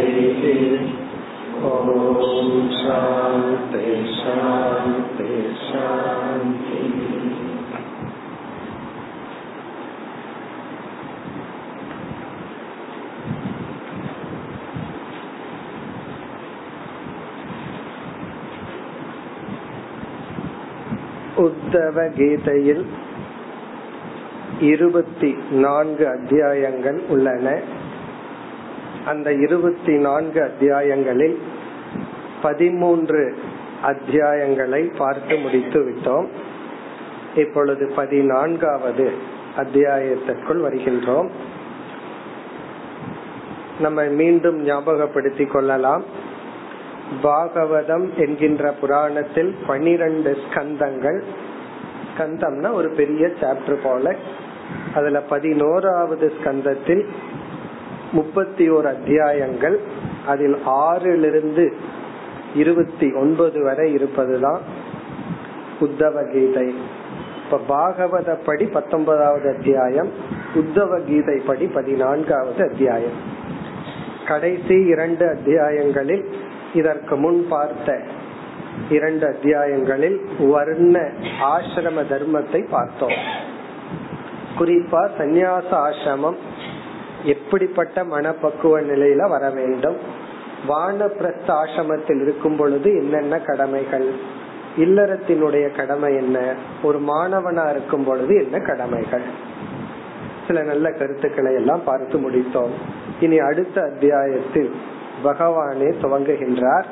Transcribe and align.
ॐ 1.65 2.69
शान्ति 2.77 3.91
शान्ति 4.15 5.35
शान्ति 5.67 6.81
உத்தவ 21.68 22.10
கீதையில் 22.18 22.86
இருபத்தி 24.60 25.38
நான்கு 25.52 26.08
அத்தியாயங்கள் 26.08 27.02
உள்ளன. 27.10 27.60
அந்த 29.06 29.34
இருபத்தி 29.34 29.98
நான்கு 29.98 30.42
அத்தியாயங்களில் 30.42 31.38
பதிமூன்று 32.42 33.38
அத்தியாயங்களை 33.86 34.96
பார்த்து 34.98 35.36
முடித்து 35.36 35.80
விட்டோம். 35.80 36.28
இப்பொழுது 37.36 37.92
பதினான்காவது 37.96 39.12
அத்தியாயத்திற்குள் 39.58 40.62
வருகின்றோம். 40.62 41.30
நம்ம 43.80 44.04
மீண்டும் 44.04 44.68
ஞாபகப்படுத்திக் 44.68 45.52
கொள்ளலாம். 45.52 46.04
பாகவதம் 47.24 48.14
என்கின்ற 48.18 48.72
புராணத்தில் 48.72 49.56
பனிரெண்டு 49.68 50.38
ஸ்கந்தங்கள் 50.50 51.22
ஸ்கந்தம்னா 52.18 52.74
ஒரு 52.74 52.90
பெரிய 52.90 53.30
சாப்டர் 53.42 53.78
போல. 53.84 54.16
அதுல 54.96 55.22
பதினோராவது 55.22 56.34
ஸ்கந்தத்தில் 56.44 57.06
முப்பத்தி 58.12 58.72
ஓரு 58.72 58.84
அத்தியாயங்கள். 58.84 59.80
அதில் 60.28 60.58
ஆறிலிருந்து 60.66 61.74
இருபத்தி 62.56 63.14
ஒன்பது 63.14 63.64
வரை 63.64 63.94
இருப்பதுதான் 63.94 64.62
உத்தவ 65.80 66.32
கீதை 66.32 66.76
இப்ப 67.44 67.60
பாகவத 67.70 68.38
படி 68.46 68.66
பத்தொன்பதாவது 68.66 69.56
அத்தியாயம் 69.56 70.10
உத்தவ 70.56 71.00
கீதை 71.06 71.42
படி 71.46 71.66
பதினான்காவது 71.66 72.64
அத்தியாயம். 72.64 73.36
கடைசி 74.28 74.76
இரண்டு 74.86 75.26
அத்தியாயங்களில் 75.26 76.24
இதற்கு 76.74 77.16
முன் 77.16 77.46
பார்த்த 77.50 78.02
இரண்டு 78.90 79.28
அத்தியாயங்களில் 79.28 80.50
வர்ண 80.50 81.00
ஆசிரம 81.42 82.02
தர்மத்தை 82.10 82.68
பார்த்தோம். 82.70 83.46
குறிப்பா 84.60 85.10
சந்நியாச 85.18 85.70
ஆசிரமம் 85.72 86.36
எப்படிப்பட்ட 87.24 88.04
மனப்பக்குவ 88.04 88.82
நிலையில 88.82 89.30
வர 89.30 89.50
வேண்டும்? 89.50 89.98
வானப்பிரஸ்த 90.68 91.48
ஆசிரமத்தில் 91.48 92.22
இருக்கும் 92.22 92.56
பொழுது 92.56 92.96
என்னென்ன 92.96 93.40
கடமைகள்? 93.40 94.12
இல்லறத்தினுடைய 94.78 95.76
கடமை 95.76 96.16
என்ன? 96.16 96.54
ஒரு 96.84 97.00
மாணவனா 97.00 97.70
இருக்கும் 97.70 98.04
பொழுது 98.04 98.36
என்ன 98.36 98.60
கடமைகள்? 98.60 99.56
சில 100.48 100.64
நல்ல 100.64 100.92
கருத்துக்களை 100.92 101.54
எல்லாம் 101.54 101.84
பார்த்து 101.84 102.30
முடித்தோம். 102.30 102.72
இனி 103.20 103.38
அடுத்த 103.38 103.82
அத்தியாயத்தில் 103.82 104.76
பகவானே 105.24 105.94
துவங்குகின்றார். 106.02 106.86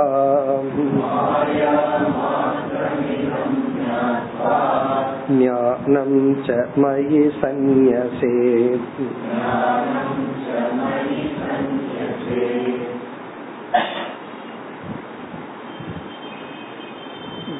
ज्ञानं 5.30 6.12
च 6.46 6.58
मयि 6.76 7.22
सन्न्यसेत् 7.40 8.88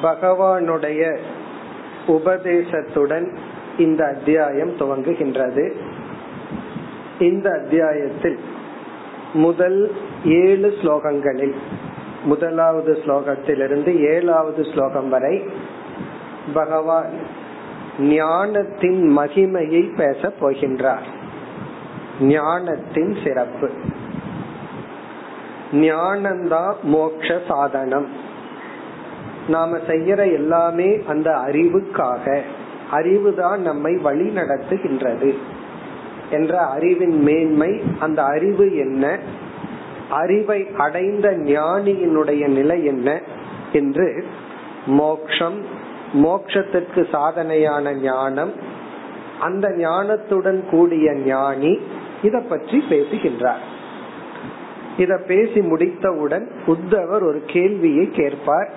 பகவானுடைய 0.03 1.01
உபதேசத்துடன் 2.07 3.27
இந்த 3.77 4.01
அத்தியாயம் 4.05 4.71
துவங்குகின்றது 4.79 5.65
இந்த 7.19 7.47
அத்தியாயத்தில் 7.59 8.37
முதல் 9.32 9.94
ஏழு 10.24 10.74
ஸ்லோகங்களில் 10.82 11.54
முதலாவது 12.24 12.98
ஸ்லோகத்திலிருந்து 13.04 14.00
ஏழாவது 14.00 14.64
ஸ்லோகம் 14.64 15.08
வரை 15.08 15.44
பகவான் 16.54 17.10
ஞானத்தின் 17.98 19.18
மகிமையை 19.18 19.96
பேச 19.96 20.32
போகின்றார். 20.40 21.04
ஞானத்தின் 22.20 23.16
சிறப்பு. 23.24 23.70
ஞானந்தா 25.72 26.74
மோக்ஷ 26.82 27.40
சாதனம். 27.48 28.08
நாம 29.48 29.76
செய்யற 29.76 30.32
எல்லாமே 30.32 31.02
அந்த 31.06 31.30
அறிவுக்காக 31.30 32.40
அறிவுதான் 32.92 33.56
நம்மை 33.56 33.96
வழி 33.96 34.28
நடத்துகின்றது 34.28 35.34
என்ற 36.30 36.58
அறிவின் 36.58 37.22
மேன்மை 37.22 37.82
அந்த 37.98 38.22
அறிவு 38.22 38.76
என்ன? 38.76 39.18
அறிவை 40.10 40.66
அடைந்த 40.76 41.30
ஞானியினுடைய 41.30 42.46
நிலை 42.46 42.84
என்ன? 42.84 43.20
என்று 43.72 44.24
மோக்ஷம் 44.86 45.84
மோக்ஷத்திற்கு 46.12 47.06
சாதனையான 47.12 48.00
ஞானம் 48.00 48.52
அந்த 49.40 49.68
ஞானத்துடன் 49.68 50.68
கூடிய 50.70 51.14
ஞானி 51.14 51.78
இத 52.22 52.40
பற்றி 52.40 52.84
பேசுகின்றார். 52.88 53.60
இத 54.96 55.16
பேசி 55.26 55.60
முடித்தவுடன் 55.60 56.50
உத்தவர் 56.66 57.22
ஒரு 57.22 57.42
கேள்வியை 57.46 58.10
கேட்பார். 58.10 58.72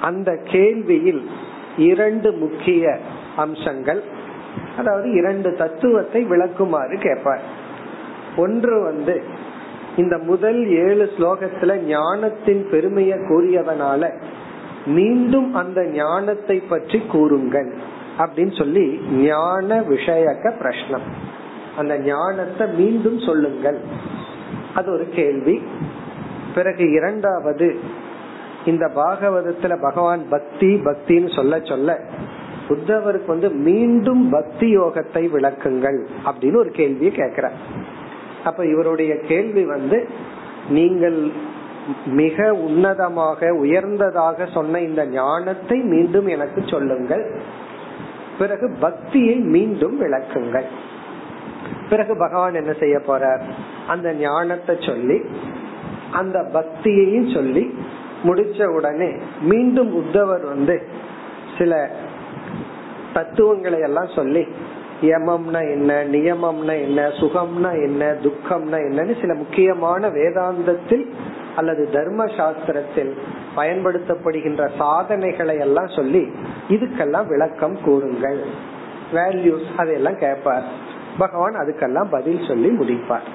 அந்த 0.00 0.38
கேள்வியில் 0.44 1.22
இரண்டு 1.76 2.32
முக்கிய 2.32 2.98
அம்சங்கள். 3.36 4.04
அதாவது 4.76 5.12
இரண்டு 5.12 5.54
தத்துவத்தை 5.54 6.22
விளக்குமாறு 6.22 6.98
கேட்பார். 6.98 7.40
ஒன்று 8.36 8.82
வந்து 8.82 9.22
இந்த 9.96 10.18
முதல் 10.18 10.68
ஏழு 10.68 11.10
ஸ்லோகத்துல 11.18 11.76
ஞானத்தின் 11.76 12.68
பெருமையை 12.70 13.18
கூறியதனால 13.18 14.12
மீண்டும் 14.86 15.54
அந்த 15.54 15.86
ஞானத்தை 15.86 16.60
பற்றி 16.60 17.02
கூறுங்கள் 17.08 17.74
அப்படின்னு 18.18 18.58
சொல்லி 18.58 19.00
ஞான 19.10 19.82
விஷயக்க 19.82 20.54
பிரஷ்னம். 20.60 21.06
அந்த 21.76 21.98
ஞானத்தை 21.98 22.66
மீண்டும் 22.66 23.18
சொல்லுங்கள். 23.18 23.80
அது 24.74 24.92
ஒரு 24.92 25.08
கேள்வி. 25.08 25.62
பிறகு 26.54 26.90
இரண்டாவது 26.90 27.78
இந்த 28.64 28.90
பாகவதத்துல 28.96 29.82
பகவான் 29.82 30.28
பக்தி 30.28 30.74
பக்தின்னு 30.74 31.34
சொல்ல 31.34 31.60
சொல்ல 31.62 32.00
புத்தவருக்கு 32.68 33.26
வந்து 33.26 33.50
மீண்டும் 33.50 34.30
பக்தி 34.30 34.78
யோகத்தை 34.78 35.22
விளக்குங்கள் 35.36 35.98
அப்படின்னு 36.24 36.56
ஒரு 36.56 36.70
கேள்வியை 36.70 37.12
கேக்குற 37.16 37.50
அப்ப 38.44 38.66
இவருடைய 38.66 39.12
கேள்வி 39.20 39.64
வந்து 39.64 40.08
நீங்கள் 40.68 41.52
மிக 42.06 42.36
உன்னதமாக 42.52 43.50
உயர்ந்ததாக 43.50 44.46
சொன்ன 44.46 44.80
இந்த 44.80 45.06
ஞானத்தை 45.06 45.78
மீண்டும் 45.80 46.26
எனக்கு 46.26 46.60
சொல்லுங்கள். 46.66 47.24
பிறகு 48.38 48.76
பக்தியை 48.80 49.34
மீண்டும் 49.34 49.96
விளக்குங்கள். 50.02 50.64
பிறகு 51.90 52.16
பகவான் 52.18 52.54
என்ன 52.54 52.72
செய்ய 52.72 52.96
போறார்? 52.98 53.42
அந்த 53.86 54.12
ஞானத்தை 54.12 54.76
சொல்லி 54.80 55.20
அந்த 56.10 56.38
பக்தியையும் 56.52 57.34
சொல்லி 57.34 57.74
முடிச்ச 58.24 58.66
உடனே 58.66 59.10
மீண்டும் 59.40 60.04
உத்தவர் 60.04 60.44
வந்து 60.44 60.82
சில 61.58 61.90
தத்துவங்களை 63.14 63.80
எல்லாம் 63.80 64.08
சொல்லி 64.14 64.46
யமம்னா 65.02 65.70
என்ன 65.70 66.04
நியமம்னா 66.04 66.80
என்ன 66.80 67.08
சுகம்னா 67.08 67.70
என்ன 67.84 68.12
துக்கம்னா 68.12 68.78
என்னன்னு 68.78 69.20
சில 69.20 69.34
முக்கியமான 69.34 70.08
வேதாந்தத்தில் 70.08 71.10
அல்லது 71.56 71.88
தர்ம 71.92 72.24
சாஸ்திரத்தில் 72.24 73.18
பயன்படுத்தப்படுகின்ற 73.56 74.68
சாதனைகளை 74.78 75.58
எல்லாம் 75.58 75.88
சொல்லி 75.88 76.28
இதுக்கெல்லாம் 76.68 77.26
விளக்கம் 77.26 77.82
கூறுங்கள். 77.82 78.44
வேல்யூஸ் 79.12 79.64
அதையெல்லாம் 79.76 80.16
கேட்பார். 80.16 80.62
பகவான் 81.18 81.54
அதுக்கெல்லாம் 81.54 82.10
பதில் 82.10 82.44
சொல்லி 82.48 82.68
முடிப்பார். 82.68 83.26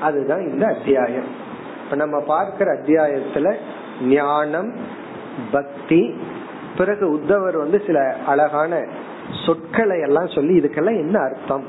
அதுதான் 0.00 0.40
இந்த 0.40 0.66
அத்தியாயம். 0.66 1.46
இப்ப 1.84 1.96
நம்ம 1.96 2.20
பார்க்கிற 2.20 2.72
அத்தியாயத்துல 2.72 3.54
ஞானம் 4.02 4.74
பக்தி 5.52 6.20
பிறகு 6.76 7.14
உத்தவர் 7.14 7.56
வந்து 7.56 7.82
சில 7.86 8.16
அழகான 8.26 8.84
சொற்களை 9.46 10.00
எல்லாம் 10.00 10.28
சொல்லி 10.28 10.58
இதுக்கெல்லாம் 10.58 10.98
என்ன 10.98 11.18
அர்த்தம்? 11.18 11.64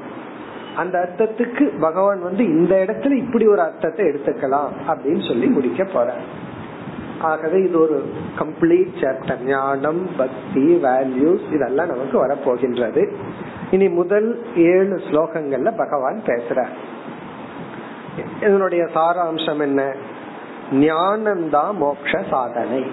அந்த 0.76 1.10
அர்த்தத்துக்கு 1.10 1.80
பகவான் 1.80 2.22
வந்து 2.22 2.44
இந்த 2.44 2.86
இடத்துல 2.88 3.12
இப்படி 3.12 3.48
ஒரு 3.48 3.62
அர்த்தத்தை 3.62 4.06
எடுத்துக்கலாம் 4.06 4.70
அப்படின்னு 4.88 5.28
சொல்லி 5.28 5.46
முடிக்க 5.46 5.84
போற 5.84 6.14
ஆகவே 7.20 7.62
இது 7.62 7.80
ஒரு 7.80 8.12
கம்ப்ளீட் 8.40 8.92
சாப்டர் 8.96 9.44
ஞானம் 9.44 10.10
பக்தி 10.18 10.76
வேல்யூஸ் 10.84 11.54
இதெல்லாம் 11.54 11.88
நமக்கு 11.88 12.28
வரப்போகின்றது. 12.28 13.14
இனி 13.72 13.90
முதல் 13.90 14.46
ஏழு 14.56 14.96
ஸ்லோகங்கள்ல 14.96 15.78
பகவான் 15.78 16.22
பேசுறார். 16.26 16.76
இதனுடைய 18.42 18.84
சாராம்சம் 18.84 19.60
என்ன? 19.60 19.94
ஞானம்தான் 20.72 21.74
மோக்ஷ 21.74 22.24
சாதனை. 22.30 22.86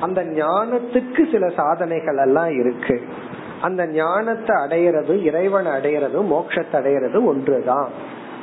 அந்த 0.00 0.24
ஞானத்துக்கு 0.24 1.30
சில 1.32 1.48
சாதனைகள் 1.48 2.16
எல்லாம் 2.16 2.50
இருக்கு. 2.50 3.02
அந்த 3.62 3.86
ஞானத்தை 3.86 4.56
அடையிறது 4.56 5.22
இறைவனை 5.22 5.72
அடையிறது 5.72 6.22
மோட்சத்தை 6.30 6.72
அடையிறது 6.72 7.24
ஒன்றுதான். 7.24 7.90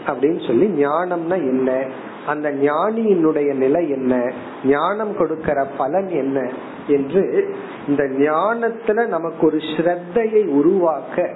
அப்படின்னு 0.07 0.48
சொல்லி 0.48 0.86
ஞானம்னா 0.86 1.36
என்ன? 1.36 1.86
அந்த 2.27 2.51
ஞானியினுடைய 2.51 3.54
நிலை 3.54 3.89
என்ன? 3.89 4.31
ஞானம் 4.66 5.18
கொடுக்கிற 5.18 5.68
பலன் 5.77 6.07
என்ன? 6.07 6.51
என்று 6.88 7.56
இந்த 7.88 8.04
ஞானத்துல 8.04 9.07
நமக்கு 9.07 9.45
ஒரு 9.45 9.57
ஸ்ரத்தையை 9.57 10.48
உருவாக்க 10.48 11.30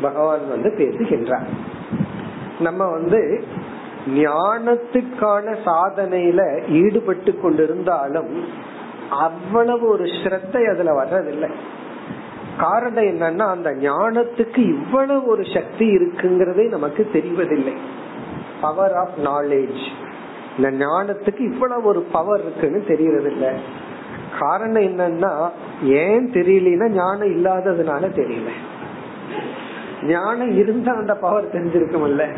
பகவான் 0.00 0.48
வந்து 0.48 0.74
பேசுகின்றார். 0.76 1.48
நம்ம 2.60 2.90
வந்து 2.90 3.44
ஞானத்துக்கான 4.08 5.56
சாதனையில 5.64 6.68
ஈடுபட்டு 6.70 7.34
கொண்டிருந்தாலும் 7.42 8.44
அவ்வளவு 9.10 9.88
ஒரு 9.88 10.04
ஸ்ரத்தை 10.04 10.70
அதுல 10.70 11.02
வர்றதில்லை. 11.02 11.50
காரணம் 12.58 13.04
என்னன்னா 13.04 13.38
அந்த 13.38 13.70
ஞானத்துக்கு 13.70 14.58
இவ்வளவு 14.58 15.26
ஒரு 15.26 15.42
சக்தி 15.54 15.94
இருக்குங்கிறதே 15.94 16.68
நமக்கு 16.68 17.10
தெரிவதில்லை. 17.12 17.76
பவர் 18.60 18.94
ஆஃப் 18.94 19.10
நாலேஜ் 19.24 19.88
இந்த 20.56 20.86
ஞானத்துக்கு 20.86 21.40
இவ்வளவு 21.40 21.84
ஒரு 21.84 22.00
பவர் 22.00 22.40
இருக்குன்னு 22.40 22.84
தெரியறதில்லை. 22.88 23.56
காரணம் 24.40 24.82
என்னன்னா 24.82 25.50
ஏன் 25.82 26.30
தெரியலனா 26.30 26.88
ஞானம் 26.88 27.28
இல்லாததுனால 27.28 28.08
தெரியல. 28.14 28.48
ஞானம் 30.02 30.56
இருந்தா 30.56 30.92
அந்த 30.92 31.14
பவர் 31.14 31.52
தெரிஞ்சிருக்கும்ல. 31.52 32.36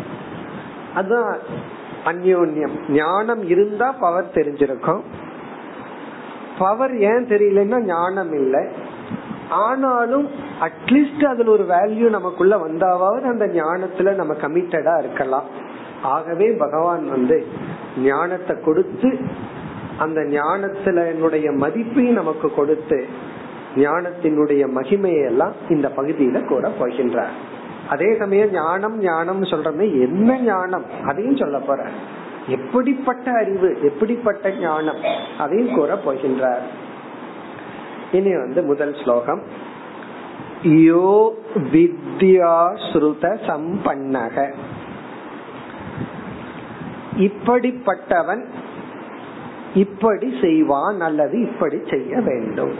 அதுதான் 0.94 1.38
அந்யோன்யம். 2.04 2.90
ஞானம் 2.90 3.48
இருந்தா 3.48 3.92
பவர் 3.92 4.30
தெரிஞ்சிருக்கும். 4.34 5.00
பவர் 6.58 6.98
ஏன் 6.98 7.26
தெரியலன்னா 7.26 7.80
ஞானம் 7.80 8.32
இல்லை. 8.32 8.86
ஆனாலும் 9.50 10.28
அட்லீஸ்ட் 10.60 11.24
அதுல 11.24 11.50
ஒரு 11.50 11.66
வேல்யூ 11.70 12.08
நமக்குள்ள 12.08 12.58
வந்தாவது 12.58 13.26
அந்த 13.26 13.46
ஞானத்துல 13.46 14.14
நம்ம 14.14 14.34
கமிட்டடா 14.34 14.98
இருக்கலாம். 14.98 15.44
ஆகவே 16.02 16.52
பகவான் 16.52 17.08
வந்து 17.08 17.46
ஞானத்தை 17.98 18.56
கொடுத்து 18.64 19.18
அந்த 19.98 20.20
ஞானத்துல 20.20 21.06
என்னுடைய 21.06 21.50
மதிப்பையும் 21.50 22.12
நமக்கு 22.12 22.54
கொடுத்து 22.54 23.06
ஞானத்தினுடைய 23.76 24.62
மகிமையெல்லாம் 24.74 25.52
இந்த 25.68 25.88
பகுதியில 25.96 26.48
கூற 26.48 26.70
போகின்றார். 26.80 27.34
அதே 27.88 28.16
சமயம் 28.18 28.50
ஞானம் 28.50 28.98
ஞானம் 28.98 29.42
சொல்றமே 29.42 30.00
என்ன 30.00 30.38
ஞானம்? 30.38 30.84
அதையும் 31.04 31.36
சொல்ல 31.36 31.58
போற 31.58 31.88
எப்படிப்பட்ட 32.48 33.32
அறிவு 33.32 33.78
எப்படிப்பட்ட 33.82 34.50
ஞானம்? 34.50 34.96
அதையும் 35.38 35.74
கூற 35.74 35.98
போகின்றார். 36.04 36.60
இனி 38.12 38.36
வந்து 38.36 38.62
முதல் 38.62 38.94
ஸ்லோகம். 39.02 39.42
யோ 40.62 41.30
வித்யா 41.72 42.76
ஸ்ருத 42.92 43.36
சம்பன்னக. 43.46 44.52
இப்படிப்பட்டவன் 47.16 48.44
இப்படி 49.74 50.38
செய்வான் 50.40 51.00
அல்லது 51.00 51.40
இப்படி 51.40 51.78
செய்ய 51.90 52.20
வேண்டும். 52.20 52.72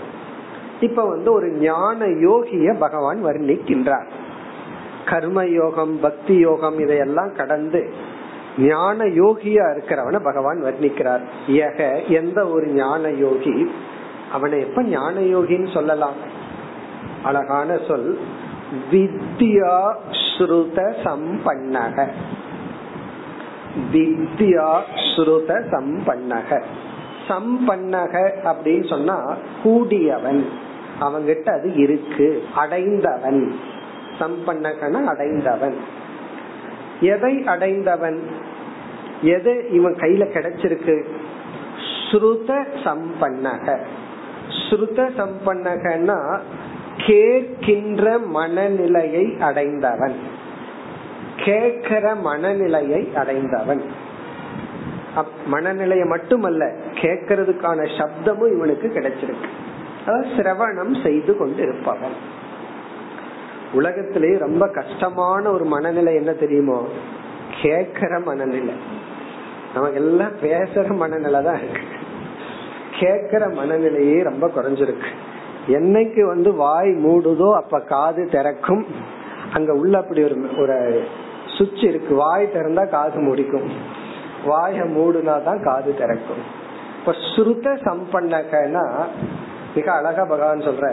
இப்ப 0.81 1.05
வந்து 1.09 1.33
ஒரு 1.33 1.53
ஞான 1.53 2.07
யோகிய 2.07 2.75
பகவான் 2.79 3.25
வர்ணிக்கின்றார். 3.25 4.07
கர்ம 5.07 5.45
யோகம் 5.45 6.01
பக்தி 6.01 6.37
யோகம் 6.37 6.79
இதையெல்லாம் 6.79 7.33
கடந்து 7.37 7.93
ஞான 8.59 9.05
யோகியா 9.05 9.65
இருக்கிறவன 9.75 10.19
பகவான் 10.25 10.63
வர்ணிக்கிறார். 10.63 11.21
ஏக 11.49 12.01
எந்த 12.09 12.47
ஒரு 12.47 12.67
ஞான 12.67 13.11
யோகி 13.11 13.71
அவனை 14.33 14.61
எப்ப 14.61 14.83
ஞான 14.83 15.21
யோகின்னு 15.21 15.73
சொல்லலாம்? 15.73 16.15
அழகான 17.23 17.79
சொல். 17.89 18.19
வித்யா 18.91 19.95
ஸ்ருத 20.39 20.95
சம்பன்னக. 21.05 22.07
வித்யா 23.93 24.81
ஸ்ருத 25.17 25.63
சம்பன்னக. 25.71 26.63
சம்பன்னக 27.29 28.31
அப்படின்னு 28.45 28.89
சொன்னா 28.89 29.37
கூடியவன். 29.63 30.49
அவங்கிட்ட 31.01 31.59
அது 31.59 31.75
இருக்கு. 31.75 32.45
அடைந்தவன். 32.55 33.61
சம்பன்னகன 34.19 35.05
அடைந்தவன். 35.05 35.77
எதை 37.01 37.45
அடைந்தவன்? 37.47 38.23
எது 39.23 39.69
இவன் 39.71 39.95
கையில 39.95 40.25
கிடைச்சிருக்கு? 40.27 41.03
ஸ்ருத 42.11 42.67
சம்பன்னக. 42.85 43.79
ஸ்ருத 44.71 45.09
சம்பன்னகன்னா 45.19 46.39
கேட்கின்ற 46.97 48.25
மனநிலையை 48.27 49.37
அடைந்தவன். 49.41 50.17
கேட்கிற 51.45 52.15
மனநிலையை 52.15 53.09
அடைந்தவன். 53.15 53.83
மனநிலையை 55.47 56.07
மட்டுமல்ல 56.07 56.65
கேட்கறதுக்கான 56.95 57.87
சப்தமும் 57.99 58.53
இவனுக்கு 58.53 58.89
கிடைச்சிருக்கு. 58.89 59.49
அதாவது 60.07 60.29
சிரவணம் 60.37 61.03
செய்து 61.03 61.37
கொண்டு 61.37 61.63
இருப்பவன் 61.63 62.17
உலகத்திலே 63.73 64.39
ரொம்ப 64.39 64.69
கஷ்டமான 64.69 65.51
ஒரு 65.51 65.65
மனநிலை 65.65 66.15
என்ன 66.15 66.33
தெரியுமோ? 66.33 66.89
கேட்கிற 67.63 68.21
மனநிலை. 68.21 68.75
நமக்கு 69.75 69.97
எல்லாம் 69.97 70.37
பேசுற 70.43 70.97
மனநிலை 70.97 71.43
தான் 71.43 71.61
இருக்கு. 71.63 71.98
கேக்குற 73.01 73.43
மனநிலையே 73.61 74.23
ரொம்ப 74.23 74.47
குறைஞ்சிருக்கு. 74.47 75.11
என்னைக்கு 75.69 76.23
வந்து 76.27 76.55
வாய் 76.55 76.91
மூடுதோ 77.05 77.55
அப்ப 77.55 77.81
காது 77.81 78.29
திறக்கும். 78.29 78.87
அங்க 79.53 79.73
உள்ள 79.73 79.99
அப்படி 79.99 80.23
ஒரு 80.23 80.37
ஒரு 80.59 81.03
சுவிட்ச் 81.59 81.85
இருக்கு. 81.85 82.15
வாய் 82.15 82.49
திறந்தா 82.55 82.89
காது 82.89 83.21
முடிக்கும். 83.21 83.69
வாய 84.47 84.77
மூடுனா 84.97 85.45
தான் 85.45 85.63
காது 85.63 85.95
திறக்கும். 85.95 86.43
இப்ப 86.99 87.13
ஸ்ருத 87.13 87.67
சம்பன்னகனா 87.87 88.85
மிக 89.75 89.93
அழகா 89.93 90.25
பகவான் 90.25 90.59
சொல்ற 90.59 90.91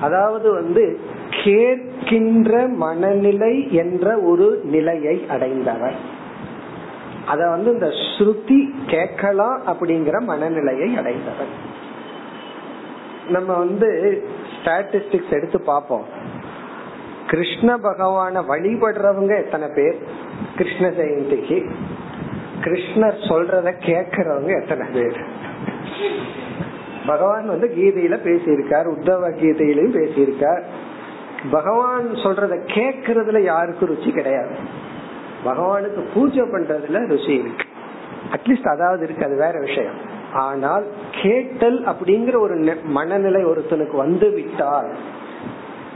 அதாவது 0.00 0.52
வந்து 0.52 0.98
கேட்கின்ற 1.30 2.68
மனநிலை 2.74 3.72
என்ற 3.72 4.18
ஒரு 4.18 4.60
நிலையை 4.64 5.26
அடைந்தவர். 5.28 5.96
அத 7.28 7.48
வந்து 7.48 7.72
இந்த 7.72 7.86
ஸ்ருதி 7.86 8.58
கேட்கலாம் 8.86 9.62
அப்படிங்கிற 9.66 10.20
மனநிலையை 10.20 10.96
அடைந்தவன். 10.96 11.52
நம்ம 13.28 13.54
வந்து 13.54 13.88
ஸ்டாட்டிஸ்டிக்ஸ் 14.54 15.32
எடுத்து 15.32 15.60
பார்ப்போம். 15.60 16.04
கிருஷ்ண 17.26 17.76
பகவான 17.76 18.42
வழிபடுறவங்க 18.48 19.44
எத்தனை 19.44 19.68
பேர்? 19.74 19.98
கிருஷ்ண 20.56 20.88
ஜெயந்திக்கு. 20.88 21.58
கிருஷ்ணர் 22.60 23.18
சொல்றத 23.28 23.72
கேக்குறவங்க 23.86 24.62
எத்தனை 24.62 24.86
பேர்? 24.92 25.20
பகவான் 27.06 27.46
வந்து 27.46 27.66
கீதையில 27.76 28.16
பேசியிருக்கார் 28.26 28.88
உத்தவ 28.94 29.30
கீதையிலையும் 29.40 29.96
பேசியிருக்கார். 29.98 30.62
பகவான் 31.50 32.08
சொல்றத 32.08 32.54
கேக்குறதுல 32.74 33.42
யாருக்கும் 33.42 33.90
ருச்சி 33.90 34.10
கிடையாது. 34.10 34.56
பகவானுக்கு 35.44 36.08
பூஜை 36.14 36.42
பண்றதுல 36.42 37.06
ருசி 37.06 37.34
இருக்கு 37.34 37.64
அட்லீஸ்ட் 38.34 38.68
அதாவது 38.68 39.04
இருக்கு 39.04 39.24
அது 39.24 39.36
வேற 39.36 39.58
விஷயம். 39.60 39.98
ஆனால் 40.32 40.84
கேட்டல் 41.22 41.84
அப்படிங்கிற 41.84 42.38
ஒரு 42.38 42.76
மனநிலை 42.84 43.44
ஒருத்தனுக்கு 43.44 43.96
வந்து 43.96 44.30
விட்டால் 44.30 44.96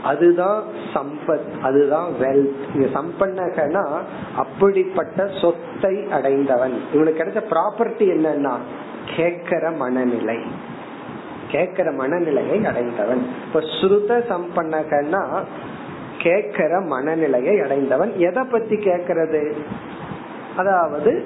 அதுதான் 0.03 0.63
சம்பத் 0.93 1.49
அதுதான் 1.61 2.13
வெல்த் 2.21 2.63
இங்க 2.73 2.99
சம்பன்னகனா 2.99 3.83
அப்படிப்பட்ட 4.35 5.29
சொத்தை 5.41 6.03
அடைந்தவன். 6.11 6.81
இவனுக்கு 6.93 7.23
கிடைச்ச 7.23 7.41
ப்ராப்பர்ட்டி 7.49 8.07
என்னன்னா 8.15 8.53
கேட்கிற 9.15 9.71
மனநிலை. 9.71 10.37
கேட்கிற 11.51 11.91
மனநிலையை 11.91 12.65
அடைந்தவன். 12.65 13.27
இப்ப 13.47 13.59
ஸ்ருத 13.59 14.11
சம்பன்னகன்னா 14.29 15.43
கேட்கிற 16.23 16.79
மனநிலையை 16.79 17.59
அடைந்தவன். 17.59 18.13
எதை 18.17 18.43
பத்தி 18.43 18.75
கேட்கறது? 18.75 19.51
அதாவது 20.57 21.25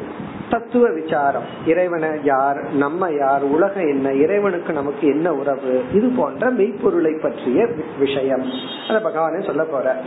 தத்துவ 0.49 0.89
விசாரம். 0.89 1.43
இறைவனை 1.65 2.09
யார்? 2.23 2.73
நம்ம 2.73 3.09
யார்? 3.09 3.43
உலகம் 3.43 3.87
என்ன? 3.87 4.13
இறைவனுக்கு 4.13 4.73
நமக்கு 4.73 5.07
என்ன 5.07 5.33
உறவு? 5.33 5.83
இது 5.93 6.09
போன்ற 6.17 6.51
மெய்ப்பொருளை 6.51 7.19
பற்றிய 7.21 7.67
விஷயம். 7.99 8.45
அத 8.89 9.09
பகவானே 9.09 9.45
சொல்ல 9.45 9.63
போற. 9.63 9.97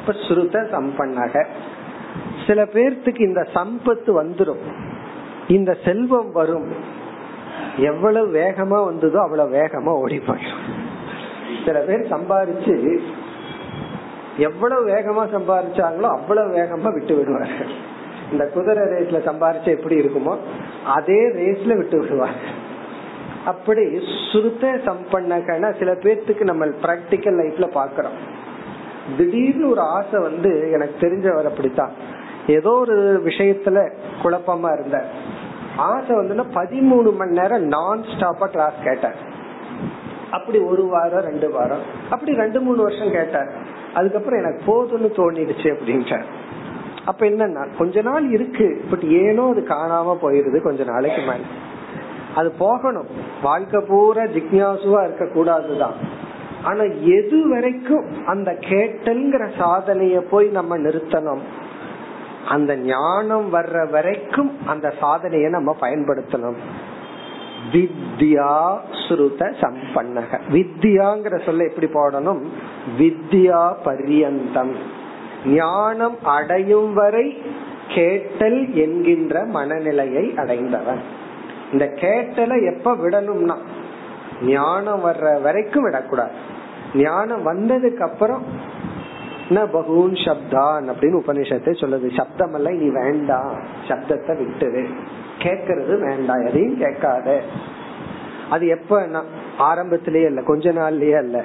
இப்ப 0.00 0.12
ஸ்ருத 0.12 0.64
சம்பன்னக. 0.72 1.46
சில 2.46 2.64
பேர்த்துக்கு 2.64 3.20
இந்த 3.20 3.46
சம்பத்து 3.54 4.22
வந்துடும் 4.22 4.64
இந்த 5.48 5.76
செல்வம் 5.84 6.32
வரும். 6.32 7.02
எவ்வளவு 7.76 8.32
வேகமா 8.32 8.84
வந்ததோ 8.84 9.20
அவ்வளவு 9.20 9.54
வேகமா 9.56 9.88
ஓடி 9.88 10.18
போயிடும் 10.18 10.62
சில 11.64 11.78
பேர் 11.78 12.12
சம்பாரிச்சு 12.12 12.98
எவ்வளவு 14.38 14.88
வேகமா 14.88 15.24
சம்பாதிச்சாங்களோ 15.34 16.08
அவ்வளவு 16.16 16.56
வேகமா 16.56 16.92
விட்டு 16.92 17.16
விடுவார்கள் 17.16 17.72
இந்த 18.32 18.44
குதிரை 18.54 18.84
ரேஸ்ல 18.84 19.18
சம்பாதிச்ச 19.30 19.64
எப்படி 19.64 19.96
இருக்குமோ 20.00 20.36
அதே 20.84 21.20
ரேஸ்ல 21.28 21.76
விட்டு 21.76 21.98
விடுவாங்க 21.98 22.40
அப்படி 23.44 24.06
சுருத்த 24.32 24.70
சம்பன்னகன 24.86 25.78
சில 25.78 25.92
பேர்த்துக்கு 25.92 26.40
நம்ம 26.40 26.64
பிராக்டிக்கல் 26.64 27.38
லைஃப்ல 27.40 27.66
பாக்குறோம். 27.80 28.18
திடீர்னு 29.16 29.70
ஒரு 29.70 29.80
ஆசை 29.80 30.20
வந்து 30.20 30.70
எனக்கு 30.72 31.06
தெரிஞ்சவர் 31.06 31.44
அப்படித்தான். 31.44 31.92
ஏதோ 32.46 32.70
ஒரு 32.70 33.22
விஷயத்துல 33.24 33.90
குழப்பமா 34.22 34.72
இருந்த 34.78 35.04
ஆசை 35.76 36.16
வந்து 36.16 36.34
பதிமூணு 36.42 37.16
மணி 37.16 37.30
நேரம் 37.30 37.62
நான் 37.62 38.02
ஸ்டாப்பா 38.02 38.46
கிளாஸ் 38.46 38.74
கேட்டார். 38.84 39.16
அப்படி 40.30 40.58
ஒரு 40.58 40.86
வாரம் 40.86 41.24
ரெண்டு 41.24 41.50
வாரம் 41.50 41.80
அப்படி 42.10 42.34
ரெண்டு 42.34 42.60
மூணு 42.60 42.82
வருஷம் 42.82 43.10
கேட்டார். 43.10 43.82
அதுக்கப்புறம் 43.94 44.40
எனக்கு 44.42 44.60
போதும்னு 44.70 45.10
தோணிடுச்சு 45.20 45.68
அப்படின்ட்டார். 45.74 46.26
அப்ப 47.04 47.26
என்னன்னா 47.26 47.62
கொஞ்ச 47.78 48.02
நாள் 48.02 48.26
இருக்கு 48.30 48.66
பட் 48.90 49.04
ஏனோ 49.22 49.44
அது 49.52 49.62
காணாம 49.68 50.16
போயிருது 50.22 50.60
கொஞ்ச 50.62 50.84
நாளைக்கு 50.84 51.22
மேல 51.22 51.42
அது 52.34 52.48
போகணும். 52.58 53.08
வாழ்க்கை 53.42 53.80
பூரா 53.88 54.22
ஜிக்யாசுவா 54.36 55.00
இருக்க 55.04 55.26
கூடாதுதான் 55.34 55.98
ஆனா 56.62 56.84
எது 57.16 57.38
வரைக்கும் 57.48 58.06
அந்த 58.26 58.50
கேட்டல்ங்கிற 58.70 59.44
சாதனைய 59.58 60.18
போய் 60.30 60.48
நம்ம 60.58 60.78
நிறுத்தணும் 60.78 61.42
அந்த 62.54 62.72
ஞானம் 62.76 63.46
வர்ற 63.54 63.76
வரைக்கும் 63.90 64.50
அந்த 64.72 64.86
சாதனையை 65.00 65.50
நம்ம 65.50 65.76
பயன்படுத்தணும். 65.80 66.58
வித்யா 67.72 68.78
ஸ்ருத 69.08 69.52
சம்பன்னக. 69.60 70.40
வித்யாங்கிற 70.52 71.44
சொல்ல 71.44 71.64
எப்படி 71.64 71.86
போடணும்? 71.86 72.42
வித்யா 72.98 73.74
பரியந்தம். 73.84 74.74
ஞானம் 75.46 76.18
அடையும் 76.22 76.94
வரை 76.94 77.42
கேட்டல் 77.88 78.74
என்கின்ற 78.74 79.44
மனநிலையை 79.44 80.34
அடைந்தவன். 80.36 81.00
இந்த 81.72 81.84
கேட்டலை 81.94 82.76
எப்ப 82.76 82.94
விடணும்னா 82.94 83.56
ஞானம் 84.42 85.04
வர்ற 85.04 85.42
வரைக்கும் 85.42 85.82
விடக்கூடாது. 85.82 86.32
ஞானம் 86.94 87.46
வந்ததுக்கு 87.46 87.98
அப்புறம் 87.98 88.42
பகூன் 89.50 90.12
சப்தான் 90.12 90.84
அப்படின்னு 90.90 91.20
உபநிஷத்தை 91.26 91.72
சொல்லுது. 91.82 92.16
சப்தம் 92.16 92.54
எல்லாம் 92.54 92.76
நீ 92.76 92.88
வேண்டாம். 92.88 93.54
சப்தத்தை 93.88 94.36
விட்டுரு. 94.36 94.86
கேட்கறது 95.38 96.00
வேண்டாம் 96.00 96.46
எதையும் 96.46 96.78
கேட்காத. 96.78 97.40
அது 98.50 98.66
எப்ப 98.66 99.08
ஆரம்பத்திலேயே 99.58 100.26
இல்ல 100.26 100.42
கொஞ்ச 100.42 100.72
நாள்லயே 100.72 101.16
அல்ல 101.16 101.42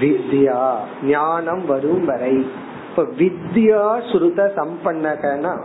வித்யா 0.00 0.74
ஞானம் 1.02 1.66
வரும் 1.66 2.04
வரை. 2.04 2.46
இப்ப 2.90 3.02
வித்யா 3.02 4.10
சுருத 4.10 4.52
சம்பன்னகனா 4.56 5.60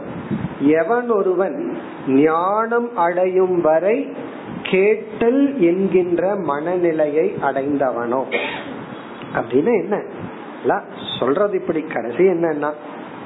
எவன் 0.59 1.09
ஒருவன் 1.09 1.77
ஞானம் 2.07 2.97
அடையும் 2.97 3.61
வரை 3.61 4.13
கேட்டல் 4.63 5.59
என்கின்ற 5.59 6.35
மனநிலையை 6.35 7.35
அடைந்தவனோ. 7.41 8.23
அப்படின்னு 9.33 9.81
என்ன? 9.81 10.03
சொல்றது 11.19 11.59
இப்படி 11.59 11.81
கடைசி 11.81 12.23
என்னன்னா 12.27 12.71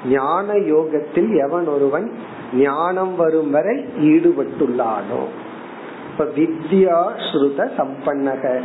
ஞான 0.10 0.54
யோகத்தில் 0.54 1.36
எவன் 1.48 1.68
ஒருவன் 1.68 2.12
ஞானம் 2.56 3.16
வரும் 3.16 3.52
வரை 3.52 3.86
ஈடுபட்டுள்ளானோ? 4.00 5.22
இப்ப 6.12 6.24
வித்யா 6.24 7.06
ஸ்ருத 7.18 7.70
சம்பன்னக. 7.78 8.62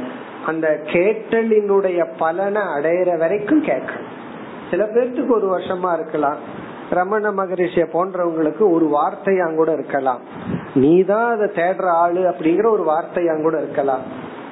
அந்த 0.46 0.80
கேட்டலினுடைய 0.84 2.08
பலனை 2.18 2.62
அடையிற 2.62 3.18
வரைக்கும் 3.18 3.64
கேட்கணும் 3.64 4.08
சில 4.70 4.84
பேர்த்துக்கு 4.84 5.30
ஒரு 5.30 5.58
வருஷமா 5.58 5.92
இருக்கலாம். 5.92 6.36
ரமண 6.90 7.32
மகரிஷிய 7.32 7.86
போன்றவங்களுக்கு 7.92 8.70
ஒரு 8.70 8.90
வார்த்தையா 8.92 9.54
கூட 9.54 9.72
இருக்கலாம். 9.72 10.20
நீதான் 10.74 11.32
அதை 11.32 11.48
தேடுற 11.48 11.86
ஆளு 11.86 12.20
அப்படிங்கிற 12.20 12.66
ஒரு 12.66 12.84
வார்த்தையாங்க 12.84 13.42
கூட 13.42 13.62
இருக்கலாம். 13.62 14.00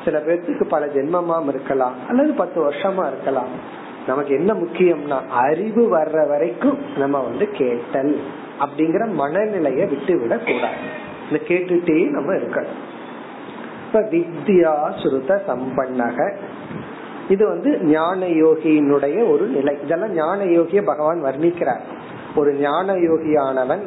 சில 0.05 0.19
பேர்த்துக்கு 0.19 0.69
பல 0.69 0.87
ஜென்மமாம் 0.87 1.49
இருக்கலாம். 1.49 1.95
அல்லது 2.09 2.33
பத்து 2.33 2.71
வருஷமா 2.71 3.07
இருக்கலாம். 3.07 3.77
நமக்கு 4.07 4.35
என்ன 4.35 4.55
முக்கியம்னா 4.55 5.27
அறிவு 5.27 5.99
வர்ற 5.99 6.29
வரைக்கும் 6.29 6.79
நம்ம 6.97 7.19
வந்து 7.19 7.49
கேட்டல். 7.49 8.21
அப்படிங்கிற 8.61 9.09
மனநிலைய 9.19 9.89
விட்டு 9.89 10.19
விட 10.19 10.39
கூடாது. 10.39 11.07
இந்த 11.31 11.45
கேட்டுட்டே 11.49 12.11
நம்ம 12.11 12.33
இருக்கணும். 12.33 12.79
இப்ப 13.87 14.01
வித்யா 14.01 15.01
சுருத 15.03 15.43
சம்பன்னக. 15.49 16.37
இது 17.29 17.47
வந்து 17.47 17.79
ஞான 17.83 18.27
யோகியினுடைய 18.27 19.31
ஒரு 19.31 19.47
நிலை. 19.47 19.79
இதெல்லாம் 19.83 20.13
ஞான 20.13 20.45
யோகிய 20.45 20.83
பகவான் 20.83 21.25
வர்ணிக்கிறார். 21.25 21.81
ஒரு 22.37 22.53
ஞான 22.53 22.95
யோகியானவன் 22.95 23.83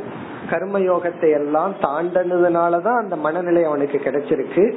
கர்ம 0.50 0.80
யோகத்தை 0.80 1.32
எல்லாம் 1.32 1.76
தாண்டனதுனாலதான் 1.82 2.98
அந்த 2.98 3.16
மனநிலை 3.16 3.64
அவனுக்கு 3.64 4.02
கிடைச்சிருக்கு. 4.04 4.76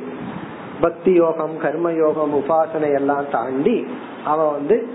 பக்தி 0.80 1.12
யோகம் 1.12 1.58
கர்ம 1.58 1.92
யோகம் 1.92 2.34
உபாசனை 2.34 2.94
எல்லாம் 2.94 3.30
தாண்டி 3.30 3.86
அவன் 4.24 4.52
வந்து 4.52 4.88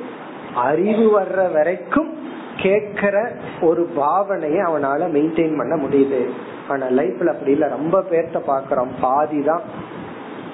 அறிவு 0.55 1.19
வர்ற 1.19 1.51
வரைக்கும் 1.51 2.17
கேட்கிற 2.61 3.31
ஒரு 3.61 3.89
பாவனையை 3.95 4.61
அவனால 4.61 5.01
மெயின்டைன் 5.07 5.57
பண்ண 5.57 5.75
முடியுது. 5.75 6.29
ஆனா 6.67 6.85
லைஃப்ல 6.85 7.25
அப்படி 7.25 7.51
இல்ல. 7.51 7.67
ரொம்ப 7.67 8.03
பேர்த்த 8.11 8.39
பாக்குறோம் 8.47 8.89
பாதி 9.01 9.41
தான் 9.41 9.61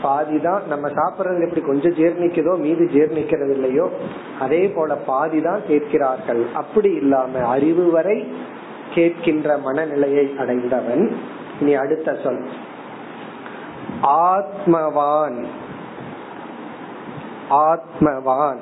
பாதி 0.02 0.40
தான் 0.40 0.62
நம்ம 0.68 0.88
சாப்பிடுறது 0.88 1.42
எப்படி 1.42 1.62
கொஞ்சம் 1.62 1.92
ஜீர்ணிக்குதோ 1.92 2.58
மீது 2.58 2.90
ஜீர்ணிக்கிறது 2.94 3.50
இல்லையோ 3.50 3.90
அதே 4.40 4.68
போல 4.68 4.96
பாதி 4.96 5.42
தான் 5.42 5.62
கேட்கிறார்கள். 5.68 6.46
அப்படி 6.54 6.94
இல்லாம 6.94 7.40
அறிவு 7.40 7.92
வரை 7.92 8.34
கேட்கின்ற 8.96 9.62
மனநிலையை 9.62 10.36
அடைந்தவன். 10.38 11.16
இனி 11.62 11.74
அடுத்த 11.74 12.18
சொல். 12.24 12.46
ஆத்மவான். 14.02 15.46
ஆத்மவான். 17.50 18.60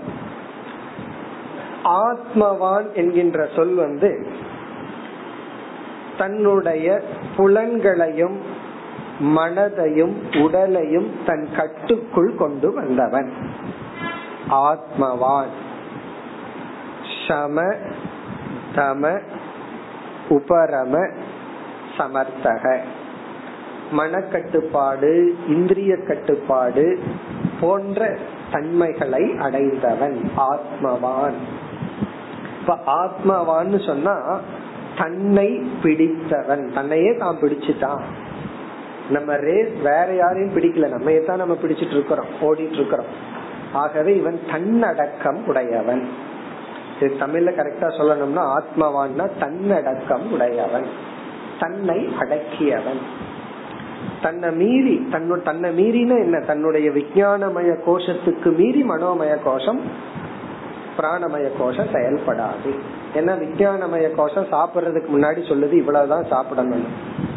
ஆத்மவான் 1.84 2.94
என்கின்ற 2.94 3.50
சொல் 3.56 3.74
வந்து 3.74 4.28
தன்னுடைய 6.18 7.02
புலன்களையும் 7.38 8.38
மனதையும் 9.20 10.42
உடலையும் 10.42 11.12
தன் 11.26 11.48
கட்டுக்குள் 11.56 12.36
கொண்டு 12.36 12.74
வந்தவன். 12.74 13.34
ஆத்மவான். 14.50 15.52
சம 17.28 17.76
தம 18.76 19.22
உபரம 20.30 21.14
சமர்த்தக. 21.98 22.78
மனக்கட்டுப்பாடு 23.98 25.30
இந்திரிய 25.48 25.98
கட்டுப்பாடு 25.98 27.00
போன்ற 27.62 28.18
தன்மைகளை 28.52 29.36
அடைந்தவன் 29.40 30.32
ஆத்மவான். 30.38 31.36
இப்ப 32.66 32.78
ஆத்மவான்னு 32.86 33.86
சொன்னா 33.86 34.40
தன்னை 34.98 35.72
பிடித்தவன். 35.84 36.74
தன்னையே 36.74 37.16
தான் 37.16 37.38
பிடிச்சுட்டான். 37.42 38.02
நம்ம 39.10 39.36
ரேஸ் 39.36 39.76
வேற 39.84 40.14
யாரையும் 40.16 40.58
பிடிக்கல. 40.58 40.88
நம்ம 40.88 41.12
தான் 41.12 41.38
நம்ம 41.38 41.58
பிடிச்சிட்டு 41.62 41.92
இருக்கிறோம். 41.92 42.26
ஓடிட்டு 42.42 42.74
இருக்கிறோம். 42.74 43.06
ஆகவே 43.74 44.18
இவன் 44.18 44.40
தன்னடக்கம் 44.52 45.48
உடையவன். 45.48 46.10
தமிழ்ல 47.00 47.52
கரெக்டா 47.58 47.82
சொல்லணும்னா 47.82 48.60
ஆத்மவான்னா 48.60 49.30
தன்னடக்கம் 49.40 50.32
உடையவன். 50.32 50.86
தன்னை 51.60 52.10
அடக்கியவன். 52.20 53.02
தன்னை 54.22 54.52
மீறி 54.52 55.08
தன்னு 55.12 55.42
தன்னை 55.42 55.70
மீறின 55.70 56.20
என்ன? 56.20 56.40
தன்னுடைய 56.40 56.90
விஞ்ஞானமய 56.90 57.76
கோஷத்துக்கு 57.88 58.56
மீறி 58.56 58.84
மனோமய 58.84 59.38
கோஷம் 59.44 59.82
பிராணமய 60.98 61.50
கோஷம் 61.58 61.94
செயல்படாது. 61.94 62.72
ஏன்னா 63.14 63.40
விஞ்ஞானமய 63.40 64.16
கோஷம் 64.16 64.52
சாப்பிடுறதுக்கு 64.52 65.08
முன்னாடி 65.16 65.42
சொல்லுது 65.50 65.72
இவ்வளவுதான் 65.72 66.26
சாப்பிடணும் 66.26 66.86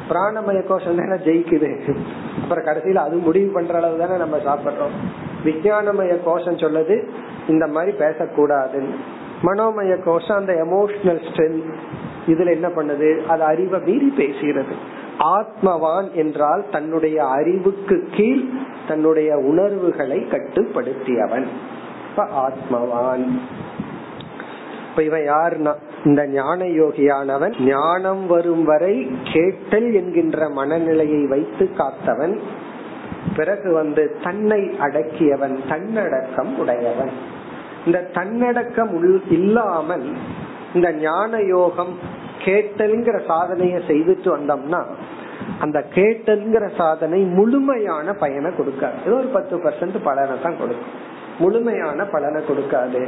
பிராணமய 0.09 0.67
கோஷம் 0.67 0.97
தானே 0.97 1.23
ஜெயிக்குது. 1.23 1.97
அப்புறம் 2.43 2.65
கடைசியில 2.65 2.95
அது 2.95 3.17
முடிவு 3.17 3.53
பண்ற 3.53 3.75
அளவு 3.75 3.99
தானே 3.99 4.17
நம்ம 4.17 4.37
சாப்பிடுறோம். 4.37 4.95
விஞ்ஞானமய 5.45 6.19
கோஷம் 6.25 6.57
சொல்லுது 6.57 7.09
இந்த 7.49 7.67
மாதிரி 7.67 7.97
பேசக்கூடாதுன்னு. 7.97 8.95
மனோமய 9.43 10.03
கோஷம் 10.03 10.37
அந்த 10.37 10.53
எமோஷனல் 10.53 11.23
ஸ்ட்ரென்த் 11.33 11.75
இதுல 12.27 12.51
என்ன 12.51 12.69
பண்ணுது? 12.69 13.27
அது 13.27 13.43
அறிவை 13.43 13.81
மீறி 13.81 14.13
பேசுகிறது. 14.17 14.75
ஆத்மவான் 15.19 16.13
என்றால் 16.13 16.65
தன்னுடைய 16.71 17.25
அறிவுக்கு 17.25 18.09
கீழ் 18.13 18.45
தன்னுடைய 18.89 19.37
உணர்வுகளை 19.37 20.19
கட்டுப்படுத்தியவன். 20.19 21.47
ஆத்மவான். 22.23 23.39
இப்ப 24.91 25.03
இவன் 25.03 25.21
யாருன்னா 25.21 25.75
இந்த 26.05 26.27
ஞான 26.27 26.65
யோகியானவன் 26.65 27.55
ஞானம் 27.61 28.27
வரும் 28.27 28.65
வரை 28.65 29.11
கேட்டல் 29.23 29.93
என்கின்ற 29.93 30.49
மனநிலையை 30.49 31.27
வைத்து 31.27 31.71
காத்தவன் 31.77 32.41
பிறகு 33.37 33.73
வந்து 33.73 34.17
தன்னை 34.23 34.61
அடக்கியவன் 34.61 35.57
தன்னடக்கம் 35.69 36.59
உடையவன். 36.59 37.11
இந்த 37.87 37.99
தன்னடக்கம் 38.01 38.93
இல்லாமல் 39.31 40.07
இந்த 40.75 40.93
ஞான 40.93 41.41
யோகம் 41.41 41.95
கேட்டல்ங்கிற 42.45 43.27
சாதனையை 43.27 43.81
செய்துட்டு 43.89 44.29
வந்தோம்னா 44.37 44.85
அந்த 45.61 45.85
கேட்டல்ங்கிற 45.95 46.77
சாதனை 46.77 47.21
முழுமையான 47.23 48.13
பயனை 48.13 48.51
கொடுக்காது. 48.51 48.97
ஏதோ 49.07 49.17
ஒரு 49.17 49.27
பத்து 49.27 49.57
பர்சன்ட் 49.57 49.97
பலனை 50.03 50.37
தான் 50.43 50.59
கொடுக்கும். 50.59 50.93
முழுமையான 51.39 52.05
பலனை 52.05 52.41
கொடுக்காது. 52.43 53.03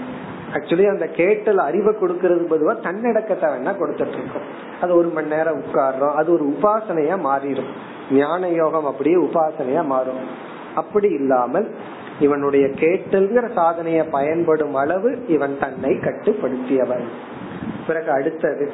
ஆக்சுவலி 0.54 0.86
அந்த 0.90 1.06
கேட்டல் 1.18 1.58
அறிவை 1.58 1.92
கொடுக்கறது 1.94 2.44
பொதுவா 2.50 2.74
தன்னடக்கத்தை 2.86 3.46
வேணா 3.50 3.72
கொடுத்துட்டு 3.80 4.18
இருக்கோம் 4.18 4.46
அது 4.80 4.92
ஒரு 4.96 5.08
மணி 5.08 5.28
நேரம் 5.28 5.60
உட்கார்றோம் 5.62 6.14
அது 6.14 6.28
ஒரு 6.32 6.44
உபாசனையா 6.54 7.16
மாறிடும் 7.28 7.70
ஞான 8.10 8.48
யோகம் 8.48 8.84
அப்படியே 8.84 9.16
உபாசனையா 9.16 9.82
மாறும். 9.84 10.20
அப்படி 10.74 11.08
இல்லாமல் 11.10 11.66
இவனுடைய 12.20 12.66
கேட்டல்ங்கிற 12.82 13.46
சாதனைய 13.56 14.00
பயன்படும் 14.10 14.74
அளவு 14.74 15.10
இவன் 15.28 15.54
தன்னை 15.60 15.92
கட்டுப்படுத்தியவன். 16.06 17.06
பிறகு 17.86 18.10
அடுத்தது 18.10 18.66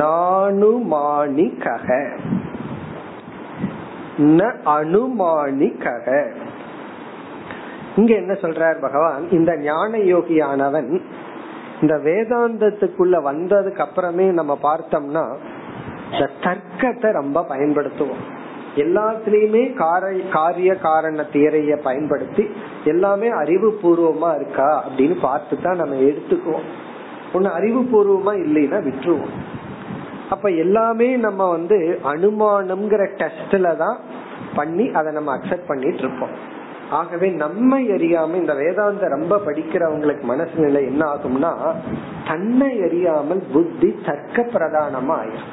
நானுமானிகக 0.00 1.88
ந 4.38 4.40
அனுமானிகக 4.76 6.06
இங்க 8.00 8.12
என்ன 8.22 8.32
சொல்றார் 8.42 8.84
பகவான்? 8.86 9.22
இந்த 9.38 9.52
ஞான 9.68 9.92
யோகியானவன் 10.12 10.90
இந்த 11.82 11.94
வேதாந்தத்துக்குள்ள 12.06 13.16
வந்ததுக்கு 13.30 13.82
அப்புறமே 13.86 14.26
நம்ம 14.38 14.52
பார்த்தோம்னா 14.68 15.24
இந்த 16.12 16.26
தர்க்கத்தை 16.44 17.08
ரொம்ப 17.20 17.38
பயன்படுத்துவோம். 17.50 18.22
எல்லாத்துலயுமே 18.82 19.62
காரிய 20.34 20.72
காரண 20.84 21.24
தியரைய 21.32 21.76
பயன்படுத்தி 21.86 22.44
எல்லாமே 22.92 23.28
அறிவு 23.42 23.68
பூர்வமா 23.82 24.30
இருக்கா 24.38 24.68
அப்படின்னு 24.86 25.16
பார்த்து 25.26 25.54
தான் 25.64 25.80
நம்ம 25.82 25.96
எடுத்துக்குவோம். 26.10 26.68
ஒன்னு 27.34 27.48
அறிவு 27.58 27.80
பூர்வமா 27.92 28.32
இல்லைன்னா 28.44 28.78
விட்டுருவோம். 28.86 29.34
அப்ப 30.34 30.48
எல்லாமே 30.64 31.08
நம்ம 31.26 31.48
வந்து 31.56 31.78
அனுமானம்ங்கிற 32.12 33.04
டெஸ்ட்ல 33.20 33.70
தான் 33.82 33.98
பண்ணி 34.58 34.86
அதை 35.00 35.10
நம்ம 35.18 35.30
அக்செப்ட் 35.36 35.70
பண்ணிட்டு 35.72 36.02
இருப்போம். 36.04 36.34
ஆகவே 36.90 37.28
நம்மை 37.28 37.88
அறியாம 37.90 38.34
இந்த 38.34 38.54
வேதாந்த 38.54 39.08
ரொம்ப 39.08 39.36
படிக்கிறவங்களுக்கு 39.46 40.20
மனசு 40.20 40.56
நிலை 40.56 40.84
என்ன 40.84 41.02
ஆகும்னா 41.06 41.74
தன்னை 42.28 42.82
அறியாமல் 42.82 43.42
புத்தி 43.52 44.00
தர்க்க 44.06 44.42
பிரதானமா 44.42 45.14
ஆயிரும். 45.22 45.50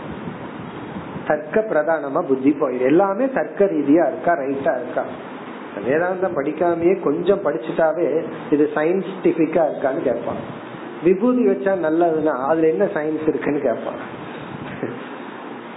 தர்க்க 1.27 1.65
பிரதானமா 1.69 2.21
புத்தி 2.27 2.51
போயிடும் 2.51 2.85
எல்லாமே 2.85 3.29
தர்க்க 3.29 3.65
ரீதியா 3.65 4.05
இருக்கா 4.07 4.33
ரைட்டா 4.33 4.73
இருக்கா? 4.81 5.03
வேதாந்தம் 5.87 6.37
படிக்காமயே 6.37 7.01
கொஞ்சம் 7.01 7.43
படிச்சுட்டாவே 7.45 8.23
இது 8.51 8.69
சயின்டிபிக்கா 8.75 9.63
இருக்கான்னு 9.69 10.01
கேட்பான். 10.03 10.41
விபூதி 11.03 11.47
வச்சா 11.47 11.73
நல்லதுன்னா 11.87 12.35
அதுல 12.45 12.67
என்ன 12.67 12.85
சயின்ஸ் 12.85 13.27
இருக்குன்னு 13.27 13.59
கேட்பான். 13.59 13.99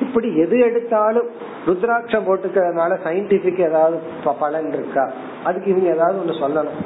இப்படி 0.00 0.36
எது 0.36 0.58
எடுத்தாலும் 0.58 1.28
ருத்ராட்சம் 1.66 2.26
போட்டுக்கிறதுனால 2.28 2.92
சயின்டிபிக் 3.04 3.60
ஏதாவது 3.60 3.98
பலன் 4.40 4.72
இருக்கா? 4.72 5.10
அதுக்கு 5.44 5.70
இவங்க 5.70 5.88
ஏதாவது 5.88 6.18
ஒண்ணு 6.18 6.42
சொல்லணும். 6.42 6.80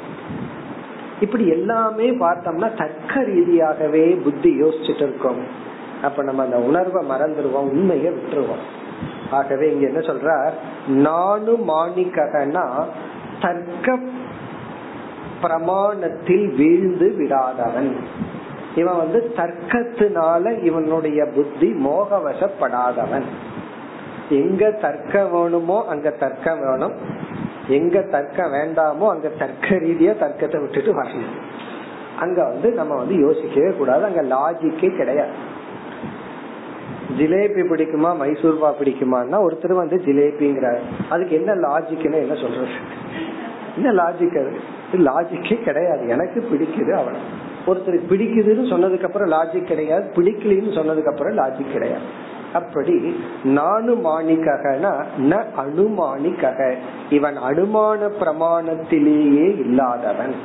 இப்படி 1.21 1.47
எல்லாமே 1.47 2.09
பார்த்தோம்னா 2.09 2.77
தர்க்க 2.77 3.21
ரீதியாகவே 3.21 4.23
புத்தி 4.23 4.61
யோசிச்சுட்டு 4.61 5.01
இருக்கோம் 5.01 5.41
அப்ப 6.03 6.23
நம்ம 6.23 6.43
அந்த 6.43 6.57
உணர்வை 6.57 7.09
மறந்துடுவோம் 7.09 7.69
உண்மையை 7.69 8.13
விட்டுருவோம். 8.13 8.63
ஆகவே 9.31 9.71
இங்க 9.71 9.87
என்ன 9.87 9.99
சொல்ற 9.99 10.51
நானு 10.87 11.53
மாணிக்ககனா 11.67 12.83
தர்க்க 13.41 13.99
பிரமாணத்தில் 15.41 16.55
வீழ்ந்து 16.55 17.15
விடாதவன். 17.19 17.95
இவன் 18.75 18.97
வந்து 18.97 19.33
தர்க்கத்தினால 19.35 20.63
இவனுடைய 20.63 21.25
புத்தி 21.25 21.73
மோகவசப்படாதவன். 21.73 23.23
எங்க 24.29 24.71
தர்க்கம் 24.71 25.31
வேணுமோ 25.31 25.85
அங்க 25.89 26.09
தர்க்கம் 26.09 26.59
வேணும். 26.59 26.93
எங்க 27.67 28.01
தர்க்கம் 28.01 28.53
வேண்டாமோ 28.53 29.09
அங்க 29.09 29.27
தர்க்க 29.27 29.67
ரீதியா 29.67 30.17
தர்க்கத்தை 30.17 30.61
விட்டுட்டு 30.61 31.03
வரணும். 31.03 31.33
அங்க 32.19 32.43
வந்து 32.43 32.71
நம்ம 32.71 32.95
வந்து 32.95 33.19
யோசிக்கவே 33.19 33.75
கூடாது. 33.77 34.03
அங்க 34.03 34.23
லாஜிக்கே 34.23 34.97
கிடையாது. 34.97 35.31
ஜிலேபி 37.17 37.61
பிடிக்குமா 37.67 38.15
மைசூர்பா 38.21 38.73
பிடிக்குமான்னா 38.79 39.47
ஒருத்தர் 39.47 39.73
வந்து 39.73 40.01
ஜிலேபிங்கிறார். 40.05 40.79
அதுக்கு 41.09 41.35
என்ன 41.35 41.55
லாஜிக்னு 41.55 42.13
என்ன 42.13 42.33
சொல்றது? 42.33 42.67
என்ன 43.75 44.03
லாஜிக் 44.03 44.39
அது? 44.39 44.53
லாஜிக்கே 44.93 45.63
கிடையாது. 45.63 46.07
எனக்கு 46.07 46.47
பிடிக்குது 46.51 46.91
அவன் 46.91 47.15
ஒருத்தருக்கு 47.67 48.13
பிடிக்குதுன்னு 48.13 48.73
சொன்னதுக்கு 48.73 49.03
அப்புறம் 49.03 49.31
லாஜிக் 49.31 49.63
கிடையாது. 49.63 50.11
பிடிக்கலன்னு 50.15 50.75
சொன்னதுக்கு 50.75 51.11
அப்புறம் 51.11 51.37
லாஜிக் 51.37 51.71
கிடையாது. 51.71 52.33
அப்படி 52.55 53.23
நானுமானிக்ககனா 53.43 55.03
ந 55.21 55.43
இவன் 57.09 57.37
அனுமான 57.37 58.09
பிரமாணத்திலேயே 58.21 59.59
இல்லாதவன். 59.59 60.35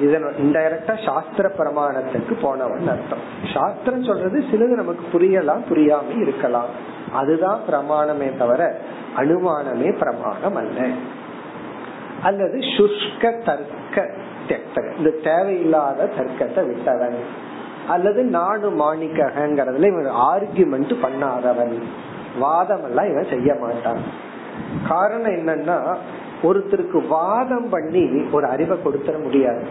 இதன் 0.00 0.24
இன்டைரக்டா 0.24 1.04
சாஸ்திர 1.04 1.50
பிரமாணத்துக்கு 1.58 2.36
போனவன் 2.42 2.88
அர்த்தம். 2.88 3.18
சாஸ்திரம் 3.54 4.04
சொல்றது 4.04 4.44
சிலது 4.50 4.74
நமக்கு 4.74 5.18
புரியலாம் 5.18 5.62
புரியாம 5.70 6.20
இருக்கலாம். 6.20 6.68
அதுதான் 7.12 7.60
பிரமாணமே 7.70 8.36
தவிர 8.38 8.78
அனுமானமே 9.16 9.98
பிரமாணம் 9.98 10.54
அல்ல. 10.54 10.86
அல்லது 12.22 12.58
சுஷ்க 12.58 13.44
தர்க்க. 13.44 14.10
இந்த 14.98 15.10
தேவையில்லாத 15.24 16.10
தர்க்கத்தை 16.18 16.66
விட்டவன். 16.66 17.46
அல்லது 17.88 18.24
நாடு 18.24 18.70
மாணிக்கங்கிறதுல 18.70 19.86
இவன் 19.86 20.10
ஆர்குமெண்ட் 20.12 20.96
பண்ணாதவன். 21.02 21.82
வாதம் 22.38 22.84
எல்லாம் 22.84 23.10
இவன் 23.10 23.26
செய்ய 23.30 23.54
மாட்டான். 23.54 24.00
காரணம் 24.88 25.32
என்னன்னா 25.32 25.96
ஒருத்தருக்கு 26.42 27.06
வாதம் 27.06 27.68
பண்ணி 27.68 28.24
ஒரு 28.32 28.46
அறிவை 28.46 28.78
கொடுத்துட 28.78 29.22
முடியாது. 29.22 29.66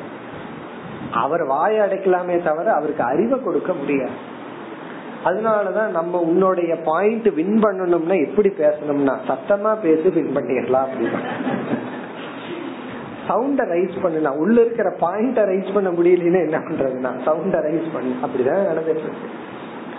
அவர் 1.14 1.44
வாய 1.44 1.82
அடைக்கலாமே 1.82 2.44
தவிர 2.44 2.74
அவருக்கு 2.74 3.04
அறிவை 3.04 3.44
கொடுக்க 3.44 3.74
முடியாது. 3.74 4.36
அதனாலதான் 5.26 5.88
நம்ம 5.88 6.20
உன்னுடைய 6.20 6.76
பாயிண்ட் 6.76 7.34
வின் 7.34 7.60
பண்ணணும்னா 7.60 8.28
எப்படி 8.28 8.50
பேசணும்னா 8.50 9.16
சத்தமா 9.28 9.80
பேசி 9.82 10.10
வின் 10.10 10.36
பண்ணிடலாம் 10.36 10.86
அப்படின்னு. 10.86 11.20
சவுண்ட 13.28 13.62
ரைஸ் 13.74 14.02
பண்ணா 14.02 14.32
உள்ள 14.34 14.62
இருக்கிற 14.62 14.90
பாயிண்ட 15.02 15.40
ரைஸ் 15.52 15.74
பண்ண 15.74 15.90
முடியலன்னா 15.92 16.40
என்ன 16.40 16.58
பண்றதுன்னா 16.58 17.12
சவுண்ட 17.26 17.58
ரைஸ் 17.68 17.88
பண்ண. 17.94 18.14
அப்படிதான் 18.24 18.68
நடந்துட்டு 18.70 19.04
இருக்கு. 19.04 19.36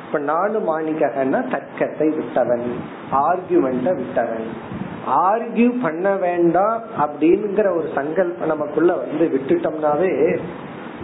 இப்ப 0.06 0.18
நாலு 0.18 0.58
மாணிக்கன்னா 0.60 1.40
தர்க்கத்தை 1.54 2.08
விட்டவன் 2.14 2.66
ஆர்குமெண்ட 3.12 3.94
விட்டவன். 3.94 4.76
ஆர்கியூ 5.06 5.82
பண்ண 5.82 6.16
வேண்டாம் 6.16 6.82
அப்படிங்கிற 6.98 7.76
ஒரு 7.76 7.88
சங்கல்பம் 7.94 8.48
நமக்குள்ள 8.48 8.92
வந்து 8.94 9.24
விட்டுட்டோம்னாவே 9.34 10.38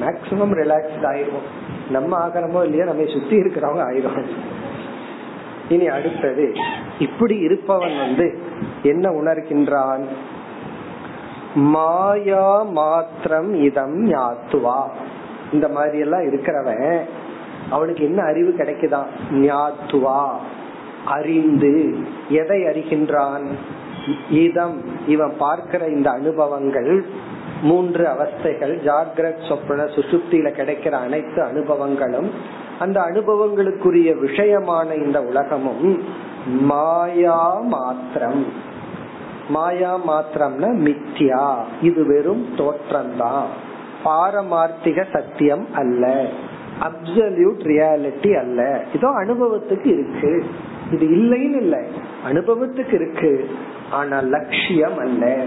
மேக்சிமம் 0.00 0.54
ரிலாக்ஸ்ட் 0.60 1.06
ஆயிரும் 1.12 1.46
நம்ம 1.90 2.28
ஆகிறோமோ 2.28 2.62
இல்லையா 2.64 2.84
நம்ம 2.84 3.04
சுத்தி 3.06 3.36
இருக்கிறவங்க 3.36 3.84
ஆயிரும் 3.90 4.26
இனி 5.68 5.86
அடுத்தது 5.88 6.52
இப்படி 6.98 7.36
இருப்பவன் 7.36 7.98
வந்து 7.98 8.38
என்ன 8.82 9.10
உணர்கின்றான்? 9.10 10.04
மாயா 11.54 12.62
மாத்திரம் 12.62 13.54
இதம் 13.54 14.12
ஞாத்துவா. 14.12 14.88
இந்த 15.52 15.68
மாதிரி 15.68 15.98
எல்லாம் 15.98 16.20
இருக்கிறவன் 16.20 17.00
அவனுக்கு 17.70 18.04
என்ன 18.04 18.22
அறிவு 18.22 18.54
கிடைக்குதா? 18.58 19.02
ஞாத்துவா. 19.30 20.28
அறிந்து 21.04 21.96
எதை 22.28 22.62
அறிகின்றான்? 22.62 23.44
இதம். 24.30 24.82
இவன் 25.06 25.32
பார்க்கிற 25.38 25.86
இந்த 25.86 26.10
அனுபவங்கள் 26.10 27.04
மூன்று 27.62 28.06
அவஸ்தைகள் 28.06 28.88
ஜாகிரத் 28.88 29.48
சொப்பன 29.48 29.82
சுசுப்தியில 29.82 30.52
கிடைக்கிற 30.52 30.90
அனைத்து 30.90 31.42
அனுபவங்களும் 31.42 32.30
அந்த 32.78 33.00
அனுபவங்களுக்குரிய 33.00 34.14
விஷயமான 34.20 35.04
இந்த 35.04 35.22
உலகமும் 35.22 36.04
மாயா 36.46 37.60
மாத்திரம். 37.60 38.72
மாயா 39.48 40.00
மாத்திரம்னா 40.08 40.70
மித்யா. 40.86 41.56
இது 41.82 42.06
வெறும் 42.06 42.46
தோற்றம்தான் 42.56 43.44
பாரமார்த்திக 44.04 45.04
சத்தியம் 45.12 45.66
அல்ல. 45.74 46.26
அப்சல்யூட் 46.80 47.62
ரியாலிட்டி 47.62 48.38
அல்ல. 48.38 48.84
இதோ 48.94 49.08
அனுபவத்துக்கு 49.08 49.86
இருக்கு. 49.86 50.44
இது 50.92 51.06
இல்லைன்னு 51.06 51.56
இல்லை. 51.56 51.80
அனுபவத்துக்கு 52.26 52.92
இருக்கு. 52.92 53.50
ஆனா 53.90 54.20
லட்சியம் 54.20 54.98
அல்ல. 54.98 55.42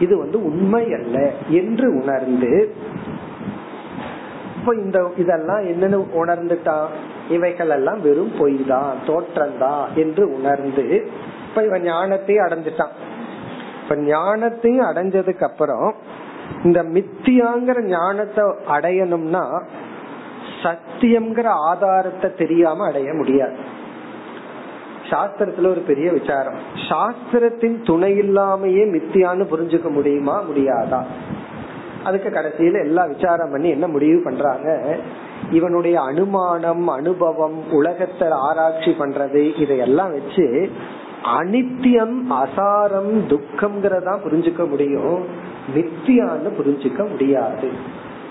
இது 0.00 0.18
வந்து 0.18 0.44
உண்மை 0.44 0.92
அல்ல 0.92 1.32
என்று 1.48 1.94
உணர்ந்து 2.02 2.74
இப்ப 4.58 4.74
இந்த 4.74 5.10
இதெல்லாம் 5.16 5.60
என்னன்னு 5.60 6.04
உணர்ந்துட்டான் 6.16 6.86
இவைகள் 7.30 7.68
எல்லாம் 7.68 8.00
வெறும் 8.00 8.32
பொய் 8.38 8.64
தான் 8.68 8.92
தோற்றம் 9.06 9.58
தான் 9.58 9.88
என்று 9.94 10.34
உணர்ந்து 10.34 11.04
இப்ப 11.48 11.64
இவன் 11.64 11.82
ஞானத்தை 11.82 12.36
அடைஞ்சிட்டான். 12.36 12.90
இப்ப 13.82 13.94
ஞானத்தையும் 13.94 14.88
அடைஞ்சதுக்கு 14.90 15.42
அப்புறம் 15.42 15.94
இந்த 16.64 16.82
மித்தியாங்கிற 16.82 17.82
ஞானத்தை 17.82 18.44
அடையணும்னா 18.44 19.62
சத்தியம்ங்கிற 20.62 21.44
ஆதாரத்தை 21.44 22.34
தெரியாம 22.34 22.86
அடைய 22.86 23.12
முடியாது. 23.12 23.56
சாஸ்திரத்துல 25.10 25.70
ஒரு 25.70 25.80
பெரிய 25.80 26.12
விசாரம். 26.12 26.54
சாஸ்திரத்தின் 26.88 27.84
துணை 27.84 28.18
இல்லாமயே 28.18 28.84
மித்தியான்னு 28.92 29.44
புரிஞ்சுக்க 29.50 29.90
முடியுமா 29.90 30.42
முடியாதா? 30.42 31.02
அதுக்கு 32.04 32.28
கடைசியில 32.28 32.84
எல்லா 32.84 33.04
விசாரம் 33.04 33.50
பண்ணி 33.50 33.68
என்ன 33.68 33.86
முடிவு 33.86 34.22
பண்றாங்க? 34.24 34.98
இவனுடைய 35.50 36.00
அனுமானம் 36.00 36.88
அனுபவம் 36.88 37.72
உலகத்தை 37.72 38.28
ஆராய்ச்சி 38.30 38.96
பண்றது 38.98 39.60
இதையெல்லாம் 39.60 40.10
வச்சு 40.10 40.70
அனித்தியம் 41.24 42.16
அசாரம் 42.30 43.12
துக்கம்ங்கிறதா 43.28 44.14
புரிஞ்சுக்க 44.24 44.68
முடியும். 44.68 45.24
நித்தியான்னு 45.74 46.50
புரிஞ்சுக்க 46.58 47.08
முடியாது. 47.08 47.70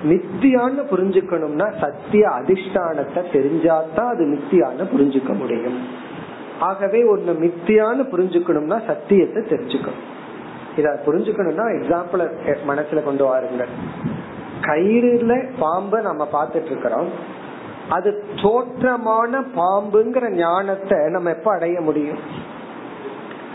நித்தியான்னு 0.03 0.81
புரிஞ்சுக்கணும்னா 0.91 1.79
சத்திய 1.79 2.27
அதிஷ்டானத்தை 2.27 3.21
தெரிஞ்சாதான் 3.31 4.07
அது 4.07 4.25
நித்தியான்னு 4.25 4.83
புரிஞ்சுக்க 4.95 5.37
முடியும். 5.37 5.87
ஆகவே 6.59 7.03
ஒண்ணு 7.03 7.31
மித்தியான்னு 7.45 8.03
புரிஞ்சுக்கணும்னா 8.11 8.85
சத்தியத்தை 8.87 9.43
தெரிஞ்சுக்கணும். 9.43 10.07
இத 10.77 10.99
புரிஞ்சுக்கணும்னா 11.05 11.65
எக்ஸாம்பிள் 11.77 12.31
மனசுல 12.67 13.03
கொண்டு 13.03 13.25
வாருங்க. 13.25 13.65
கயிறுல 14.61 15.49
பாம்பை 15.59 16.01
நம்ம 16.01 16.27
பார்த்துட்டு 16.33 16.65
இருக்கிறோம் 16.65 17.09
அது 17.89 18.23
தோற்றமான 18.35 19.43
பாம்புங்கிற 19.55 20.29
ஞானத்தை 20.29 20.97
நம்ம 21.09 21.29
எப்ப 21.29 21.51
அடைய 21.51 21.81
முடியும்? 21.81 22.17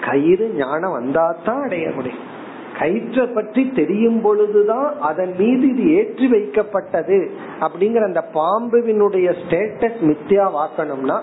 கயிறு 0.05 0.55
ஞானம் 0.57 0.97
வந்தாதான் 0.99 1.63
அடைய 1.65 1.91
முடியும். 1.95 2.35
கயிற்றை 2.79 3.27
பற்றி 3.27 3.71
தெரியும் 3.71 4.21
பொழுதுதான் 4.21 5.01
அதன் 5.01 5.35
மீது 5.39 5.69
இது 5.69 5.95
ஏற்றி 5.95 6.31
வைக்கப்பட்டது 6.31 7.29
அப்படிங்கிற 7.61 8.03
அந்த 8.05 8.25
பாம்புவினுடைய 8.35 9.35
ஸ்டேட்டஸ் 9.41 10.01
மித்தியா 10.01 10.47
வாக்கணும்னா 10.57 11.21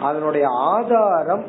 அதனுடைய 0.00 0.46
ஆதாரம் 0.48 1.44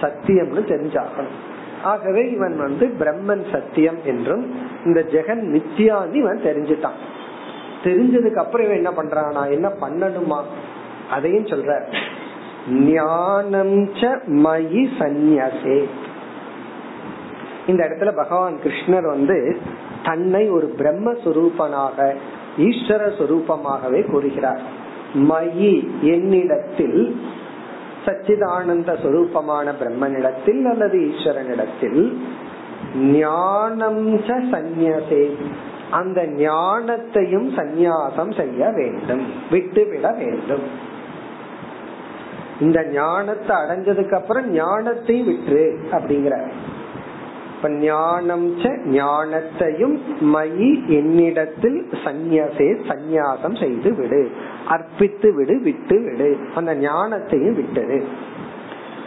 சத்தியம்னு 0.00 0.62
தெரிஞ்சாகணும் 0.72 1.38
ஆகவே 1.82 2.30
இவன் 2.30 2.56
வந்து 2.58 2.86
பிரம்மன் 2.98 3.52
சத்தியம் 3.52 3.98
என்றும் 4.04 4.54
இந்த 4.84 5.00
ஜெகன் 5.00 5.44
மித்தியான்னு 5.56 6.14
இவன் 6.14 6.42
தெரிஞ்சுட்டான். 6.44 6.98
தெரிஞ்சதுக்கு 7.84 8.36
அப்புறம் 8.36 8.66
இவன் 8.66 8.84
என்ன 8.84 8.90
பண்றான் 8.90 9.32
நான் 9.32 9.50
என்ன 9.50 9.68
பண்ணணுமா? 9.68 10.40
அதையும் 11.10 11.46
சொல்ற 11.46 11.88
ஞானம் 12.68 13.88
மயி 14.26 14.88
சந்நியசே. 14.98 15.84
இந்த 17.66 17.84
இடத்துல 17.84 18.16
பகவான் 18.16 18.58
கிருஷ்ணர் 18.64 19.06
வந்து 19.06 19.58
தன்னை 20.04 20.50
ஒரு 20.50 20.74
பிரம்மஸ்வரூபனாக 20.78 22.14
ஈஸ்வர 22.58 23.10
சுரூபமாகவே 23.18 24.10
கூறுகிறார். 24.10 24.60
மயி 25.14 25.88
என்னிடத்தில் 26.00 27.20
சச்சிதானந்த 28.04 28.96
சுரூபமான 29.02 29.72
பிரம்மனிடத்தில் 29.80 30.64
அல்லது 30.64 30.98
ஈஸ்வரனிடத்தில் 30.98 32.16
ஞானம் 32.96 34.18
சந்நியசே. 34.18 35.34
அந்த 35.90 36.22
ஞானத்தையும் 36.22 37.48
சந்நியாசம் 37.56 38.36
செய்ய 38.36 38.70
வேண்டும் 38.70 39.26
விட்டுவிட 39.50 40.12
வேண்டும். 40.12 40.88
இந்த 42.60 42.84
ஞானத்தை 42.84 43.56
அடைஞ்சதுக்கு 43.56 44.12
அப்புறம் 44.12 44.54
ஞானத்தையும் 44.54 45.30
விட்டுரு 45.30 45.74
அப்படிங்கிற. 45.90 46.50
இப்ப 47.56 47.70
ஞானம் 47.70 48.60
ஞானத்தையும் 48.84 49.98
மயி 50.22 50.86
என்னிடத்தில் 50.86 51.88
சந்நியசே 52.04 52.80
சந்நியாசம் 52.88 53.60
செய்து 53.60 53.94
விடு. 53.94 54.30
அர்ப்பித்து 54.68 55.34
விடு 55.34 55.60
விட்டு 55.60 56.00
விடு. 56.00 56.38
அந்த 56.54 56.74
ஞானத்தையும் 56.74 57.56
விட்டுடு. 57.58 58.04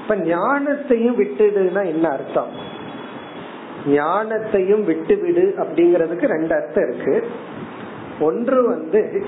இப்ப 0.01 0.15
ஞானத்தையும் 0.15 1.19
விட்டுடுனா 1.21 1.85
என்ன 1.85 2.09
அர்த்தம்? 2.09 2.51
ஞானத்தையும் 3.87 4.83
விட்டு 4.83 5.17
விடு 5.17 5.53
அப்படிங்கறதுக்கு 5.57 6.25
ரெண்டு 6.25 6.55
அர்த்தம் 6.55 6.91
இருக்கு. 6.91 7.27
ஒன்று 8.19 8.67
வந்து 8.67 9.25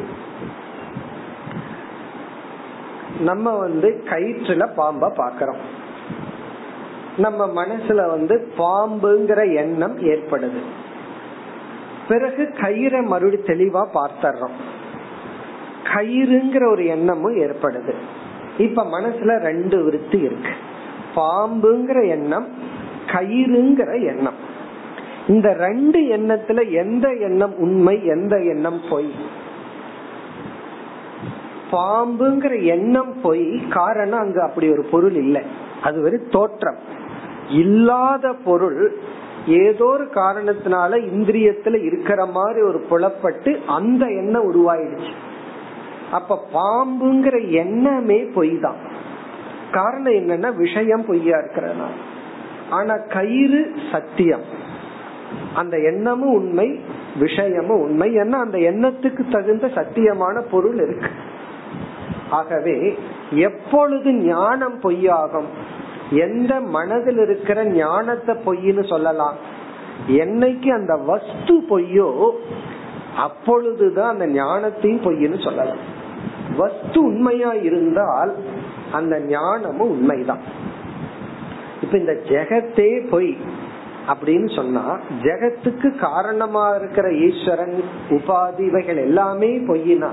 நம்ம 3.22 3.58
வந்து 3.58 4.04
கயிற்றுல 4.06 4.70
பாம்ப 4.78 5.12
பாக்கிறோம். 5.18 5.62
நம்ம 7.18 7.66
மனசுல 7.66 8.10
வந்து 8.10 8.48
பாம்புங்கிற 8.58 9.56
எண்ணம் 9.56 9.98
ஏற்படுது. 9.98 10.58
பிறகு 12.08 12.54
கயிறை 12.62 13.06
மறுபடி 13.06 13.42
தெளிவா 13.42 13.88
பார்த்தர்றோம் 13.94 14.56
கயிறுங்கிற 15.84 16.72
ஒரு 16.72 16.86
எண்ணமும் 16.86 17.36
ஏற்படுது. 17.36 17.94
இப்ப 18.58 18.84
மனசுல 18.84 19.38
ரெண்டு 19.38 19.84
விருத்தி 19.84 20.20
இருக்கு. 20.20 20.50
பாம்புங்கிற 21.16 22.08
எண்ணம் 22.08 22.48
கயிறுங்கிற 23.06 24.06
எண்ணம். 24.06 24.54
இந்த 25.28 25.54
ரெண்டு 25.54 26.00
எண்ணத்துல 26.00 26.72
எந்த 26.72 27.10
எண்ணம் 27.10 27.58
உண்மை 27.58 28.06
எந்த 28.06 28.38
எண்ணம் 28.38 28.82
பொய்? 28.90 29.14
பாம்புங்கிற 31.72 32.64
எண்ணம் 32.64 33.22
பொய் 33.22 33.68
காரணம் 33.70 34.20
அங்க 34.20 34.44
அப்படி 34.44 34.72
ஒரு 34.72 34.84
பொருள் 34.92 35.14
இல்லை. 35.14 35.42
அது 35.84 36.02
வெறும் 36.02 36.30
தோற்றம். 36.32 36.78
இல்லாத 37.50 38.34
பொருள் 38.46 38.96
ஏதோ 39.48 39.86
ஒரு 39.86 40.04
காரணத்தினால 40.04 41.00
இந்திரியத்துல 41.14 41.84
இருக்கிற 41.84 42.26
மாதிரி 42.26 42.62
ஒரு 42.62 42.86
புலப்பட்டு 42.90 43.66
அந்த 43.68 44.06
எண்ணம் 44.06 44.54
உருவாயிடுச்சு. 44.54 45.12
அப்ப 46.12 46.48
பாம்புங்கிற 46.54 47.50
எண்ணமே 47.50 48.24
பொய் 48.24 48.60
தான் 48.60 48.76
காரணம் 49.72 50.14
என்னன்னா 50.14 50.56
விஷயம் 50.56 51.06
பொய்யா 51.06 51.38
இருக்கிறதுனால. 51.38 51.96
ஆனா 52.70 52.98
கயிறு 52.98 53.72
சத்தியம். 53.92 54.42
அந்த 55.56 55.80
எண்ணமும் 55.80 56.34
உண்மை 56.34 56.80
விஷயமும் 57.20 57.82
உண்மை. 57.82 58.18
ஏன்னா 58.18 58.32
அந்த 58.32 58.58
எண்ணத்துக்கு 58.58 59.32
தகுந்த 59.32 59.68
சத்தியமான 59.68 60.42
பொருள் 60.52 60.76
இருக்கு. 60.76 61.10
ஆகவே 62.30 62.98
எப்பொழுது 63.32 64.14
ஞானம் 64.14 64.82
பொய்யாகும்? 64.82 65.50
எந்த 66.12 66.62
மனதில் 66.62 67.18
இருக்கிற 67.18 67.66
ஞானத்தை 67.66 68.36
பொய்ன்னு 68.36 68.90
சொல்லலாம். 68.90 69.36
என்னைக்கு 70.08 70.68
அந்த 70.68 70.96
வஸ்து 70.96 71.64
பொய்யோ 71.70 72.32
அப்பொழுதுதான் 73.18 74.20
அந்த 74.20 74.44
ஞானத்தையும் 74.44 75.06
பொய்ன்னு 75.06 75.44
சொல்லலாம். 75.44 75.78
வஸ்து 76.58 77.04
உண்மையா 77.04 77.54
இருந்தால் 77.54 78.36
அந்த 78.92 79.20
ஞானமும் 79.20 79.90
உண்மைதான். 79.90 80.40
இப்ப 81.82 81.98
இந்த 81.98 82.12
ஜெகத்தே 82.12 83.10
பொய் 83.10 83.38
அப்படின்னு 84.08 84.56
சொன்னா 84.56 85.00
ஜெகத்துக்கு 85.22 85.96
காரணமா 85.96 86.70
இருக்கிற 86.70 87.12
ஈஸ்வரன் 87.12 87.84
உபாதி 88.10 88.68
இவைகள் 88.68 88.98
எல்லாமே 88.98 89.48
பொய்னா 89.48 90.12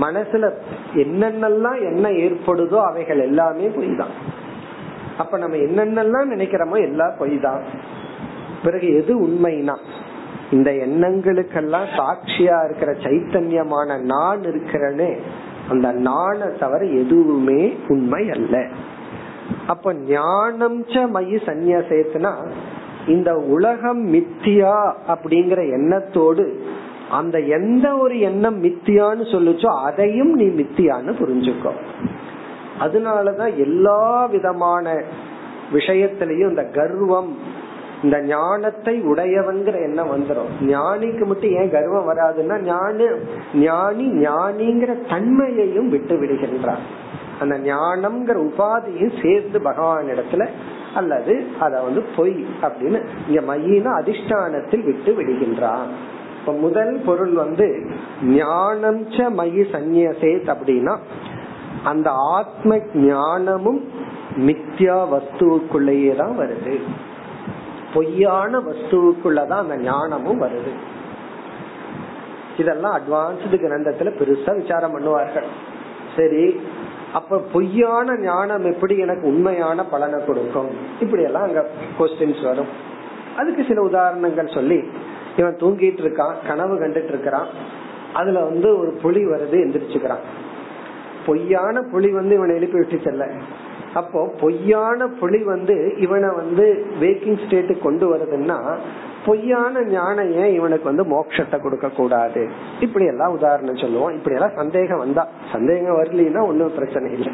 மனசுல 0.00 0.50
என்னென்னலாம் 0.94 1.82
என்ன 1.82 2.08
ஏற்படுதோ 2.08 2.78
அவைகள் 2.86 3.18
எல்லாமே 3.18 3.68
பொய் 3.68 3.96
தான் 3.96 4.14
அப்ப 5.18 5.38
நம்ம 5.38 5.56
என்னென்னலாம் 5.56 6.32
நினைக்கிறோமோ 6.32 6.82
எல்லாம் 6.82 7.14
பொய் 7.18 7.38
தான் 7.38 7.62
பிறகு 8.62 8.94
எது 8.94 9.16
உண்மைனா? 9.16 9.74
இந்த 10.50 10.70
எண்ணங்களுக்கெல்லாம் 10.70 11.86
சாட்சியா 11.96 12.64
இருக்கிற 12.64 12.92
சைத்தன்யமான 12.92 14.00
நான் 14.04 14.42
இருக்கிறனே 14.42 15.10
அந்த 15.68 15.92
நானை 15.92 16.58
தவிர 16.58 16.84
எதுவுமே 16.84 17.72
உண்மை 17.88 18.30
அல்ல. 18.30 18.54
அப்ப 19.66 19.92
ஞானம் 19.94 20.84
ச 20.84 21.08
மயி 21.12 21.38
சந்நியாசேத்துனா 21.46 22.32
இந்த 23.06 23.36
உலகம் 23.36 24.12
மித்தியா 24.12 24.74
அப்படிங்கிற 25.08 25.70
எண்ணத்தோடு 25.72 26.44
அந்த 27.12 27.38
எந்த 27.38 27.86
ஒரு 27.96 28.20
எண்ணம் 28.20 28.58
மித்தியான்னு 28.64 29.24
சொல்லுச்சோ 29.34 29.70
அதையும் 29.84 30.32
நீ 30.32 30.46
மித்தியான்னு 30.60 31.12
புரிஞ்சுக்கோ. 31.20 31.72
அதனாலதான் 32.80 33.54
எல்லா 33.56 34.26
விதமான 34.26 34.94
விஷயத்திலையும் 35.72 36.50
இந்த 36.50 36.64
கர்வம் 36.64 37.32
இந்த 38.02 38.16
ஞானத்தை 38.22 38.94
உடையவங்கிற 39.02 39.74
எண்ணம் 39.82 40.10
வந்துடும் 40.12 40.52
ஞானிக்கு 40.62 41.24
மட்டும் 41.26 41.50
ஏன் 41.50 41.70
கர்வம் 41.70 42.08
வராதுன்னா 42.08 42.56
ஞானி 42.60 43.06
ஞானி 43.54 44.06
ஞானிங்கிற 44.26 44.94
தன்மையையும் 45.08 45.88
விட்டு 45.88 46.16
விடுகின்றார் 46.22 46.84
அந்த 47.40 47.54
ஞானம்ங்கிற 47.58 48.36
உபாதியும் 48.46 49.14
சேர்ந்து 49.22 49.60
பகவான் 49.62 50.06
இடத்துல 50.06 50.46
அல்லது 50.94 51.34
அத 51.60 51.80
வந்து 51.80 52.02
பொய் 52.16 52.44
அப்படின்னு 52.62 53.00
இங்க 53.28 53.40
மையின 53.54 53.88
அதிஷ்டானத்தில் 54.00 54.84
விட்டு 54.84 55.12
விடுகின்றான். 55.12 55.92
இப்ப 56.42 56.54
முதல் 56.54 57.02
பொருள் 57.06 57.32
வந்து 57.32 57.66
ஞானம் 58.22 59.08
ச 59.08 59.26
மயி 59.38 59.64
சந்நியசேத் 59.74 60.48
அப்படின்னா 60.54 60.94
அந்த 61.84 62.10
ஆத்ம 62.10 62.78
ஞானமும் 62.94 63.88
மித்யா 64.38 64.96
வஸ்துவுக்குள்ளேயே 65.12 66.16
தான் 66.16 66.34
வருது. 66.38 66.74
பொய்யான 67.94 68.58
வஸ்துவுக்குள்ளதான் 68.58 69.62
அந்த 69.64 69.76
ஞானமும் 69.76 70.42
வருது. 70.42 70.72
இதெல்லாம் 72.58 72.96
அட்வான்ஸ்டு 72.98 73.60
கிரந்தத்துல 73.64 74.12
பெருசா 74.18 74.56
விசாரம் 74.56 74.94
பண்ணுவார்கள். 74.96 75.48
சரி 76.16 76.60
அப்ப 77.12 77.40
பொய்யான 77.52 78.16
ஞானம் 78.16 78.64
எப்படி 78.72 78.98
எனக்கு 78.98 79.26
உண்மையான 79.26 79.84
பலனை 79.84 80.24
கொடுக்கும்? 80.24 80.70
இப்படி 81.00 81.22
எல்லாம் 81.22 81.42
அங்க 81.42 81.68
கொஸ்டின்ஸ் 81.98 82.44
வரும். 82.44 82.68
அதுக்கு 83.36 83.64
சில 83.68 83.80
உதாரணங்கள் 83.82 84.54
சொல்லி 84.54 84.80
இவன் 85.36 85.60
தூங்கிட்டு 85.60 86.02
இருக்கான் 86.04 86.34
கனவு 86.46 86.74
கண்டுட்டு 86.74 87.12
இருக்கிறான். 87.14 87.48
அதுல 88.12 88.40
வந்து 88.44 88.78
ஒரு 88.78 88.90
புலி 89.02 89.22
வருது 89.26 89.58
எந்திரிச்சுக்கிறான். 89.64 90.24
பொய்யான 91.26 91.82
புலி 91.82 92.10
வந்து 92.10 92.34
இவனை 92.34 92.54
எழுப்பி 92.54 92.78
விட்டு 92.78 92.98
செல்ல. 93.04 93.26
அப்போ 93.94 94.20
பொய்யான 94.40 95.06
புலி 95.06 95.42
வந்து 95.42 95.94
இவனை 95.96 96.28
வந்து 96.36 96.86
வேக்கிங் 97.00 97.40
ஸ்டேட்டு 97.42 97.78
கொண்டு 97.78 98.14
வருதுன்னா 98.14 98.76
பொய்யான 99.26 99.82
ஞானம் 99.82 100.32
ஏன் 100.32 100.54
இவனுக்கு 100.54 100.84
வந்து 100.84 101.04
மோட்சத்தை 101.04 101.60
கொடுக்க 101.62 101.88
கூடாது? 101.88 102.48
இப்படி 102.80 103.04
எல்லாம் 103.04 103.32
உதாரணம் 103.32 103.76
சொல்லுவோம். 103.76 104.14
இப்படி 104.14 104.36
எல்லாம் 104.36 104.56
சந்தேகம் 104.56 104.98
வந்தா 104.98 105.28
சந்தேகம் 105.52 105.98
வரலன்னா 105.98 106.46
ஒன்னும் 106.46 106.74
பிரச்சனை 106.74 107.12
இல்லை. 107.12 107.32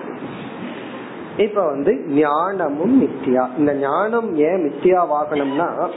இப்ப 1.37 1.67
வந்து 1.67 2.05
ஞானமும் 2.09 2.97
மித்தியா 3.03 3.45
இந்த 3.59 3.75
ஞானம் 3.75 4.37
ஏன் 4.37 4.63
மித்தியா 4.67 5.01
வாகனம்னா 5.15 5.89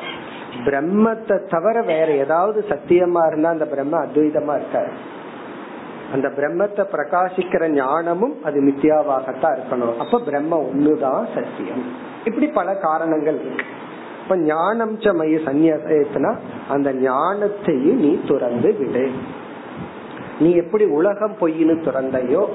பிரம்மத்தை 0.58 1.50
தவிர 1.50 1.82
வேற 1.82 2.12
ஏதாவது 2.12 2.66
சத்தியமா 2.70 3.28
இருந்தா 3.28 3.50
அந்த 3.50 3.66
பிரம்ம 3.66 4.06
அத்வைதமா 4.06 4.62
இருக்காரு. 4.62 4.92
அந்த 6.14 6.28
பிரம்மத்தை 6.28 6.86
பிரகாசிக்கிற 6.92 7.70
ஞானமும் 7.70 8.44
அது 8.44 8.62
மித்தியாவாகத்தான் 8.62 9.58
இருக்கணும். 9.58 9.98
அப்ப 9.98 10.20
பிரம்ம 10.20 10.58
ஒண்ணுதான் 10.58 11.26
சத்தியம். 11.36 11.84
இப்படி 12.26 12.48
பல 12.48 12.76
காரணங்கள் 12.76 13.40
இருக்கு. 13.40 13.64
இப்ப 14.24 14.38
ஞானம் 14.38 15.00
சமய 15.00 15.38
சந்நியத்துனா 15.38 16.36
அந்த 16.70 16.94
ஞானத்தையும் 16.94 18.02
நீ 18.06 18.22
துறந்து 18.28 18.76
விடு. 18.80 19.12
நீ 20.40 20.52
எப்படி 20.52 20.86
உலகம் 20.86 21.36
பொய்னு 21.40 21.76
துறந்தையோ 21.84 22.50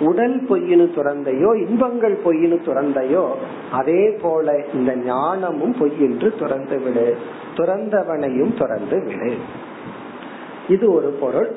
உடல் 0.00 0.42
பொய்னு 0.48 0.90
துறந்தையோ 0.94 1.68
இன்பங்கள் 1.68 2.20
பொய்னு 2.24 2.58
துறந்தையோ 2.64 3.28
அதே 3.72 4.18
போல 4.22 4.64
இந்த 4.74 4.96
ஞானமும் 4.96 5.76
பொய் 5.78 6.00
என்று 6.00 6.34
துறந்து 6.38 6.80
விடு. 6.80 7.16
துறந்தவனையும் 7.56 8.58
துறந்து 8.58 9.02
விடு. 9.02 9.36
இது 10.68 10.92
ஒரு 10.92 11.08
பொருள். 11.08 11.50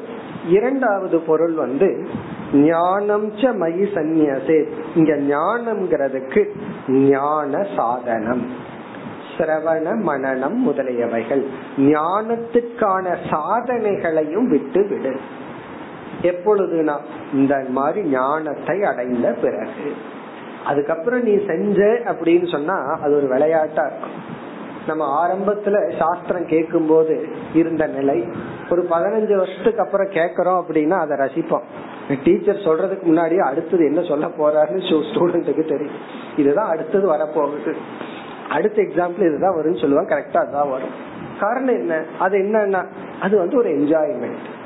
இரண்டாவது 0.49 1.19
பொருள் 1.19 1.53
வந்து 1.53 2.07
ஞானம் 2.53 3.31
ச 3.31 3.39
மயி 3.39 3.87
சந்நியசே. 3.93 4.67
இங்க 4.95 5.37
ஞானம்ங்கிறதுக்கு 5.37 6.49
ஞான 6.87 7.67
சாதனம். 7.75 8.47
சிரவண 9.37 9.95
மனநம் 10.07 10.57
முதலியவைகள். 10.67 11.45
ஞானத்துக்கான 11.77 13.15
சாதனைகளையும் 13.29 14.47
விட்டு 14.47 14.87
விடு. 14.87 15.19
எப்பொழுதுனா 16.21 16.97
இந்த 17.33 17.65
மாதிரி 17.67 18.07
ஞானத்தை 18.07 18.83
அடைந்த 18.83 19.31
பிறகு. 19.41 19.93
அதுக்கப்புறம் 20.65 21.23
நீ 21.23 21.45
செஞ்ச 21.45 21.83
அப்படின்னு 21.83 22.51
சொன்னா 22.51 22.73
அது 23.01 23.15
ஒரு 23.15 23.27
விளையாட்டா 23.27 23.85
இருக்கும். 23.85 24.37
நம்ம 24.87 25.27
ஆரம்பத்துல 25.27 25.97
சாஸ்திரம் 25.97 26.45
கேட்கும் 26.45 26.87
போது 26.87 27.35
இருந்த 27.53 27.87
நிலை 27.87 28.27
ஒரு 28.69 28.81
பதினஞ்சு 28.81 29.35
வருஷத்துக்கு 29.35 29.81
அப்புறம் 29.81 30.09
கேக்குறோம் 30.09 30.63
அப்படின்னா 30.63 30.99
அதை 30.99 31.17
ரசிப்போம். 31.17 31.63
டீச்சர் 32.23 32.55
சொல்றதுக்கு 32.55 33.01
முன்னாடியே 33.01 33.39
அடுத்தது 33.39 33.85
என்ன 33.85 34.01
சொல்ல 34.01 34.27
போறாருன்னு 34.27 35.13
ஸ்டூடெண்ட்டுக்கு 35.13 35.69
தெரியும். 35.69 35.95
இதுதான் 36.37 36.69
அடுத்தது 36.69 37.13
வரப்போகுது. 37.13 37.75
அடுத்த 38.49 38.81
எக்ஸாம்பிள் 38.81 39.19
இதுதான் 39.19 39.55
வரும்னு 39.55 39.81
சொல்லுவாங்க 39.81 40.15
கரெக்டா 40.15 40.37
அதுதான் 40.37 40.69
வரும். 40.69 41.07
காரணம் 41.39 41.75
என்ன? 41.75 42.03
அது 42.19 42.37
என்னன்னா 42.37 42.85
அது 43.21 43.37
வந்து 43.37 43.57
ஒரு 43.57 43.69
என்ஜாய்மெண்ட் 43.69 44.57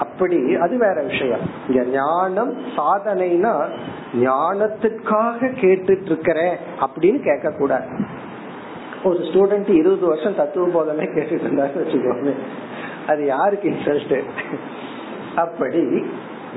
அப்படி 0.00 0.38
அது 0.56 0.74
வேற 0.78 0.98
விஷயம். 1.02 1.44
இங்க 1.68 1.82
ஞானம் 1.92 2.52
சாதனைனா 2.76 3.52
ஞானத்துக்காக 4.22 5.50
கேட்டுட்டு 5.62 6.10
இருக்கிறேன் 6.10 6.56
அப்படின்னு 6.84 7.20
கேட்க 7.28 7.50
கூடாது 7.58 7.90
ஒரு 9.04 9.18
ஸ்டூடெண்ட் 9.28 9.70
இருபது 9.80 10.06
வருஷம் 10.06 10.34
தத்துவ 10.34 10.66
போதனை 10.72 11.04
கேட்டுட்டு 11.06 11.46
இருந்தாரு 11.48 11.80
வச்சுக்கோங்க 11.82 12.32
அது 13.06 13.22
யாருக்கு 13.26 13.68
இன்ட்ரெஸ்ட் 13.70 14.16
அப்படி 15.34 15.82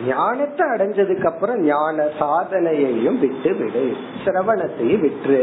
ஞானத்தை 0.08 0.66
அடைஞ்சதுக்கு 0.68 1.26
அப்புறம் 1.26 1.60
ஞான 1.66 2.06
சாதனையையும் 2.20 3.20
விட்டு 3.20 3.52
விடு 3.56 3.84
சிரவணத்தையும் 4.26 5.04
விட்டுரு. 5.06 5.42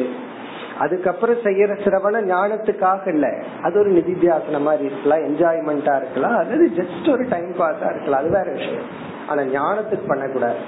அதுக்கப்புறம் 0.80 1.44
செய்யற 1.44 1.72
சிரவணம் 1.84 2.28
ஞானத்துக்காக 2.32 3.08
இல்ல. 3.08 3.26
அது 3.62 3.78
ஒரு 3.78 3.90
நிதித்தியாசன 3.92 4.60
மாதிரி 4.60 4.84
இருக்கலாம் 4.84 5.24
என்ஜாய்மெண்டா 5.28 5.96
இருக்கலாம். 5.96 6.36
அல்லது 6.36 6.70
ஜஸ்ட் 6.76 7.10
ஒரு 7.10 7.26
டைம் 7.30 7.52
பாஸா 7.58 7.88
இருக்கலாம். 7.90 8.20
அது 8.20 8.30
வேற 8.30 8.50
விஷயம். 8.52 8.88
ஆனா 9.28 9.42
ஞானத்துக்கு 9.42 10.06
பண்ணக்கூடாது. 10.06 10.60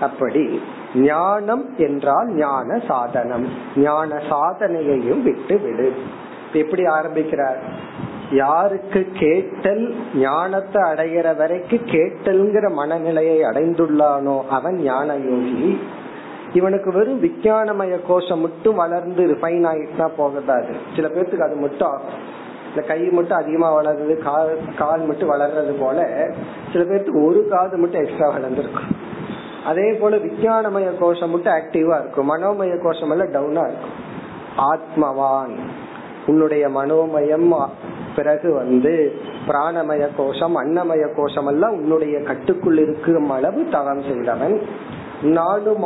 அப்படி 0.00 0.62
ஞானம் 0.94 1.64
என்றால் 1.76 2.28
ஞான 2.34 2.80
சாதனம். 2.88 3.48
ஞான 3.76 4.14
சாதனையையும் 4.30 5.22
விட்டு 5.22 5.58
விடு 5.58 5.92
எப்படி 6.52 6.84
ஆரம்பிக்கிறார்? 6.84 7.58
யாருக்கு 8.32 9.00
கேட்டல் 9.12 9.84
ஞானத்தை 10.14 10.82
அடைகிற 10.82 11.36
வரைக்கும் 11.36 11.86
கேட்டல்ங்கிற 11.86 12.66
மனநிலையை 12.72 13.38
அடைந்துள்ளானோ 13.40 14.36
அவன் 14.48 14.76
ஞான 14.76 15.14
யோகி 15.16 15.80
இவனுக்கு 16.52 16.92
வெறும் 16.92 17.22
விஞ்ஞானமய 17.22 17.98
கோஷம் 18.08 18.40
மட்டும் 18.40 18.74
வளர்ந்து 18.74 19.26
ரிஃபைன் 19.26 19.66
ஆயிட்டுனா 19.66 20.08
போகதாது 20.18 20.74
சில 20.96 21.08
பேர்த்துக்கு 21.08 21.38
அது 21.38 21.54
மட்டும் 21.54 21.88
ஆகும் 21.88 22.36
இந்த 22.68 22.86
கை 22.86 23.00
மட்டும் 23.00 23.38
அதிகமா 23.38 23.82
வளருது 23.82 24.22
கால் 24.22 24.58
கால் 24.78 25.06
மட்டும் 25.06 25.30
வளர்றது 25.30 25.80
போல 25.80 26.26
சில 26.72 26.84
பேர்த்துக்கு 26.84 27.26
ஒரு 27.26 27.48
காது 27.50 27.76
மட்டும் 27.76 28.04
எக்ஸ்ட்ரா 28.04 28.34
வளர்ந்துருக்கும் 28.36 28.96
அதே 29.64 29.92
போல 29.92 30.16
விஞ்ஞானமய 30.16 30.98
கோஷம் 30.98 31.30
மட்டும் 31.30 31.52
ஆக்டிவா 31.52 32.00
இருக்கும். 32.00 32.30
மனோமய 32.30 32.82
கோஷம் 32.82 33.10
எல்லாம் 33.10 33.32
டவுனா 33.32 33.70
இருக்கும். 33.70 33.96
ஆத்மவான். 34.58 35.58
உன்னுடைய 36.26 36.68
மனோமயம் 36.68 37.68
பிறகு 38.16 38.52
வந்து 38.52 39.12
பிராணமய 39.48 40.08
கோஷம் 40.16 40.56
அன்னமய 40.56 41.14
கோஷம் 41.16 41.46
எல்லாம் 41.46 41.72
உன்னுடைய 41.72 42.20
கட்டுக்குள் 42.20 42.78
இருக்கும் 42.78 43.30
அளவு 43.30 43.68
தவம் 43.70 44.02
செய்தவன். 44.02 44.62
நாடு 45.22 45.76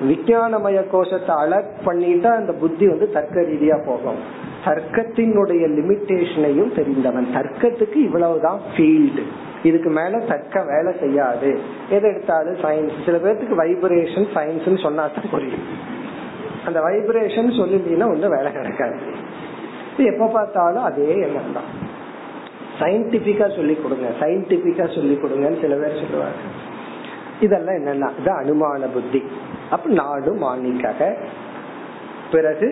விஞ்ஞானமய 0.00 0.88
கோஷத்தை 0.90 1.34
அலர்ட் 1.36 1.74
பண்ணிட்டா 1.84 2.26
அந்த 2.26 2.52
புத்தி 2.52 2.88
வந்து 2.88 3.10
தர்க்க 3.10 3.40
ரீதியா 3.40 3.86
போகும். 3.86 4.16
தர்க்கத்தினுடைய 4.64 5.64
லிமிட்டேஷனையும் 5.78 6.74
தெரிந்தவன். 6.74 7.28
தர்க்கத்துக்கு 7.34 7.94
இவ்வளவுதான் 7.94 8.60
ஃபீல்டு 8.76 9.22
இதுக்கு 9.62 9.90
மேல 9.90 10.18
தர்க்க 10.18 10.62
வேலை 10.62 10.98
செய்யாது. 10.98 11.58
எது 11.90 12.08
எடுத்தாலும் 12.08 12.54
சயின்ஸ் 12.54 13.04
சில 13.04 13.16
பேர்த்துக்கு 13.16 13.60
வைப்ரேஷன் 13.62 14.26
சயின்ஸ் 14.34 14.82
சொன்னா 14.82 15.06
தான் 15.06 15.30
புரியும். 15.30 15.66
அந்த 16.66 16.80
வைப்ரேஷன் 16.80 17.58
சொல்லிட்டீங்கன்னா 17.60 18.08
ஒன்னும் 18.08 18.36
வேலை 18.36 18.52
கிடைக்காது. 18.52 18.96
எப்ப 19.98 20.26
பார்த்தாலும் 20.26 20.82
அதே 20.82 21.18
எண்ணம் 21.18 21.52
தான். 21.54 21.92
சயின்டிபிக்கா 22.80 23.56
சொல்லி 23.56 23.74
கொடுங்க. 23.74 24.08
சயின்டிபிக்கா 24.20 24.94
சொல்லி 24.94 25.18
கொடுங்கன்னு 25.22 25.60
சில 25.60 25.74
பேர் 25.74 26.00
சொல்லுவாங்க. 26.00 26.36
இதெல்லாம் 27.40 27.78
என்னன்னா 27.80 28.08
இது 28.20 28.30
அனுமான 28.40 28.90
புத்தி. 28.92 29.22
அப்ப 29.70 29.88
நாடு 29.88 30.34
மாணிக்க 30.34 31.16
பிறகு 32.32 32.68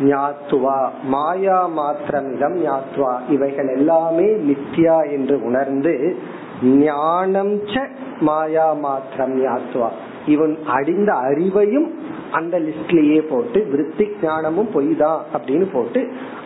ஞாத்துவா 0.00 0.78
மாயா 1.12 1.58
மாத்திரமிதம் 1.78 2.56
ஞாத்துவா. 2.64 3.12
இவைகள் 3.28 3.68
எல்லாமே 3.76 4.28
மித்யா 4.48 5.10
என்று 5.10 5.42
உணர்ந்து 5.42 6.16
ஞானம் 6.62 7.54
ச 7.72 7.84
மாயா 8.20 8.72
மாத்திரம் 8.72 9.34
ஞாத்துவா. 9.44 9.90
இவன் 10.26 10.58
அடிந்த 10.66 11.12
அறிவையும் 11.12 11.88
அந்த 12.32 12.58
லிஸ்ட்லயே 12.58 13.20
போட்டு 13.30 13.64
விருத்தி 13.72 14.06
ஞானமும் 14.22 14.70
பொய் 14.76 14.94
தான் 14.96 15.20
அப்படின்னு 15.34 15.66
போட்டு 15.72 16.00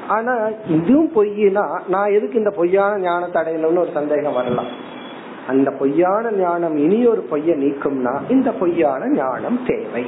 ஆனா 0.07 0.35
இதுவும் 0.67 1.11
பொய்னா 1.15 1.65
நான் 1.89 2.15
எதுக்கு 2.17 2.39
இந்த 2.39 2.51
பொய்யான 2.51 2.99
ஞானத்தை 2.99 3.43
அடையணும்னு 3.43 3.85
ஒரு 3.85 3.93
சந்தேகம் 3.93 4.33
வரலாம். 4.33 4.71
அந்த 5.49 5.71
பொய்யான 5.81 6.31
ஞானம் 6.41 6.77
இனி 6.77 6.99
ஒரு 7.13 7.23
பொய்ய 7.31 7.53
நீக்கும்னா 7.63 8.15
இந்த 8.29 8.51
பொய்யான 8.61 9.03
ஞானம் 9.21 9.59
தேவை. 9.67 10.05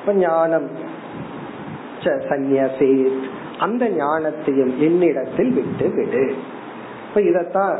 இப்ப 0.00 0.14
ஞானம் 0.24 0.68
சந்நியசே 2.04 2.90
அந்த 3.58 3.84
ஞானத்தையும் 4.00 4.72
என்னிடத்தில் 4.86 5.52
விட்டு 5.52 5.86
விடு. 5.96 6.24
இப்ப 7.08 7.20
இதத்தான் 7.20 7.76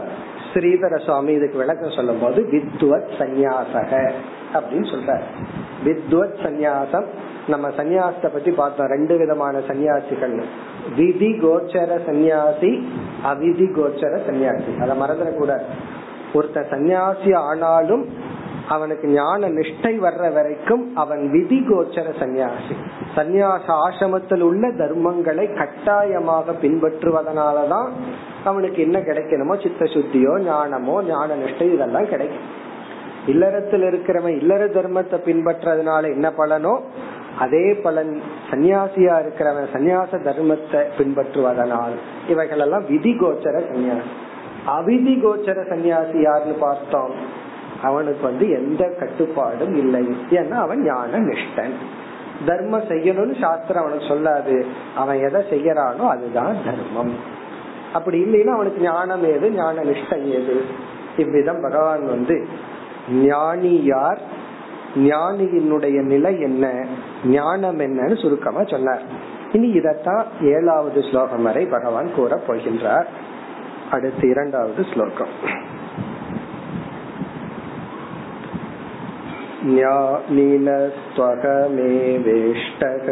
ஸ்ரீதர 0.50 0.98
சுவாமி 1.04 1.32
இதுக்கு 1.32 1.58
விளக்கம் 1.58 1.96
சொல்லும் 1.96 2.20
போது 2.20 2.40
வித்வத் 2.52 3.10
சந்நியாசக 3.18 3.92
அப்படின்னு 4.54 4.88
சொல்ற 4.92 5.14
வித்வத் 5.84 6.38
சந்நியாசம் 6.44 7.08
நம்ம 7.48 7.66
சந்நியாசத்தை 7.78 8.28
பத்தி 8.32 8.50
பார்த்தோம் 8.50 8.92
ரெண்டு 8.94 9.16
விதமான 9.18 9.58
சன்னியாசிகள் 9.68 10.36
விதி 10.96 11.30
கோச்சர 11.42 11.98
சந்நியாசி 12.06 12.70
அவிதி 13.24 13.66
கோச்சர 13.78 14.14
சன்னியாசி 14.28 14.72
அதை 14.82 14.94
மறந்துடக்கூடாது. 15.02 15.66
ஒருத்த 16.38 16.64
சந்நியாசி 16.70 17.32
ஆனாலும் 17.48 18.04
அவனுக்கு 18.68 19.06
ஞான 19.08 19.48
நிஷ்டை 19.48 19.92
வர்ற 20.04 20.32
வரைக்கும் 20.32 20.84
அவன் 20.96 21.22
விதி 21.30 21.58
கோச்சர 21.68 22.06
சந்நியாசி. 22.20 22.74
சந்நியாச 23.16 23.66
ஆசிரமத்தில் 23.84 24.40
உள்ள 24.40 24.68
தர்மங்களை 24.80 25.44
கட்டாயமாக 25.58 26.54
பின்பற்றுவதனாலதான் 26.62 27.90
அவனுக்கு 28.44 28.80
என்ன 28.82 28.98
கிடைக்கணுமோ 28.98 29.56
சித்த 29.62 29.84
சுத்தியோ 29.94 30.34
ஞானமோ 30.48 30.96
ஞான 31.06 31.28
நிஷ்டை 31.34 31.68
இதெல்லாம் 31.74 32.08
கிடைக்கும். 32.08 32.46
இல்லறத்தில் 33.26 33.82
இருக்கிறவன் 33.82 34.36
இல்லற 34.40 34.64
தர்மத்தை 34.76 35.18
பின்பற்றதுனால 35.28 36.02
என்ன 36.16 36.28
பலனோ 36.36 36.74
அதே 37.44 37.64
பலன் 37.84 38.12
சன்னியாசியா 38.50 39.14
இருக்கிறவன் 39.22 39.72
சன்னியாச 39.72 40.18
தர்மத்தை 40.28 40.82
பின்பற்றுவதனால் 40.98 41.96
இவைகள் 42.28 42.62
எல்லாம் 42.66 42.86
விதி 42.88 43.12
கோச்சர 43.22 43.56
சன்னியாசி 43.70 44.12
அவிதி 44.66 45.14
கோச்சர 45.22 45.58
சன்னியாசி 45.70 46.20
யாருன்னு 46.20 46.54
பார்த்தோம். 46.60 47.44
அவனுக்கு 47.82 48.22
வந்து 48.22 48.48
எந்த 48.50 48.94
கட்டுப்பாடும் 48.98 49.74
இல்லை. 49.74 50.16
ஏன்னா 50.30 50.50
அவன் 50.50 50.82
ஞான 50.82 51.18
நிஷ்டன் 51.18 51.76
தர்மம் 52.46 52.82
செய்யணும்னு 52.82 53.40
சாஸ்திரம் 53.40 53.82
அவனுக்கு 53.82 54.06
சொல்லாது. 54.06 54.66
அவன் 54.96 55.18
எதை 55.18 55.42
செய்யறானோ 55.50 56.04
அதுதான் 56.08 56.56
தர்மம். 56.64 57.14
அப்படி 57.92 58.22
இல்லைன்னா 58.24 58.46
அவனுக்கு 58.46 58.82
ஞானம் 58.82 59.24
ஏது? 59.24 59.50
ஞான 59.50 59.82
நிஷ்டம் 59.82 60.24
ஏது? 60.24 60.64
இவ்விதம் 61.16 61.62
பகவான் 61.62 62.06
வந்து 62.06 62.46
ஞானி 63.12 63.84
யார் 63.84 64.18
ஞானியினுடைய 64.96 66.02
நிலை 66.02 66.40
என்ன? 66.40 66.86
ஞானம் 67.24 67.78
என்னன்னு 67.78 68.22
சுருக்கமா 68.22 68.64
சொன்னார். 68.64 69.02
இனி 69.52 69.72
இதத்தான் 69.72 70.24
ஏழாவது 70.42 71.02
ஸ்லோகம் 71.02 71.42
வரை 71.42 71.66
பகவான் 71.66 72.14
கூற 72.16 72.40
போகின்றார். 72.48 73.06
அடுத்து 73.91 74.25
இரண்டாவது 74.29 74.83
ஸ்லோகம் 74.93 75.33
ज्ञानिनस्त्वहमेवेष्टः 81.71 83.07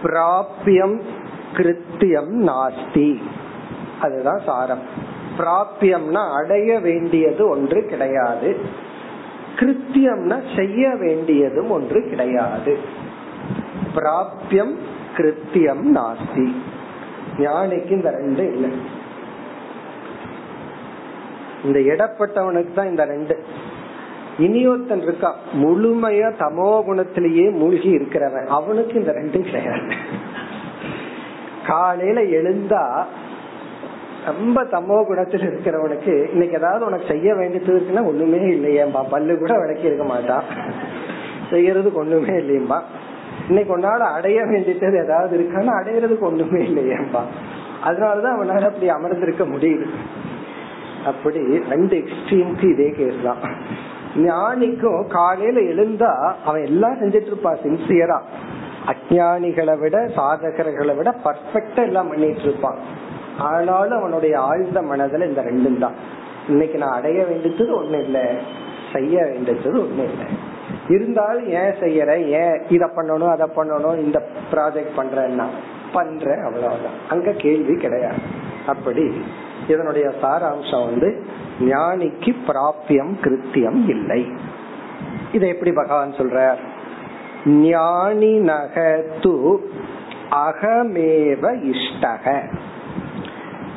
பிராபியம் 0.03 1.01
கிருத்தியம் 1.53 2.31
நாஸ்தி. 2.31 3.21
அதுதான் 4.01 4.41
சாரம். 4.45 4.81
பிராபியம்னா 5.37 6.33
அடைய 6.43 6.79
வேண்டியது 6.79 7.49
ஒன்று 7.49 7.85
கிடையாது. 7.85 8.59
கிருத்தியம்னா 9.55 10.55
செய்ய 10.55 10.89
வேண்டியதும் 10.89 11.71
ஒன்று 11.71 12.09
கிடையாது. 12.09 12.79
பிராபியம் 13.95 14.77
கிருத்தியம் 15.17 15.83
நாஸ்தி. 15.95 16.55
ஞானிக்கு 17.37 17.91
இந்த 17.91 18.09
ரெண்டு 18.09 18.53
இல்லை. 18.53 18.71
இந்த 21.63 21.79
இடப்பட்டவனுக்கு 21.79 22.73
தான் 22.73 22.89
இந்த 22.89 23.05
ரெண்டு. 23.05 23.43
இனியொருத்தன் 24.39 25.01
இருக்கா? 25.01 25.35
முழுமையா 25.53 26.27
தமோ 26.39 26.69
குணத்திலேயே 26.87 27.51
மூழ்கி 27.51 27.97
இருக்கிறவன். 27.97 28.45
அவனுக்கு 28.45 28.99
இந்த 28.99 29.11
ரெண்டும் 29.11 29.43
கிடையாது. 29.43 29.93
காலையில 31.67 32.21
எழுந்தா 32.21 33.03
ரொம்ப 34.25 34.63
தமோ 34.63 35.05
குணத்தில் 35.05 35.41
இருக்கிறவனுக்கு 35.41 36.31
இன்னைக்கு 36.31 36.57
ஏதாவது 36.57 36.85
உனக்கு 36.85 37.05
செய்ய 37.07 37.35
வேண்டியது 37.35 37.79
இருக்குன்னா 37.79 38.05
ஒண்ணுமே 38.05 38.37
இல்லையேம்பா. 38.37 39.09
பல்லு 39.09 39.37
கூட 39.37 39.59
விளக்கி 39.59 39.85
இருக்க 39.85 40.03
மாட்டான். 40.03 40.43
செய்யறதுக்கு 41.51 41.93
ஒண்ணுமே 41.93 42.33
இல்லையம்பா. 42.33 42.79
இன்னைக்கு 43.47 43.77
உன்னால 43.77 43.97
அடைய 43.97 44.45
வேண்டியது 44.45 45.03
ஏதாவது 45.03 45.37
இருக்கான்னு 45.37 45.77
அடையறதுக்கு 45.81 46.19
ஒண்ணுமே 46.19 46.59
இல்லையேம்பா. 46.59 47.21
அதனாலதான் 47.85 48.37
அவனால 48.37 48.61
அப்படி 48.61 48.89
அமர்ந்திருக்க 48.89 49.43
முடியுது. 49.43 49.85
அப்படி 51.05 51.39
ரெண்டு 51.69 52.03
எக்ஸ்ட்ரீமுக்கு 52.03 52.71
இதே 52.71 52.89
கேஸ் 52.89 53.23
தான். 53.23 53.37
ஞானிக்கும் 54.23 55.07
காலையில 55.07 55.59
எழுந்தா 55.59 56.33
அவன் 56.45 56.65
எல்லாம் 56.65 56.99
செஞ்சிட்டு 57.01 57.25
இருப்பான் 57.25 57.57
சின்சியரா 57.63 58.19
அஜானிகளை 58.87 59.79
விட 59.79 59.97
சாதகர்களை 59.97 60.95
விட 60.95 61.15
பர்ஃபெக்டா 61.25 61.83
எல்லாம் 61.85 62.07
பண்ணிட்டு 62.07 62.41
இருப்பான் 62.41 62.77
ஆனாலும் 63.37 63.97
அவனுடைய 63.97 64.39
ஆழ்ந்த 64.39 64.81
மனதுல 64.81 65.27
இந்த 65.27 65.41
ரெண்டும் 65.41 65.79
தான். 65.79 65.93
இன்னைக்கு 66.47 66.77
நான் 66.77 66.91
அடைய 66.91 67.25
வேண்டியது 67.25 67.83
ஒண்ணு 67.83 68.03
இல்ல 68.03 68.31
செய்ய 68.93 69.23
வேண்டியது 69.23 69.83
ஒண்ணு 69.83 70.03
இல்லை. 70.03 70.25
இருந்தாலும் 70.89 71.47
ஏன் 71.47 71.75
செய்யற? 71.79 72.25
ஏன் 72.25 72.61
இத 72.69 72.89
பண்ணணும் 72.95 73.31
அதை 73.31 73.47
பண்ணணும் 73.55 73.97
இந்த 73.97 74.27
ப்ராஜெக்ட் 74.51 74.97
பண்றேன்னா? 74.97 75.45
பண்ற 75.93 76.41
அவ்வளவுதான். 76.43 76.97
அங்க 77.09 77.31
கேள்வி 77.31 77.75
கிடையாது. 77.75 78.17
அப்படி 78.67 79.21
இதனுடைய 79.67 80.11
சாராம்சம் 80.21 80.85
வந்து 80.85 81.23
ஞானிக்கு 81.59 82.35
பிராபியம் 82.47 83.17
கிருத்தியம் 83.21 83.89
இல்லை. 83.89 84.31
இதை 85.31 85.49
எப்படி 85.49 85.71
பகவான் 85.71 86.11
சொல்றார்? 86.11 86.57
ஞானி 87.45 88.39
நகத்து 88.39 89.57
அகமேவ 90.31 91.71
இஷ்டக. 91.71 92.55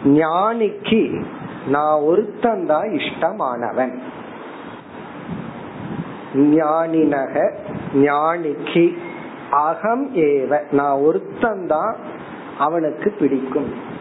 ஞானிக்கு 0.05 1.25
நான் 1.69 2.01
ஒருத்தந்தா 2.01 3.01
இஷ்டமானவன். 3.01 3.99
ஞானினக 6.35 7.53
ஞானிக்கு 7.95 8.97
அகம் 9.51 10.17
ஏவ. 10.17 10.61
நான் 10.73 10.99
ஒருத்தந்தான் 10.99 11.95
அவனுக்கு 12.59 13.11
பிடிக்கும். 13.11 13.92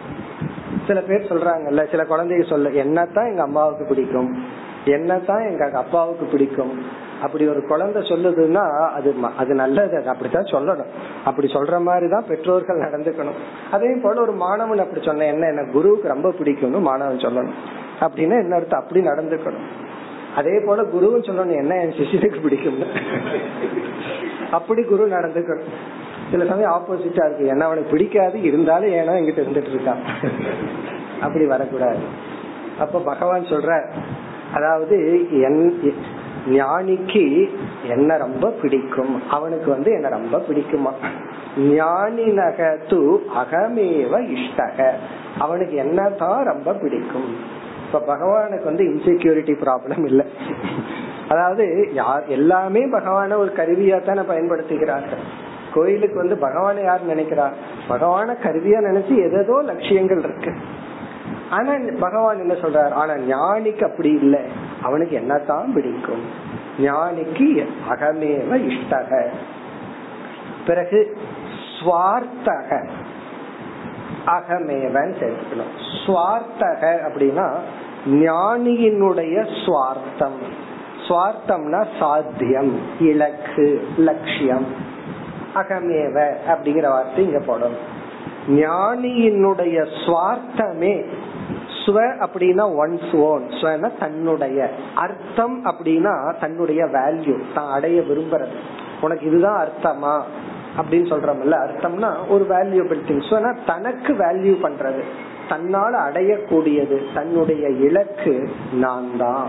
சில 0.92 1.02
பேர் 1.02 1.32
சொல்றாங்கல்ல 1.32 1.90
சில 1.90 2.04
குழந்தைங்க 2.04 2.50
சொல்ல 2.50 2.70
என்னத்தான் 2.70 3.30
எங்க 3.30 3.42
அம்மாவுக்கு 3.42 3.86
பிடிக்கும்? 3.86 4.44
என்னத்தான் 4.86 5.50
எங்க 5.50 5.72
அப்பாவுக்கு 5.74 6.26
பிடிக்கும்? 6.26 6.82
அப்படி 7.22 7.48
ஒரு 7.48 7.66
குழந்தை 7.68 8.02
சொல்லுதுன்னா 8.02 8.90
அது 8.90 9.16
அது 9.38 9.54
நல்லது 9.54 9.98
அது 9.98 10.10
அப்படித்தான் 10.10 10.44
சொல்லணும். 10.44 10.86
அப்படி 11.26 11.48
சொல்ற 11.48 11.82
மாதிரிதான் 11.82 12.26
பெற்றோர்கள் 12.28 12.80
நடந்துக்கணும். 12.80 13.40
அதே 13.72 13.96
போல 14.04 14.22
ஒரு 14.22 14.32
மாணவன் 14.32 14.78
அப்படி 14.78 15.06
சொன்ன 15.06 15.26
என்ன 15.26 15.48
என்ன 15.48 15.72
குருவுக்கு 15.72 16.08
ரொம்ப 16.08 16.30
பிடிக்கும்னு 16.30 16.82
மாணவன் 16.82 17.18
சொல்லணும். 17.18 17.54
அப்படின்னா 18.00 18.40
என்ன 18.40 18.56
அர்த்தம்? 18.56 18.80
அப்படி 18.80 19.08
நடந்துக்கணும். 19.08 19.68
அதே 20.36 20.62
போல 20.66 20.82
குருவும் 20.82 21.24
சொல்லணும் 21.24 21.56
என்ன 21.56 21.82
என் 21.82 21.92
சிஷியனுக்கு 21.92 22.40
பிடிக்கும்னு? 22.50 22.88
அப்படி 24.52 24.84
குரு 24.84 25.08
நடந்துக்கணும். 25.08 25.72
சில 26.32 26.46
சமயம் 26.46 26.74
ஆப்போசிட்டா 26.78 27.24
இருக்கு. 27.26 27.46
என்ன 27.48 27.66
அவனுக்கு 27.66 27.92
பிடிக்காது 27.92 28.38
இருந்தாலும் 28.42 28.90
ஏன்னா 28.90 29.14
எங்கிட்ட 29.20 29.44
இருந்துட்டு 29.44 29.74
இருக்கான். 29.74 30.02
அப்படி 31.22 31.46
வரக்கூடாது. 31.46 32.04
அப்ப 32.80 33.00
பகவான் 33.00 33.52
சொல்ற 33.54 33.72
அதாவது 34.54 34.96
ஞானிக்கு 36.50 37.50
என்ன 37.88 38.18
ரொம்ப 38.18 38.46
பிடிக்கும். 38.62 39.22
அவனுக்கு 39.30 39.70
வந்து 39.70 39.92
என்ன 39.92 40.08
ரொம்ப 40.10 40.38
பிடிக்குமா? 40.38 40.94
ஞானி 41.58 42.26
நக 42.40 42.78
து 42.90 43.00
அகமேவ 43.42 44.14
இஷ்டக. 44.36 44.90
அவனுக்கு 45.38 45.76
என்ன 45.76 46.10
தான் 46.10 46.44
ரொம்ப 46.44 46.74
பிடிக்கும். 46.74 47.30
இப்ப 47.86 48.02
பகவானுக்கு 48.08 48.64
வந்து 48.64 48.84
இன்செக்யூரிட்டி 48.84 49.54
ப்ராப்ளம் 49.64 50.04
இல்லை. 50.06 50.26
அதாவது 51.28 51.66
யார் 51.94 52.24
எல்லாமே 52.28 52.82
பகவான 52.86 53.38
ஒரு 53.38 53.52
கருவியா 53.56 53.98
தானே 54.04 54.22
பயன்படுத்துகிறார்கள். 54.22 55.24
கோயிலுக்கு 55.74 56.16
வந்து 56.16 56.38
பகவானை 56.38 56.84
யார் 56.84 57.04
நினைக்கிறார் 57.04 57.54
பகவான 57.90 58.36
கருவியா 58.44 58.80
நினைச்சு 58.80 59.42
எதோ 59.42 59.62
லட்சியங்கள் 59.62 60.20
இருக்கு. 60.20 60.56
ஆனா 61.50 61.74
பகவான் 62.00 62.40
என்ன 62.40 62.54
சொல்றார்? 62.54 62.92
ஆனா 62.92 63.14
ஞானிக்கு 63.14 63.84
அப்படி 63.84 64.12
இல்லை. 64.12 64.40
அவனுக்கு 64.82 65.20
என்னத்தான் 65.20 65.74
பிடிக்கும்? 65.74 66.24
ஞானிக்கு 66.80 67.68
அகமேவ 67.90 68.72
இஷ்டக. 68.72 69.28
பிறகு 70.68 71.18
ஸ்வார்த்தக 71.80 72.88
அகமேவன் 74.26 75.14
சேர்த்துக்கணும். 75.20 75.74
ஸ்வார்த்தக 76.06 76.98
அப்படின்னா 77.10 77.52
ஞானியினுடைய 78.08 79.48
சுவார்த்தம். 79.66 80.40
சுவார்த்தம்னா 81.08 81.86
சாத்தியம் 82.00 82.80
இலக்கு 83.00 83.88
லட்சியம். 83.98 84.66
அகமேவ 85.56 86.30
அப்படிங்கிற 86.48 86.88
வார்த்தை 86.88 87.24
இங்க 87.24 87.40
போடணும் 87.40 87.82
ஞானியினுடைய 88.48 89.86
சுவார்த்தமே 90.06 91.06
ஸ்வ 91.86 92.00
அப்படின்னா 92.26 92.66
ஒன்ஸ் 92.82 93.16
ஓன் 93.16 93.46
ஸ்வன 93.50 93.92
தன்னுடைய. 94.00 94.70
அர்த்தம் 94.96 95.66
அப்படின்னா 95.66 96.40
தன்னுடைய 96.40 96.86
வேல்யூ 96.86 97.40
தான் 97.54 97.72
அடைய 97.72 98.02
விரும்புறது. 98.02 98.56
உனக்கு 99.02 99.28
இதுதான் 99.28 99.68
அர்த்தமா? 99.68 100.22
அப்படின்னு 100.78 101.10
சொல்றோம்ல 101.12 101.56
அர்த்தம்னா 101.66 102.12
ஒரு 102.30 102.46
வேல்யூபிள் 102.50 103.02
திங்ஸ் 103.08 103.66
தனக்கு 103.66 104.14
வேல்யூ 104.14 104.56
பண்றது. 104.64 105.04
தன்னால் 105.50 105.94
அடையக்கூடியது 105.94 107.14
தன்னுடைய 107.14 107.68
இலக்கு 107.68 108.50
நான் 108.74 109.18
தான் 109.18 109.48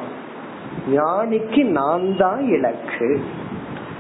ஞானிக்கு 0.91 1.65
நான் 1.65 2.17
தான் 2.17 2.49
இலக்கு. 2.49 3.21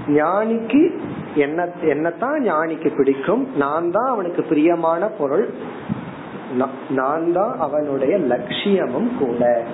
ஞானிக்கு 0.08 1.00
என்ன 1.34 1.68
என்னத்தான் 1.82 2.38
ஞானிக்கு 2.44 2.96
பிடிக்கும் 2.96 3.48
நான் 3.56 3.90
தான் 3.90 4.08
அவனுக்கு 4.08 4.42
பிரியமான 4.42 5.06
பொருள் 5.06 5.50
நான் 6.88 7.32
தான் 7.32 7.58
அவனுடைய 7.58 8.18
லட்சியமும் 8.18 9.16
கூட. 9.18 9.64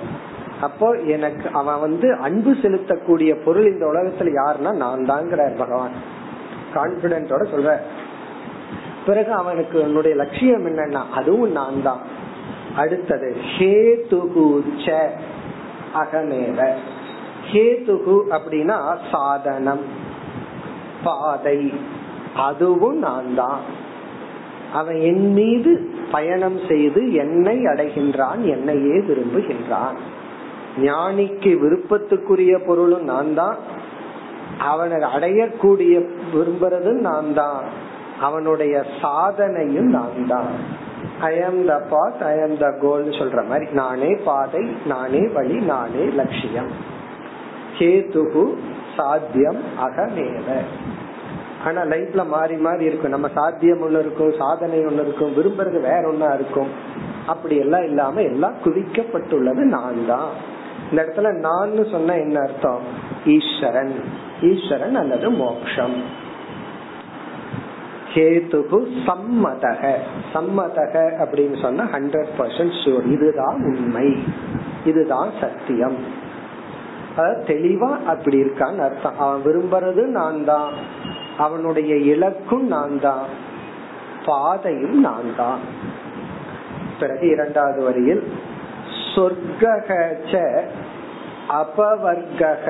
அப்போ 0.61 0.91
எனக்கு 0.91 1.49
அவன் 1.53 1.79
வந்து 1.79 2.15
அன்பு 2.15 2.51
செலுத்தக்கூடிய 2.51 3.43
பொருள் 3.45 3.71
இந்த 3.71 3.85
உலகத்துல 3.85 4.33
யாருன்னா 4.39 4.71
நான் 4.73 4.99
தாங்கிறார் 4.99 5.57
பகவான். 5.57 5.91
கான்பிடன்டோட 6.73 7.43
சொல்ற 7.53 7.79
பிறகு 9.05 9.31
அவனுக்கு 9.31 9.79
என்னுடைய 9.79 10.15
லட்சியம் 10.15 10.65
என்னன்னா 10.65 11.01
அதுவும் 11.15 11.51
நான் 11.51 11.83
தான் 11.83 11.99
அடுத்தது 12.75 13.35
ஹேதுகுச்ச 13.57 14.99
அகமேவ. 15.95 16.73
ஹேதுகு 17.51 18.21
அப்படின்னா 18.29 18.97
சாதனம். 19.11 19.98
பாதை. 21.03 21.73
அதுவும் 22.35 22.97
நான் 22.97 23.35
தான் 23.35 23.61
அவன் 24.73 24.99
என் 25.01 25.33
மீது 25.33 25.71
பயணம் 26.11 26.59
செய்து 26.67 27.13
என்னை 27.13 27.57
அடைகின்றான் 27.65 28.41
என்னையே 28.55 28.97
விரும்புகின்றான். 28.99 29.97
ஞானிக்கு 30.81 31.51
விருப்பத்துக்குரிய 31.63 32.65
பொருளும் 32.65 33.03
நான் 33.03 33.33
தான் 33.33 33.57
அவனை 34.57 34.97
அடையக்கூடிய 34.97 35.93
விரும்புறதும் 36.33 36.99
நான் 36.99 37.33
தான் 37.33 37.63
அவனுடைய 38.21 38.85
சாதனையும் 39.01 39.89
நான் 39.89 40.27
தான் 40.27 40.51
ஐ 41.21 41.43
ஆம் 41.43 41.65
த 41.65 41.75
பாத் 41.89 42.23
ஐ 42.23 42.41
ஆம் 42.41 42.57
த 42.57 42.71
கோல் 42.81 43.05
சொல்ற 43.19 43.47
மாதிரி 43.47 43.65
நானே 43.71 44.15
பாதை 44.25 44.67
நானே 44.85 45.27
வழி 45.27 45.55
நானே 45.55 46.05
லட்சியம். 46.05 46.71
கேதுகு 47.79 48.43
சாத்தியம் 48.99 49.61
அகமேவ 49.81 50.59
ஆனா 51.65 51.81
லைஃப்ல 51.81 52.27
மாறி 52.27 52.55
மாறி 52.55 52.85
இருக்கும். 52.85 53.09
நம்ம 53.09 53.27
சாத்தியம் 53.33 53.81
ஒண்ணு 53.81 53.99
இருக்கும் 53.99 54.33
சாதனை 54.37 54.79
ஒண்ணு 54.79 55.01
இருக்கும் 55.01 55.35
விரும்புறது 55.35 55.81
வேற 55.81 56.11
ஒன்னா 56.11 56.33
இருக்கும். 56.33 56.67
அப்படி 57.27 57.55
எல்லாம் 57.57 57.83
இல்லாம 57.83 58.21
எல்லாம் 58.21 58.53
குவிக்கப்பட்டுள்ளது 58.63 59.63
நான் 59.75 60.07
தான். 60.07 60.29
இந்த 60.89 61.03
இடத்துல 61.03 61.39
நான் 61.39 61.85
சொன்ன 61.91 62.17
என்ன 62.17 62.39
அர்த்தம்? 62.39 62.81
ஈஸ்வரன். 63.25 63.95
ஈஸ்வரன் 64.41 64.95
அல்லது 64.95 65.29
மோக்ஷம். 65.29 66.03
கேதுகு 68.13 68.79
சம்மதக. 69.05 69.93
சம்மதக 70.33 71.11
அப்படின்னு 71.23 71.61
சொன்னா 71.61 71.83
ஹண்ட்ரட் 71.83 72.31
பர்சன்ட் 72.37 72.79
ஷூர் 72.85 73.05
இதுதான் 73.05 73.59
உண்மை. 73.63 74.23
இதுதான் 74.85 75.29
சத்தியம். 75.41 76.27
அதாவது 77.19 77.43
தெளிவா 77.47 78.05
அப்படி 78.05 78.37
இருக்கான்னு 78.41 78.77
அர்த்தம். 78.77 79.17
அவன் 79.17 79.41
விரும்புறது 79.41 80.03
நான் 80.05 80.45
தான் 80.45 80.73
அவனுடைய 81.37 81.95
இலக்கும் 81.95 82.67
நான் 82.67 82.99
தான் 82.99 83.25
பாதையும் 84.25 84.99
நான் 84.99 85.35
தான் 85.37 85.59
பிறகு 86.99 87.27
இரண்டாவது 87.29 87.83
வரியில் 87.83 88.23
சொர்க்கக 89.15 89.89
அபவர்கக 91.59 92.65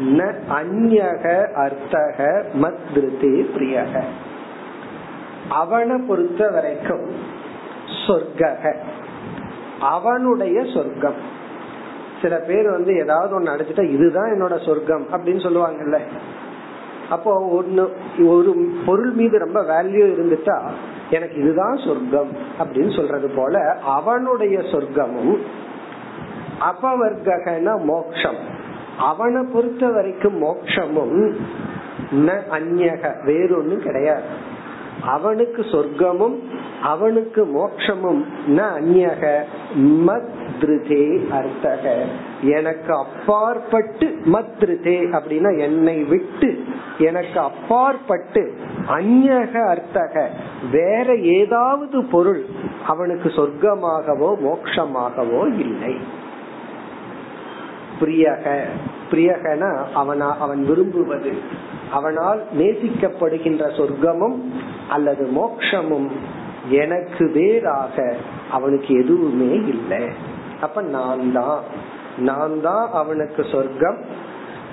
ந 0.00 0.22
அந்யக 0.60 1.24
அர்த்தக 1.54 2.18
மத்ருதி 2.62 3.32
பிரியக. 3.54 4.02
அவனை 5.48 5.96
பொறுத்த 5.96 6.50
வரைக்கும் 6.50 7.06
சொர்க்கக. 8.06 8.74
அவனுடைய 9.80 10.64
சொர்க்கம். 10.74 11.34
சில 12.26 12.36
பேர் 12.48 12.68
வந்து 12.70 12.92
ஏதாவது 13.04 13.34
ஒன்னு 13.34 13.54
அடைச்சிட்டா 13.54 13.84
இதுதான் 13.96 14.30
என்னோட 14.30 14.54
சொர்க்கம் 14.66 15.06
அப்படின்னு 15.12 15.42
சொல்லுவாங்கல்ல. 15.46 15.98
அப்போ 17.10 17.32
ஒன்னு 17.58 17.84
ஒரு 18.26 18.52
பொருள் 18.86 19.12
மீது 19.12 19.38
ரொம்ப 19.38 19.60
வேல்யூ 19.72 20.04
இருந்துட்டா 20.14 20.56
எனக்கு 21.10 21.36
இதுதான் 21.42 21.76
சொர்க்கம் 21.76 22.30
அப்படின்னு 22.58 22.96
சொல்றது 22.96 23.28
போல 23.36 23.60
அவனுடைய 23.98 24.58
சொர்க்கமும் 24.72 25.36
அபவர்கன 26.60 27.68
மோக்ஷம். 27.84 28.40
அவனை 28.98 29.40
பொறுத்த 29.52 29.88
வரைக்கும் 29.88 30.36
மோக்ஷமும் 30.42 31.36
அந்நக 32.56 33.12
வேறொன்னும் 33.24 33.84
கிடையாது. 33.86 34.26
அவனுக்கு 35.02 35.62
சொர்க்கமும் 35.62 36.34
அவனுக்கு 36.82 37.44
மோட்சமும் 37.44 38.24
ந 38.48 38.58
அந்நக 38.58 39.42
மத்ருதே 40.06 41.28
அர்த்தக. 41.30 42.04
எனக்கு 42.42 42.94
அப்பாற்பட்டு 42.94 44.18
மத்ருதே 44.32 45.18
அப்படின்னா 45.18 45.58
என்னை 45.58 46.04
விட்டு 46.04 46.64
எனக்கு 46.98 47.40
அப்பாற்பட்டு 47.40 48.54
அந்நக 48.88 49.52
அர்த்தக. 49.66 50.26
வேற 50.72 51.14
ஏதாவது 51.14 52.04
பொருள் 52.04 52.44
அவனுக்கு 52.86 53.28
சொர்க்கமாகவோ 53.28 54.34
மோட்சமாகவோ 54.44 55.58
இல்லை. 55.58 55.96
பிரியக 58.00 58.60
பிரியகன 59.10 59.84
அவனா 59.94 60.36
அவன் 60.38 60.66
விரும்புவது. 60.66 61.32
அவனால் 61.92 62.42
நேசிக்கப்படுகின்ற 62.58 63.64
சொர்க்கமும் 63.76 64.36
அல்லது 64.88 65.26
மோக்ஷமும் 65.34 66.10
எனக்கு 66.70 67.30
வேறாக 67.30 68.16
அவனுக்கு 68.50 68.94
எதுவுமே 68.94 69.54
இல்லை. 69.54 70.08
அப்ப 70.60 70.82
நான் 70.82 71.32
தான். 71.32 71.60
நான் 72.16 72.60
தான் 72.60 72.90
அவனுக்கு 72.92 73.44
சொர்க்கம். 73.44 73.98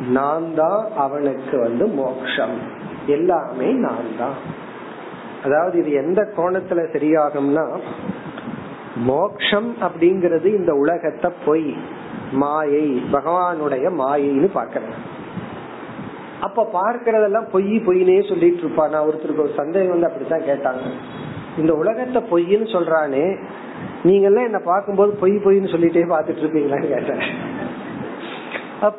நான் 0.09 0.53
தான் 0.55 0.87
அவனுக்கு 0.95 1.59
வந்து 1.59 1.87
மோக்ஷம். 1.87 2.57
எல்லாமே 3.05 3.65
நான் 3.65 4.17
தான். 4.17 4.35
அதாவது 5.43 5.79
இது 5.79 5.91
எந்த 5.91 6.33
கோணத்துல 6.37 6.81
சரியாகும்னா 6.93 7.77
மோக்ஷம் 8.95 9.75
அப்படிங்கறது 9.81 10.45
இந்த 10.45 10.73
உலகத்தை 10.73 11.31
பொய் 11.45 11.75
மாயை 12.31 13.01
பகவானுடைய 13.11 13.85
மாயைன்னு 13.99 14.49
பாக்கிறேன் 14.53 15.12
அப்ப 16.45 16.65
பார்க்கறதெல்லாம் 16.79 17.47
பொய் 17.53 17.73
பொய்னே 17.85 18.17
சொல்லிட்டு 18.29 18.61
இருப்பான் 18.63 18.91
நான் 18.93 19.07
ஒருத்தருக்கு 19.09 19.45
ஒரு 19.45 19.53
சந்தேகம் 19.59 19.93
வந்து 19.93 20.09
அப்படித்தான் 20.09 20.47
கேட்டாங்க. 20.49 20.83
இந்த 21.61 21.71
உலகத்தை 21.81 22.19
பொய்ன்னு 22.31 22.67
சொல்றானே 22.75 23.25
நீங்க 24.09 24.25
எல்லாம் 24.29 24.47
என்ன 24.49 24.59
பார்க்கும்போது 24.71 25.11
பொய் 25.23 25.35
பொய்ன்னு 25.45 25.73
சொல்லிட்டே 25.73 26.05
பாத்துட்டு 26.13 26.43
இருப்பீங்களான்னு 26.43 26.93
கேட்டேன். 26.93 27.23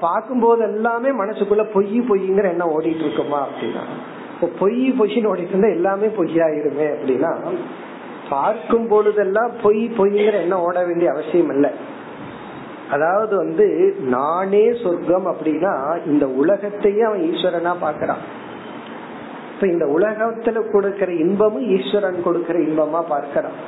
பார்க்கும்போது 0.05 0.63
எல்லாமே 0.71 1.11
மனசுக்குள்ள 1.23 1.65
பொய் 1.73 1.97
பொய்ங்கிற 2.11 2.47
என்ன 2.55 2.67
ஓடிட்டு 2.77 3.05
இருக்குமா 3.07 3.41
அப்படின்னா 3.47 3.83
இப்போ 4.35 4.47
பொய் 4.61 4.79
பொய்ன்னு 4.99 5.31
ஓடிட்டு 5.33 5.55
இருந்தா 5.55 5.71
எல்லாமே 5.79 6.09
பொய்யாயிருமே 6.19 6.87
அப்படின்னா 6.95 7.33
பார்க்கும் 8.31 8.87
பொழுதெல்லாம் 8.93 9.53
பொய் 9.65 9.83
பொய்ங்கிற 9.99 10.37
என்ன 10.45 10.57
ஓட 10.67 10.79
வேண்டிய 10.89 11.09
அவசியம் 11.15 11.53
இல்லை. 11.57 11.71
அதாவது 12.91 13.37
வந்து 13.37 13.67
நானே 13.99 14.73
சொர்க்கம் 14.83 15.27
அப்படின்னா 15.27 15.75
இந்த 16.07 16.27
உலகத்தையே 16.27 17.03
அவன் 17.03 17.23
ஈஸ்வரனா 17.31 17.75
பாக்குறான் 17.83 18.25
இப்ப 19.55 19.67
இந்த 19.67 19.87
உலகத்துல 19.87 20.71
கொடுக்கிற 20.71 21.13
இன்பமும் 21.13 21.67
ஈஸ்வரன் 21.69 22.23
கொடுக்கிற 22.23 22.59
இன்பமா 22.59 23.01
பார்க்கிறான். 23.09 23.59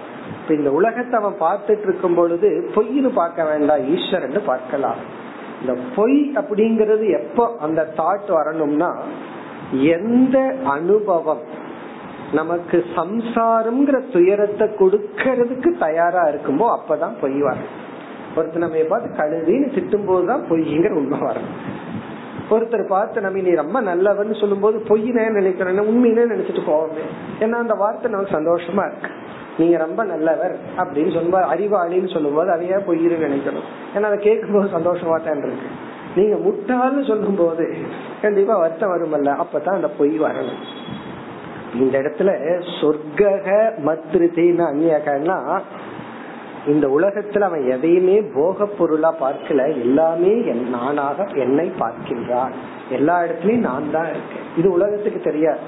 இப்ப 0.42 0.54
இந்த 0.54 0.70
உலகத்தை 0.70 1.20
அவன் 1.20 1.36
பார்த்துட்டு 1.40 1.82
இருக்கும் 1.82 2.14
பொழுது 2.14 2.70
பொய்னு 2.74 3.10
பார்க்க 3.10 3.44
வேண்டாம் 3.44 3.84
ஈஸ்வரன் 3.94 4.38
பார்க்கலாம். 4.46 4.98
இந்த 5.60 5.76
பொய் 5.96 6.32
அப்படிங்கறது 6.34 7.04
எப்போ 7.20 7.56
அந்த 7.60 7.86
தாட் 7.96 8.30
வரணும்னா 8.38 8.90
எந்த 9.80 10.54
அனுபவம் 10.64 11.44
நமக்கு 12.32 12.84
சம்சாரம்ங்கிற 12.96 13.98
துயரத்தை 14.12 14.66
கொடுக்கறதுக்கு 14.66 15.70
தயாரா 15.78 16.22
இருக்குமோ 16.28 16.68
அப்பதான் 16.76 17.16
பொய் 17.20 17.40
வரும். 17.40 17.72
ஒருத்தர் 18.36 18.64
நம்ம 18.64 18.84
பார்த்து 18.88 19.08
கழுவின்னு 19.16 19.68
திட்டும் 19.76 20.06
போதுதான் 20.06 20.44
பொய்ங்கிற 20.50 20.90
உண்மை 20.90 21.18
வரும். 21.18 21.50
ஒருத்தர் 22.50 22.88
பார்த்து 22.88 23.20
நம்ம 23.20 23.40
நீ 23.40 23.52
ரொம்ப 23.54 23.82
நல்லவன்னு 23.82 24.40
சொல்லும் 24.40 24.60
போது 24.60 24.82
பொய்னே 24.88 25.24
நினைக்கிறேன் 25.30 25.86
உண்மையினே 25.90 26.26
நினைச்சிட்டு 26.32 26.62
போவோமே? 26.66 27.04
ஏன்னா 27.40 27.56
அந்த 27.64 27.74
வார்த்தை 27.74 28.10
நமக்கு 28.10 28.36
சந்தோஷமா 28.38 28.84
இருக்கு. 28.88 29.10
நீங்க 29.58 29.76
ரொம்ப 29.78 30.04
நல்லவர் 30.04 30.54
அப்படின்னு 30.76 31.12
சொல்லும்போது 31.12 31.46
அறிவாளின்னு 31.52 32.12
சொல்லும் 32.12 32.34
போது 32.34 32.50
அதையே 32.50 32.78
பொய்னு 32.88 33.18
நினைக்கணும்? 33.26 33.66
ஏன்னா 33.94 34.02
அதை 34.02 34.18
கேட்கும் 34.18 34.56
போது 34.56 34.68
சந்தோஷமா 34.78 35.16
தான் 35.24 35.42
இருக்கு. 35.42 35.68
நீங்க 36.16 36.36
முட்டாள்னு 36.46 37.06
சொல்லும் 37.08 37.36
போது 37.36 37.76
கண்டிப்பா 38.22 38.58
வருத்தம் 38.58 38.92
வருமல்ல. 38.92 39.30
அப்பதான் 39.42 39.78
அந்த 39.80 39.88
பொய் 39.88 40.20
வரணும் 40.20 40.62
இந்த 41.74 41.98
இடத்துல 41.98 42.30
சொர்க்க 42.80 43.22
மத்ருதின்னு 43.86 44.62
அந்நியகன்னா 44.70 45.38
இந்த 46.66 46.86
உலகத்துல 46.86 47.40
அவன் 47.40 47.70
எதையுமே 47.70 48.20
போக 48.34 48.66
பொருளா 48.66 49.14
பார்க்கல. 49.20 49.68
எல்லாமே 49.68 50.32
நானாக 50.70 51.24
என்னை 51.34 51.72
பார்க்கின்றான். 51.78 52.50
எல்லா 52.90 53.20
இடத்துலயும் 53.20 53.58
நான் 53.58 53.90
தான் 53.90 54.08
இருக்கேன். 54.10 54.42
இது 54.56 54.72
உலகத்துக்கு 54.72 55.20
தெரியாது. 55.20 55.58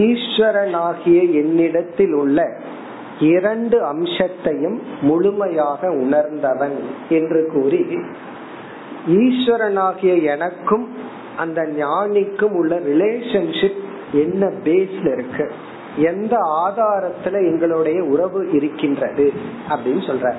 ஈஸ்வரனாகிய 0.00 1.20
என்னிடத்தில் 1.34 2.14
உள்ள 2.14 2.40
இரண்டு 3.28 3.78
அம்சத்தையும் 3.84 4.78
முழுமையாக 5.00 5.90
உணர்ந்தவன் 5.96 6.76
என்று 7.08 7.40
கூறி 7.52 7.82
ஈஸ்வரனாகிய 9.07 10.23
எனக்கும் 10.23 10.89
அந்த 11.37 11.61
ஞானிக்கும் 11.61 12.51
உள்ள 12.51 12.75
ரிலேஷன்ஷிப் 12.75 13.85
என்ன 14.11 14.45
பேஸ்ல 14.45 15.13
இருக்கு? 15.13 15.51
எந்த 15.95 16.37
ஆதாரத்துல 16.37 17.31
எங்களுடைய 17.31 18.03
உறவு 18.03 18.51
இருக்கின்றது? 18.51 19.33
அப்படின்னு 19.69 20.01
சொல்ற 20.01 20.33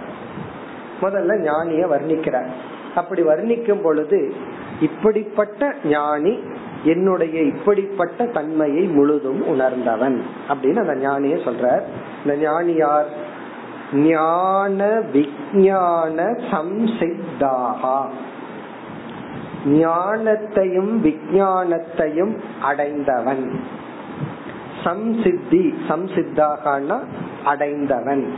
முதல்ல 1.00 1.40
ஞானிய 1.40 1.86
வர்ணிக்கிறார். 1.86 2.48
அப்படி 2.94 3.22
வர்ணிக்கும் 3.22 3.82
பொழுது 3.82 4.32
இப்படிப்பட்ட 4.80 5.74
ஞானி 5.84 6.38
என்னுடைய 6.84 7.42
இப்படிப்பட்ட 7.42 8.26
தன்மையை 8.26 8.84
முழுதும் 8.84 9.46
உணர்ந்தவன். 9.46 10.22
அப்படின்னு 10.48 10.88
அந்த 10.88 10.94
ஞானிய 10.94 11.34
சொல்றார். 11.34 11.82
இந்த 12.24 12.36
ஞானி 12.36 12.74
யார்? 12.74 13.08
ஞான 13.94 15.02
விஜயான 15.12 16.40
சம்சித்தாகா. 16.50 18.08
ஞானத்தையும் 19.66 20.92
விஜயானத்தையும் 21.02 22.40
அடைந்தவன். 22.62 23.61
சம்சித்தி 24.84 25.74
சம்சித்தாகனா 25.88 27.04
அடைந்தவன். 27.44 28.34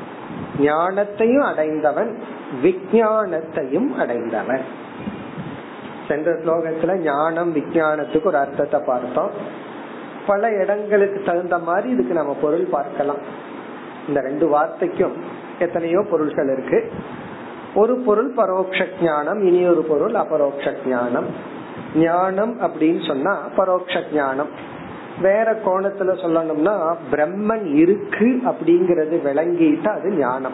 ஞானத்தையும் 0.59 1.45
அடைந்தவன் 1.45 2.19
விஜயானத்தையும் 2.63 3.89
அடைந்தவன். 3.89 4.61
சென்ற 6.09 6.33
ஸ்லோகத்துல 6.33 6.97
ஞானம் 6.97 7.57
விஜயானத்துக்கு 7.57 8.25
ஒரு 8.25 8.37
அர்த்தத்தை 8.37 8.81
பார்த்தோம். 8.87 9.31
பல 10.27 10.51
இடங்களுக்கு 10.51 11.23
தகுந்த 11.27 11.59
மாதிரி 11.59 11.89
இதுக்கு 11.89 12.15
நம்ம 12.15 12.37
பொருள் 12.41 12.65
பார்க்கலாம். 12.65 13.19
இந்த 14.09 14.21
ரெண்டு 14.21 14.49
வார்த்தைக்கும் 14.49 15.13
எத்தனையோ 15.59 16.07
பொருள்கள் 16.11 16.59
இருக்கு. 16.59 16.93
ஒரு 17.75 17.95
பொருள் 17.95 18.35
பரோட்ச 18.37 18.87
ஞானம் 19.03 19.47
இனி 19.47 19.69
ஒரு 19.69 19.83
பொருள் 19.83 20.15
அபரோக்ஷ 20.15 20.75
ஞானம். 20.87 21.25
ஞானம் 21.97 22.61
அப்படின்னு 22.61 23.07
சொன்னா 23.07 23.49
பரோட்ச 23.57 24.03
ஞானம். 24.13 24.79
வேற 25.21 25.61
கோணத்துல 25.65 26.13
சொல்லணும்னா 26.23 26.95
பிரம்மன் 27.13 27.75
இருக்கு 27.75 28.41
அப்படிங்கறது 28.45 29.21
விளங்கிட்டா 29.25 29.89
அது 29.89 30.11
ஞானம். 30.11 30.53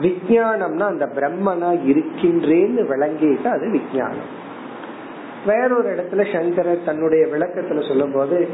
விஜயானம்னா 0.00 0.80
அந்த 0.80 1.06
பிரம்மனா 1.14 1.70
இருக்கின்றேன்னு 1.86 2.82
விளங்கிட்டா 2.88 3.46
அது 3.46 3.70
விஜயானம். 3.70 4.44
வேறொரு 5.46 5.94
இடத்துல 5.94 6.32
சங்கரர் 6.32 6.84
தன்னுடைய 6.84 7.26
விளக்கத்துல 7.26 7.88
சொல்லும் 7.88 8.12
போது 8.12 8.48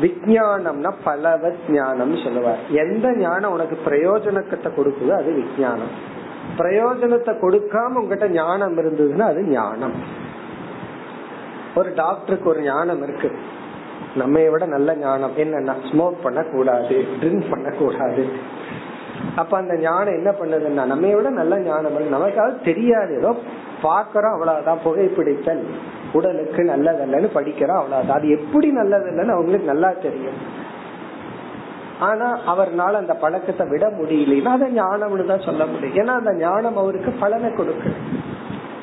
விஜயானம்னா 0.00 0.92
பலவ 1.04 1.50
ஞானம் 1.68 2.16
சொல்லுவார். 2.16 2.58
எந்த 2.70 3.16
ஞானம் 3.16 3.52
உனக்கு 3.52 3.78
பிரயோஜனத்தை 3.86 4.68
கொடுக்குதோ 4.76 5.10
அது 5.10 5.32
விஜயானம். 5.32 6.16
பிரயோஜனத்தை 6.58 7.32
கொடுக்காம 7.42 7.94
உங்ககிட்ட 7.94 8.28
ஞானம் 8.28 8.78
இருந்ததுன்னா 8.78 9.20
அது 9.20 9.42
ஞானம். 9.42 9.92
ஒரு 11.74 11.92
டாக்டருக்கு 11.94 12.48
ஒரு 12.48 12.60
ஞானம் 12.62 13.02
இருக்கு. 13.02 13.30
நம்ம 14.16 14.40
விட 14.48 14.66
நல்ல 14.66 14.96
ஞானம் 14.96 15.36
என்னன்னா 15.36 15.74
ஸ்மோக் 15.92 16.22
பண்ண 16.22 16.42
கூடாது 16.42 17.04
ட்ரிங்க் 17.20 17.50
பண்ண 17.50 17.70
கூடாது 17.70 18.28
அப்ப 19.36 19.56
அந்த 19.56 19.76
ஞானம் 19.76 20.14
என்ன 20.14 20.30
பண்ணுதுன்னா 20.30 20.86
நம்ம 20.86 21.14
விட 21.14 21.28
நல்ல 21.30 21.58
ஞானம் 21.60 22.12
நமக்காவது 22.12 22.64
தெரியாது. 22.64 23.16
ஏதோ 23.18 23.36
பாக்குறோம் 23.82 24.32
அவ்வளவுதான். 24.32 24.78
புகைப்பிடித்தல். 24.84 25.62
உடலுக்கு 26.12 26.62
நல்லதல்லன்னு 26.62 27.28
படிக்கிறோம் 27.34 27.78
அவ்வளவுதான். 27.80 28.18
அது 28.18 28.28
எப்படி 28.28 28.70
நல்லதில்லைன்னு 28.70 29.34
அவங்களுக்கு 29.36 29.72
நல்லா 29.72 29.90
தெரியும். 29.90 30.66
ஆனா 32.00 32.38
அவர்னால 32.46 32.92
அந்த 32.92 33.14
பழக்கத்தை 33.14 33.66
விட 33.68 33.86
முடியலன்னா 33.86 34.44
அதை 34.44 34.78
ஞானம்னு 34.78 35.26
தான் 35.26 35.40
சொல்ல 35.40 35.66
முடியும். 35.66 35.96
ஏன்னா 35.96 36.10
அந்த 36.10 36.34
ஞானம் 36.34 36.76
அவருக்கு 36.76 37.10
பலனை 37.10 37.52
கொடுக்கு 37.52 37.92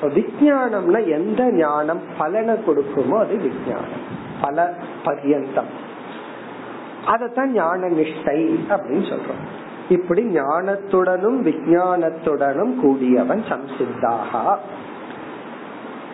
விஜயானம்னா 0.02 1.08
எந்த 1.08 1.52
ஞானம் 1.52 2.00
பலனை 2.18 2.54
கொடுக்குமோ 2.54 3.20
அது 3.20 3.36
விஜயானம். 3.36 4.04
பல 4.42 4.74
பரியந்தம். 5.04 5.72
அதத்தான் 7.06 7.46
ஞான 7.46 7.88
நிஷ்டை 7.88 8.60
அப்படின்னு 8.70 9.06
சொல்றோம். 9.12 9.44
இப்படி 9.90 10.24
ஞானத்துடனும் 10.24 11.40
விஜயானத்துடனும் 11.44 12.76
கூடியவன் 12.76 13.44
சம்சித்தாக. 13.50 14.58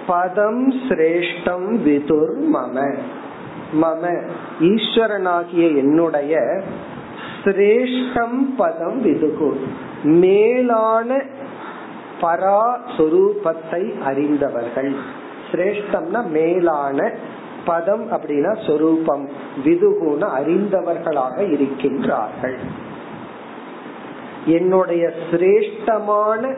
பதம் 0.08 0.72
சிரேஷ்டம் 0.72 1.70
விதுர் 1.86 2.36
மம. 2.54 2.98
மம 3.82 4.24
ஈஸ்வரனாகிய 4.60 5.76
என்னுடைய 5.76 6.62
சிரேஷ்டம் 7.44 8.40
பதம் 8.58 9.06
விதுகு. 9.06 9.58
மேலான 10.04 11.24
பரா 12.22 12.64
சொரூபத்தை 12.98 14.02
அறிந்தவர்கள். 14.02 14.96
சிரேஷ்டம்னா 15.52 16.28
மேலான 16.28 17.12
பதம் 17.66 18.12
அப்படின்னா 18.12 18.66
சொரூபம். 18.68 19.30
விதுகுன 19.66 20.24
அறிந்தவர்களாக 20.40 21.38
இருக்கின்றார்கள். 21.56 22.58
என்னுடைய 24.46 25.14
சிரேஷ்டமான 25.32 26.58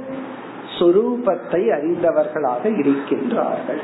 சொரூபத்தை 0.80 1.62
அறிந்தவர்களாக 1.78 2.64
இருக்கின்றார்கள். 2.64 3.84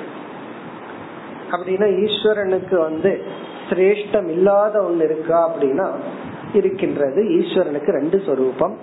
அப்படின்னா 1.51 1.87
ஈஸ்வரனுக்கு 2.03 2.75
வந்து 2.79 3.23
சிரேஷ்டம் 3.69 4.29
இல்லாத 4.29 4.81
ஒண்ணு 4.81 5.03
இருக்கா 5.03 5.39
அப்படின்னா 5.49 5.87
இருக்கின்றது 6.53 7.23
ஈஸ்வரனுக்கு 7.23 7.91
ரெண்டு 7.91 8.21
சொரூபம். 8.25 8.77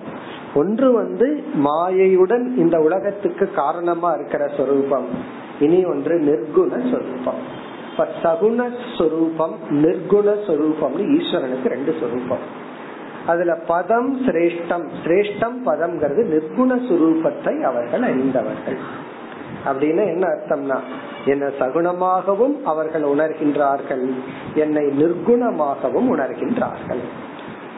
ஒன்று 0.55 0.91
வந்து 0.91 1.43
மாயையுடன் 1.63 2.57
இந்த 2.57 2.79
உலகத்துக்கு 2.79 3.51
காரணமா 3.51 4.11
இருக்கிற 4.11 4.47
சொரூபம். 4.47 5.05
இனி 5.59 5.85
ஒன்று 5.85 6.19
நிர்குண 6.19 6.69
சொரூபம். 6.69 7.65
இப்ப 7.91 8.07
சகுண 8.23 8.69
சொரூபம் 8.97 9.55
நிர்குண 9.69 10.37
சொரூபம்னு 10.47 11.17
ஈஸ்வரனுக்கு 11.17 11.67
ரெண்டு 11.67 11.95
சொரூபம். 11.99 12.65
அதுல 13.25 13.55
பதம் 13.67 14.25
சிரேஷ்டம். 14.25 14.87
சிரேஷ்டம் 15.03 15.55
பதம்ங்கிறது 15.65 16.25
நிர்குண 16.25 16.79
சுரூபத்தை 16.89 17.61
அவர்கள் 17.61 18.01
அறிந்தவர்கள். 18.01 18.77
அப்படின்னு 19.65 20.05
என்ன 20.07 20.27
அர்த்தம்னா 20.27 20.79
என்னை 21.25 21.47
சகுணமாகவும் 21.59 22.61
அவர்கள் 22.63 23.01
உணர்கின்றார்கள். 23.01 24.13
என்னை 24.53 24.85
நிர்குணமாகவும் 24.85 26.07
உணர்கின்றார்கள். 26.17 27.01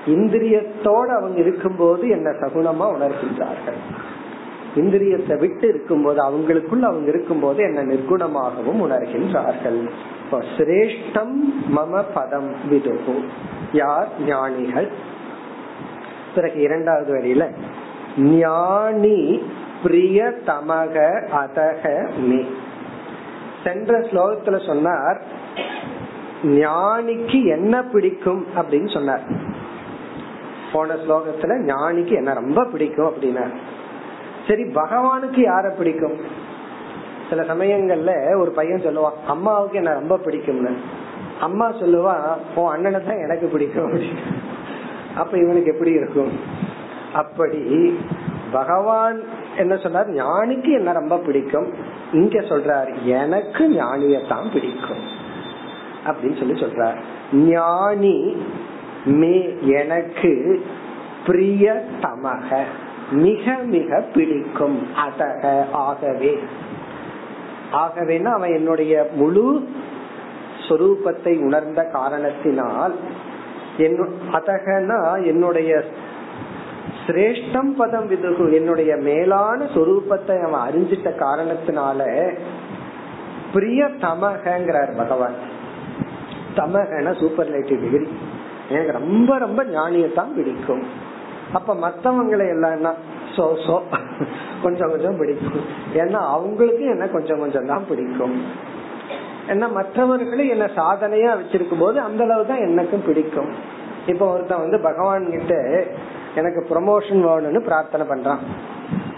இந்திரியத்தோட 0.05 1.05
அவங்க 1.05 1.39
இருக்கும்போது 1.39 2.09
என்ன 2.09 2.29
சகுனமா 2.29 2.85
உணர்கின்றார்கள். 2.99 3.79
இந்திரியத்தை 4.75 5.39
விட்டு 5.39 5.67
இருக்கும்போது 5.67 6.21
அவங்களுக்குள்ள 6.21 6.81
அவங்க 6.81 7.09
இருக்கும்போது 7.09 7.63
என்ன 7.63 7.83
நிர்குணமாகவும் 7.83 8.81
உணர்கின்றார்கள். 8.81 9.89
சிரேஷ்டம் 10.31 11.35
மம 11.75 12.03
பதம் 12.13 12.53
விதுகு. 12.71 13.23
யார்? 13.73 14.09
ஞானிகள். 14.25 14.91
பிறகு 16.35 16.59
இரண்டாவது 16.59 17.13
வரியில 17.13 17.49
ஞானி 18.17 19.41
பிரிய 19.83 20.33
தமக 20.45 21.21
அதக 21.31 22.07
மே. 22.17 22.45
சென்ற 23.63 23.99
ஸ்லோகத்துல 23.99 24.65
சொன்னார் 24.65 25.21
ஞானிக்கு 26.43 27.45
என்ன 27.45 27.83
பிடிக்கும் 27.83 28.45
அப்படின்னு 28.57 28.93
சொன்னார். 28.93 29.48
போன 30.73 30.93
ஸ்லோகத்துல 30.93 31.71
ஞானிக்கு 31.71 32.11
என்ன 32.11 32.33
ரொம்ப 32.33 32.65
பிடிக்கும் 32.65 33.13
அப்படின்னா 33.13 33.49
சரி 34.47 34.63
பகவானுக்கு 34.63 35.41
யார 35.45 35.75
பிடிக்கும்? 35.77 36.47
சில 37.29 37.41
சமயங்கள்ல 37.41 38.37
ஒரு 38.37 38.51
பையன் 38.51 38.81
சொல்லுவான் 38.81 39.13
அம்மாவுக்கு 39.27 39.77
என்ன 39.77 39.93
ரொம்ப 39.93 40.17
பிடிக்கும்னு. 40.17 40.75
அம்மா 41.39 41.71
சொல்லுவா 41.71 42.37
உன் 42.55 42.71
அண்ணனை 42.71 43.03
தான் 43.03 43.17
எனக்கு 43.17 43.47
பிடிக்கும். 43.47 43.93
அப்படின்னு 43.93 44.17
அப்ப 45.15 45.37
இவனுக்கு 45.37 45.73
எப்படி 45.73 45.91
இருக்கும்? 45.91 46.39
அப்படி 47.13 47.97
பகவான் 48.51 49.21
என்ன 49.57 49.75
சொன்னார் 49.75 50.09
ஞானிக்கு 50.09 50.71
என்ன 50.71 50.91
ரொம்ப 50.91 51.17
பிடிக்கும்? 51.17 51.73
இங்க 52.13 52.39
சொல்றார் 52.39 53.03
எனக்கு 53.03 53.69
ஞானியத்தான் 53.69 54.51
பிடிக்கும். 54.53 55.03
அப்படின்னு 56.05 56.37
சொல்லி 56.37 56.61
சொல்றார். 56.61 56.97
ஞானி 57.33 58.41
மே 59.09 59.57
எனக்கு 59.61 60.65
பிரிய 61.25 61.83
தமக 62.01 62.61
மிக 63.11 63.53
மிக 63.53 64.03
பிடிக்கும். 64.13 64.87
அதக 65.07 65.65
ஆகவே. 65.71 66.39
ஆகவேனா 67.71 68.25
அவன் 68.25 68.53
என்னுடைய 68.53 69.07
முழு 69.15 69.67
சொரூபத்தை 70.69 71.39
உணர்ந்த 71.39 71.83
காரணத்தினால் 71.83 72.95
அதகனா 74.31 75.25
என்னுடைய 75.25 75.83
சிரேஷ்டம் 77.07 77.75
பதம் 77.77 78.11
விதுகு 78.11 78.53
என்னுடைய 78.53 78.95
மேலான 78.95 79.65
சொரூபத்தை 79.65 80.41
அவன் 80.41 80.71
அறிஞ்சிட்ட 80.71 81.09
காரணத்தினால 81.19 82.31
பிரிய 83.53 83.85
தமகங்கிறார் 83.85 84.97
பகவான். 84.97 85.33
தமகன 86.55 87.11
சூப்பர்லேட்டிவ் 87.11 87.81
டிகிரி 87.81 88.07
எனக்கு 88.69 88.91
ரொம்ப 88.91 89.37
ரொம்ப 89.37 89.63
ஞானியத்தான் 89.63 90.35
பிடிக்கும். 90.35 90.83
அப்ப 91.53 91.73
மத்தவங்களை 91.73 92.49
எல்லாம் 92.49 92.95
சோ 93.35 93.45
சோ. 93.67 93.81
கொஞ்சம் 94.61 94.89
கொஞ்சம் 94.89 95.17
பிடிக்கும். 95.17 95.65
ஏன்னா 95.93 96.19
அவங்களுக்கு 96.27 96.85
என்ன 96.85 97.07
கொஞ்சம் 97.07 97.39
கொஞ்சம் 97.39 97.65
தான் 97.65 97.85
பிடிக்கும். 97.89 98.41
ஏன்னா 99.47 99.71
மற்றவர்களும் 99.71 100.49
என்ன 100.49 100.65
சாதனையா 100.75 101.31
வச்சிருக்கும் 101.39 101.79
போது 101.79 101.99
அந்த 101.99 102.23
அளவு 102.23 102.45
தான் 102.45 102.59
எனக்கும் 102.59 103.05
பிடிக்கும். 103.05 103.51
இப்ப 104.07 104.33
ஒருத்தன் 104.33 104.59
வந்து 104.59 104.79
பகவான் 104.79 105.29
கிட்ட 105.29 105.85
எனக்கு 106.35 106.65
ப்ரமோஷன் 106.69 107.23
வேணும்னு 107.27 107.59
பிரார்த்தனை 107.59 108.07
பண்றான். 108.07 108.39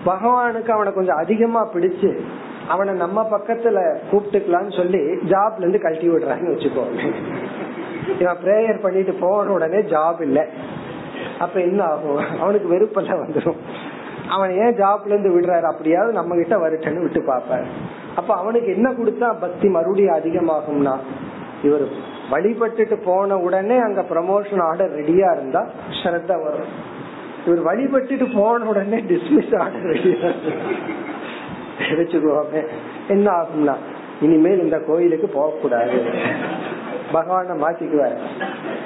பகவானுக்கு 0.06 0.70
அவனை 0.70 0.94
கொஞ்சம் 0.94 1.18
அதிகமா 1.18 1.68
பிடிச்சு 1.74 2.20
அவனை 2.68 2.94
நம்ம 2.94 3.28
பக்கத்துல 3.32 3.96
கூப்பிட்டுக்கலாம்னு 4.12 4.76
சொல்லி 4.76 4.98
ஜாப்ல 5.30 5.58
இருந்து 5.58 5.80
கழட்டி 5.80 6.10
விடுறான்னு 6.10 6.54
வச்சுக்கோங்க 6.54 7.02
இவன் 8.20 8.42
பிரேயர் 8.46 8.82
பண்ணிட்டு 8.82 9.14
போன 9.14 9.52
உடனே 9.52 9.78
ஜாப் 9.78 10.22
இல்ல. 10.22 10.48
அப்ப 11.40 11.60
என்ன 11.60 11.84
ஆகும்? 11.84 12.40
அவனுக்கு 12.40 12.68
வெறுப்பெல்லாம் 12.76 13.22
வந்துடும் 13.24 13.60
அவன் 14.28 14.52
ஏன் 14.52 14.76
ஜாப்ல 14.76 15.06
இருந்து 15.06 15.40
விடுறாரு? 15.40 15.62
அப்படியாவது 15.62 16.14
நம்ம 16.14 16.36
கிட்ட 16.36 16.56
வருட்டன்னு 16.58 17.02
விட்டு 17.02 17.22
பாப்பாரு 17.22 17.66
அப்ப 18.16 18.36
அவனுக்கு 18.36 18.72
என்ன 18.72 18.90
கொடுத்தா 18.90 19.40
பக்தி 19.40 19.68
மறுபடியும் 19.68 20.16
அதிகமாகும்னா? 20.16 20.96
இவர் 21.64 21.86
வழிபட்டுட்டு 22.32 22.96
போன 23.04 23.38
உடனே 23.38 23.78
அங்க 23.78 24.02
ப்ரமோஷன் 24.02 24.62
ஆர்டர் 24.62 24.96
ரெடியா 24.96 25.38
இருந்தா 25.38 25.68
ஸ்ரத்த 26.04 26.44
வரும். 26.44 26.72
இவர் 27.46 27.62
வழிபட்டுட்டு 27.62 28.34
போன 28.34 28.66
உடனே 28.66 28.98
டிஸ்மிஸ் 28.98 29.58
ஆர்டர் 29.60 29.84
ரெடியா 29.84 30.34
வச்சுக்கோமே. 31.80 32.68
என்ன 33.08 33.32
ஆகும்னா? 33.32 33.76
இனிமேல் 34.22 34.60
இந்த 34.60 34.80
கோயிலுக்கு 34.80 35.28
போக 35.28 35.52
கூடாது 35.62 36.02
பகவான 37.14 37.56
மாத்திக்குவார். 37.64 38.18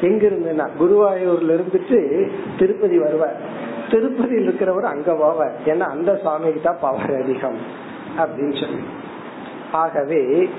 எங்க 0.02 0.28
இருந்துன்னா 0.28 0.68
குருவாயூர்ல 0.80 1.56
இருந்துட்டு 1.58 2.28
திருப்பதி 2.58 2.98
வருவார். 3.00 3.38
திருப்பதியில் 3.92 4.50
இருக்கிறவர் 4.50 4.94
அங்க 4.94 5.12
போவார். 5.12 5.70
ஏன்னா 5.70 5.88
அந்த 5.96 6.16
சுவாமிக்கு 6.16 6.62
தான் 6.62 6.82
பவர் 6.82 7.24
அதிகம் 7.24 7.58
அப்படின்னு 8.18 8.60
சொல்லி. 8.60 8.84
ஆகவே 9.72 10.50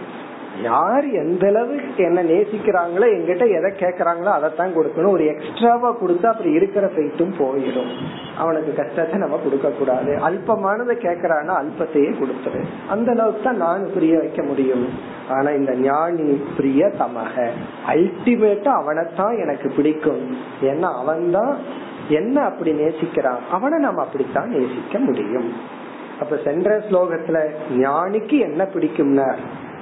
யார் 0.63 1.07
எந்த 1.11 1.47
அளவுக்கு 1.47 2.05
என்ன 2.05 2.23
நேசிக்கிறாங்களோ 2.23 3.07
எங்கிட்ட 3.17 3.45
எதை 3.59 3.71
கேக்குறாங்களோ 3.79 4.25
அதைத்தான் 4.25 4.77
கொடுக்கணும். 4.77 5.11
ஒரு 5.11 5.27
எக்ஸ்ட்ராவா 5.27 5.97
கொடுத்தா 6.01 6.27
அப்படி 6.27 6.51
இருக்கிற 6.51 6.87
ஃபைட்டும் 6.87 7.35
போயிடும். 7.39 7.91
அவனுக்கு 8.39 8.75
கஷ்டத்தை 8.75 9.19
நம்ம 9.19 9.37
கொடுக்க 9.37 9.69
கூடாது 9.69 10.19
அல்பமானதை 10.29 10.97
கேக்குறானா 10.97 11.55
அல்பத்தையே 11.63 12.11
கொடுத்துரு. 12.21 12.63
அந்த 12.89 13.11
அளவுக்கு 13.13 13.43
தான் 13.43 13.57
நான் 13.57 13.93
புரிய 13.93 14.19
வைக்க 14.19 14.43
முடியும். 14.43 14.89
ஆனா 15.29 15.51
இந்த 15.51 15.75
ஞானி 15.75 16.43
பிரிய 16.57 16.87
தமக. 16.87 17.51
அல்டிமேட்டா 17.87 18.73
அவனைத்தான் 18.81 19.39
எனக்கு 19.39 19.73
பிடிக்கும். 19.77 20.37
ஏன்னா 20.63 20.99
அவன்தான் 20.99 21.57
என்ன 22.09 22.43
அப்படி 22.43 22.73
நேசிக்கிறான்? 22.73 23.39
அவனை 23.51 23.79
நம்ம 23.79 24.03
அப்படித்தான் 24.03 24.49
நேசிக்க 24.49 24.99
முடியும். 24.99 25.53
அப்ப 26.21 26.37
சென்ற 26.45 26.79
ஸ்லோகத்துல 26.79 27.51
ஞானிக்கு 27.77 28.39
என்ன 28.39 28.69
பிடிக்கும்னா 28.75 29.35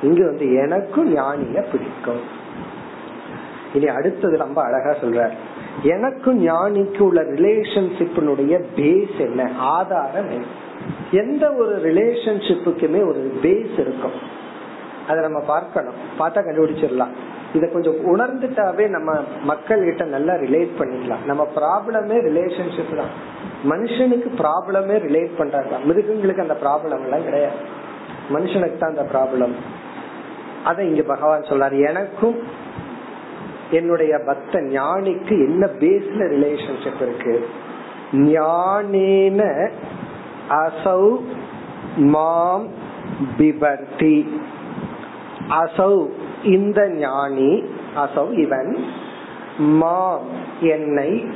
இங்க 0.05 0.24
வந்து 0.24 0.46
எனக்கும் 0.55 1.09
ஞானிய 1.16 1.61
பிடிக்கும். 1.72 2.22
இனி 3.74 3.88
அடுத்தது 3.88 4.36
ரொம்ப 4.36 4.62
அழகா 4.62 4.90
சொல்ற 4.90 5.30
எனக்கும் 5.82 6.46
ஞானிக்கு 6.46 7.00
உள்ள 7.00 7.20
ரிலேஷன்ஷிப்பினுடைய 7.22 8.62
பேஸ் 8.76 9.16
என்ன? 9.18 9.50
ஆதாரம் 9.59 10.30
என்ன? 10.30 10.44
எந்த 11.11 11.52
ஒரு 11.52 11.74
ரிலேஷன்ஷிப்புக்குமே 11.84 13.00
ஒரு 13.09 13.38
பேஸ் 13.42 13.74
இருக்கும். 13.78 14.16
அதை 15.09 15.22
நம்ம 15.22 15.40
பார்க்கணும். 15.40 15.98
பார்த்தா 16.18 16.40
கண்டுபிடிச்சிடலாம். 16.46 17.14
இதை 17.55 17.72
கொஞ்சம் 17.72 17.98
உணர்ந்துட்டாவே 18.05 18.88
நம்ம 18.88 19.12
மக்கள் 19.42 19.84
கிட்ட 19.84 20.05
நல்லா 20.05 20.32
ரிலேட் 20.32 20.72
பண்ணிக்கலாம். 20.78 21.24
நம்ம 21.26 21.48
ப்ராப்ளமே 21.57 22.16
ரிலேஷன்ஷிப் 22.28 22.96
தான். 22.96 23.12
மனுஷனுக்கு 23.70 24.30
ப்ராப்ளமே 24.38 24.96
ரிலேட் 25.09 25.36
பண்றாங்க 25.38 25.78
மிருகங்களுக்கு 25.84 26.42
அந்த 26.42 26.57
ப்ராப்ளம் 26.62 27.02
எல்லாம் 27.02 27.24
கிடையாது. 27.24 27.57
மனுஷனுக்கு 28.32 28.78
தான் 28.78 28.92
அந்த 28.96 29.07
ப்ராப்ளம் 29.12 29.55
அதை 30.64 30.88
இங்க 30.88 31.02
பகவான் 31.02 31.40
சொல்றாரு. 31.40 31.86
எனக்கும் 31.86 32.38
என்னுடைய 33.70 34.18
பக்த 34.26 34.60
ஞானிக்கு 34.60 35.30
என்ன 35.30 35.66
பேஸ்ல 35.80 36.22
ரிலேஷன்ஷிப் 36.34 37.02
இருக்கு? 37.02 37.48
ஞானேன 38.12 39.70
அசௌ 40.48 41.20
மாம் 41.96 42.68
பிபர்த்தி. 43.36 44.40
அசௌ 45.48 46.08
இந்த 46.42 46.88
ஞானி 46.88 47.64
அசௌ 47.96 48.38
இவன் 48.38 48.84
மாம் 49.58 50.26
என்னை 50.60 51.28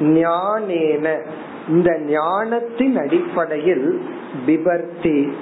ஞானேன. 0.00 1.26
இந்த 1.68 1.98
ஞானத்தின் 1.98 2.96
அடிப்படையில் 2.96 4.02
பிபர்த்தி 4.46 5.32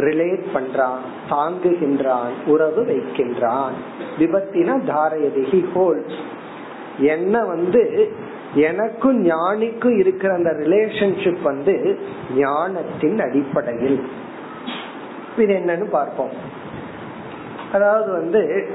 ரிலேட் 0.00 0.44
பண்றான் 0.54 1.02
தாங்குகின்றான் 1.30 2.32
உறவு 2.46 2.84
வைக்கின்றான். 2.84 3.76
விபத்தினா 4.18 4.74
தாரயதி 4.86 5.64
ஹோல்ஸ் 5.74 6.18
என்ன 6.98 7.44
வந்து 7.44 8.12
எனக்கும் 8.54 9.24
ஞானிக்கும் 9.24 9.98
இருக்கிற 9.98 10.34
அந்த 10.34 10.50
ரிலேஷன்ஷிப் 10.50 11.42
வந்து 11.42 11.98
ஞானத்தின் 12.36 13.18
அடிப்படையில். 13.18 14.08
இது 15.36 15.54
என்னன்னு 15.54 15.90
பார்ப்போம். 15.90 16.30
அதாவது 17.72 18.12
வந்து 18.12 18.70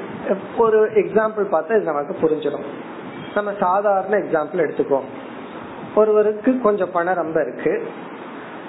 ஒரு 0.58 0.86
எக்ஸாம்பிள் 0.86 1.46
பார்த்தா 1.52 1.76
இது 1.76 1.80
நமக்கு 1.80 2.16
புரிஞ்சிடும். 2.22 2.68
நம்ம 3.34 3.52
சாதாரண 3.60 4.18
எக்ஸாம்பிள் 4.18 4.58
எடுத்துக்கோம் 4.58 5.10
ஒருவருக்கு 5.96 6.60
கொஞ்சம் 6.60 6.92
பணம் 6.92 7.16
ரொம்ப 7.16 7.42
இருக்கு. 7.42 7.88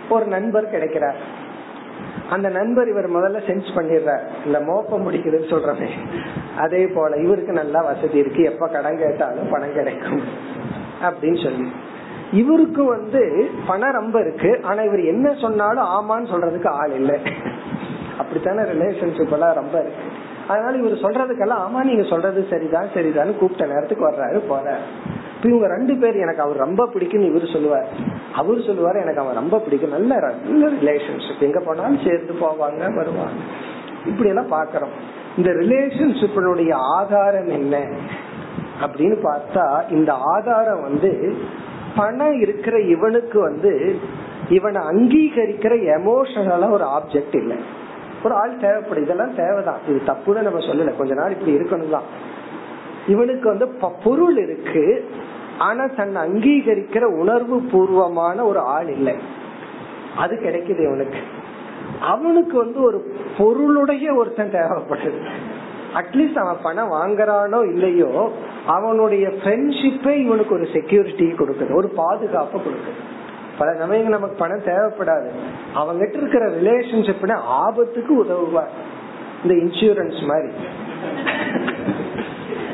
ஒரு 0.09 0.27
நண்பர் 0.27 0.71
கிடைக்கிறார். 0.71 1.43
அந்த 2.31 2.49
நண்பர் 2.49 2.89
இவர் 2.89 3.11
முதல்ல 3.11 3.35
சென்ஸ் 3.35 3.71
பண்ணிடுறார். 3.75 4.21
இந்த 4.47 4.61
மோப்பம் 4.61 5.03
முடிக்குதுன்னு 5.03 5.47
சொல்றமே. 5.47 5.89
அதே 6.57 6.87
போல 6.87 7.17
இவருக்கு 7.17 7.53
நல்லா 7.53 7.83
வசதி 7.83 8.19
இருக்கு. 8.19 8.43
எப்ப 8.43 8.69
கடன் 8.69 8.99
கேட்டாலும் 8.99 9.51
பணம் 9.51 9.73
கிடைக்கும் 9.73 10.23
அப்படின்னு 11.03 11.43
சொல்லி. 11.43 11.73
இவருக்கு 12.33 12.85
வந்து 12.85 13.51
பணம் 13.67 13.93
ரொம்ப 13.93 14.21
இருக்கு. 14.21 14.61
ஆனா 14.63 14.83
இவர் 14.83 15.01
என்ன 15.01 15.35
சொன்னாலும் 15.35 15.85
ஆமான்னு 15.85 16.29
சொல்றதுக்கு 16.29 16.69
ஆள் 16.69 16.93
இல்லை. 16.93 17.21
அப்படித்தானே 18.19 18.61
ரிலேஷன்ஷிப் 18.61 19.33
எல்லாம் 19.33 19.55
ரொம்ப 19.55 19.79
இருக்கு. 19.79 20.03
அதனால 20.49 20.77
இவர் 20.77 20.93
சொல்றதுக்கெல்லாம் 20.93 21.63
ஆமா 21.69 21.85
நீங்க 21.85 22.03
சொல்றது 22.03 22.47
சரிதான் 22.51 22.89
சரிதான் 22.95 23.39
கூப்பிட்ட 23.39 23.67
நேரத்துக்கு 23.67 24.11
வர்றாரு 24.11 24.41
போறாரு. 24.51 25.14
இவங்க 25.45 25.67
ரெண்டு 25.67 25.97
பேர் 25.97 26.17
எனக்கு 26.17 26.43
அவர் 26.43 26.57
ரொம்ப 26.57 26.87
பிடிக்கும் 26.87 27.25
இவர் 27.25 27.49
சொல்லுவார். 27.53 27.89
அவர் 28.35 28.57
சொல்லுவாரு 28.57 29.01
எனக்கு 29.01 29.21
அவன் 29.21 29.35
ரொம்ப 29.35 29.59
பிடிக்கும். 29.59 29.91
நல்ல 29.91 30.33
நல்ல 30.49 30.67
ரிலேஷன்ஷிப் 30.67 31.41
எங்க 31.41 31.61
போனாலும் 31.61 32.01
சேர்ந்து 32.05 32.33
போவாங்க 32.33 32.95
வருவாங்க. 32.95 33.43
இப்படி 34.07 34.29
எல்லாம் 34.29 34.53
பாக்கிறோம் 34.53 34.95
இந்த 35.37 35.51
ரிலேஷன்ஷிப்பினுடைய 35.51 36.73
ஆதாரம் 36.73 37.49
என்ன? 37.49 37.89
அப்படின்னு 38.81 39.19
பார்த்தா 39.23 39.91
இந்த 39.91 40.13
ஆதாரம் 40.13 40.83
வந்து 40.83 41.37
பணம் 41.97 42.41
இருக்கிற 42.41 42.81
இவனுக்கு 42.81 43.41
வந்து 43.41 43.99
இவனை 44.49 44.83
அங்கீகரிக்கிற 44.83 45.99
எமோஷனலா 45.99 46.71
ஒரு 46.71 46.85
ஆப்ஜெக்ட் 46.85 47.37
இல்லை. 47.37 47.57
ஒரு 48.25 48.35
ஆள் 48.35 48.57
தேவைப்படும் 48.57 49.05
இதெல்லாம் 49.05 49.35
தேவைதான். 49.35 49.79
இது 49.89 50.01
தப்புன்னு 50.07 50.43
நம்ம 50.43 50.59
சொல்லல. 50.59 50.97
கொஞ்ச 50.97 51.15
நாள் 51.15 51.31
இப்படி 51.31 51.57
இருக்கணும் 51.57 51.91
தான் 51.91 52.33
இவனுக்கு 53.09 53.49
வந்து 53.49 53.69
பொருள் 54.05 54.37
இருக்கு. 54.37 55.11
ஆனா 55.59 55.87
தன்னை 55.87 56.23
அங்கீகரிக்கிற 56.23 57.03
உணர்வு 57.03 57.61
பூர்வமான 57.61 58.45
ஒரு 58.45 58.59
ஆள் 58.59 58.89
இல்லை. 58.89 59.15
அது 60.17 60.37
கிடைக்குது 60.37 60.85
இவனுக்கு. 60.85 61.19
அவனுக்கு 62.01 62.59
வந்து 62.59 62.83
ஒரு 62.83 63.17
பொருளுடைய 63.39 64.15
ஒருத்தன் 64.15 64.53
தேவைப்படுது. 64.53 65.27
அட்லீஸ்ட் 65.95 66.39
அவன் 66.39 66.57
பணம் 66.63 66.93
வாங்குறானோ 66.93 67.73
இல்லையோ 67.73 68.33
அவனுடைய 68.67 69.29
ஃப்ரெண்ட்ஷிப்பே 69.29 70.17
இவனுக்கு 70.17 70.55
ஒரு 70.55 70.69
செக்யூரிட்டி 70.73 71.25
கொடுக்குது 71.25 71.75
ஒரு 71.75 71.89
பாதுகாப்பு 71.89 72.59
கொடுக்குது. 72.59 73.13
பல 73.59 73.75
சமயங்கள் 73.79 74.13
நமக்கு 74.13 74.37
பணம் 74.37 74.65
தேவைப்படாது. 74.65 75.29
அவங்கிட்ட 75.75 76.17
இருக்கிற 76.17 76.47
ரிலேஷன்ஷிப்னா 76.47 77.33
ஆபத்துக்கு 77.33 78.17
உதவுவார். 78.17 78.71
இந்த 79.43 79.55
இன்சூரன்ஸ் 79.55 80.27
மாதிரி. 80.27 80.53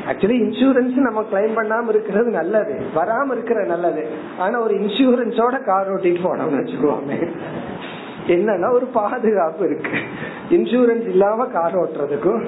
ஆக்சுவலி 0.09 0.35
இன்சூரன்ஸ் 0.43 0.95
நம்ம 0.95 1.25
கிளைம் 1.31 1.55
பண்ணாம 1.55 1.89
இருக்கிறது 1.89 2.29
நல்லது. 2.31 2.81
வராம 2.95 3.31
இருக்கிற 3.31 3.65
நல்லது. 3.65 4.07
ஆனா 4.37 4.59
ஒரு 4.59 4.73
இன்சூரன்ஸோட 4.73 5.63
கார் 5.63 5.91
ஓட்டிட்டு 5.91 6.19
போனோம்னு 6.23 6.59
வச்சுக்கோமே. 6.61 7.29
என்னன்னா 8.27 8.71
ஒரு 8.71 8.85
பாதுகாப்பு 8.85 9.65
இருக்கு. 9.65 9.89
இன்சூரன்ஸ் 10.49 11.07
இல்லாம 11.07 11.45
கார் 11.45 11.75
ஓட்டுறதுக்கும் 11.75 12.45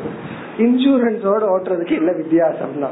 இன்சூரன்ஸோட 0.58 1.43
ஓட்டுறதுக்கு 1.56 1.91
என்ன 1.91 2.12
வித்தியாசம்னா 2.12 2.88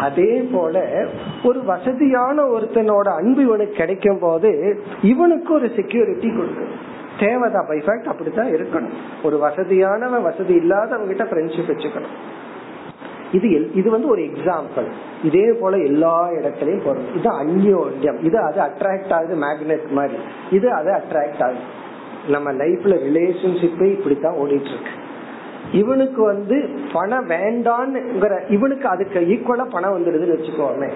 அதே 0.00 0.48
போல 0.52 1.04
ஒரு 1.44 1.64
வசதியான 1.64 2.42
ஒருத்தனோட 2.42 3.16
அன்பு 3.16 3.42
இவனுக்கு 3.42 3.74
கிடைக்கும் 3.74 4.18
போது 4.18 4.80
இவனுக்கு 5.02 5.54
ஒரு 5.54 5.70
செக்யூரிட்டி 5.76 6.36
கொடுக்கும். 6.36 6.90
தேவைதான். 7.20 7.66
பை 7.68 7.78
ஃபேக்ட் 7.78 8.04
அப்படித்தான் 8.04 8.46
இருக்கணும். 8.46 8.90
ஒரு 9.22 9.36
வசதியானவன் 9.36 10.22
வசதி 10.22 10.54
இல்லாதவங்க 10.54 11.14
கிட்ட 11.14 11.24
ஃப்ரெண்ட்ஷிப் 11.24 11.70
வச்சுக்கணும். 11.70 12.14
இது 13.32 13.48
இது 13.74 13.90
வந்து 13.90 14.08
ஒரு 14.08 14.22
எக்ஸாம்பிள் 14.22 14.88
இதே 15.24 15.52
போல 15.60 15.76
எல்லா 15.76 16.28
இடத்துலயும் 16.30 16.84
போறோம் 16.86 17.06
இது 17.16 17.28
அந்யோன்யம் 17.42 18.18
இது 18.22 18.38
அது 18.38 18.60
அட்ராக்ட் 18.60 19.12
ஆகுது 19.12 19.36
மேக்னெட் 19.36 19.86
மாதிரி. 19.90 20.18
இது 20.50 20.72
அது 20.72 20.90
அட்ராக்ட் 20.92 21.42
ஆகுது. 21.42 21.62
நம்ம 22.28 22.52
லைஃப்ல 22.52 22.96
ரிலேஷன்ஷிப்பே 23.06 23.88
இப்படித்தான் 23.90 24.34
ஓடிட்டு 24.34 24.72
இருக்கு 24.74 25.00
இவனுக்கு 25.72 26.22
வந்து 26.22 26.56
பணம் 26.92 27.28
வேண்டான்னுங்கிற 27.28 28.50
இவனுக்கு 28.50 28.88
அதுக்கு 28.88 29.20
ஈக்குவலா 29.20 29.66
பணம் 29.70 29.94
வந்துடுதுன்னு 29.96 30.36
வச்சுக்கோமே. 30.36 30.90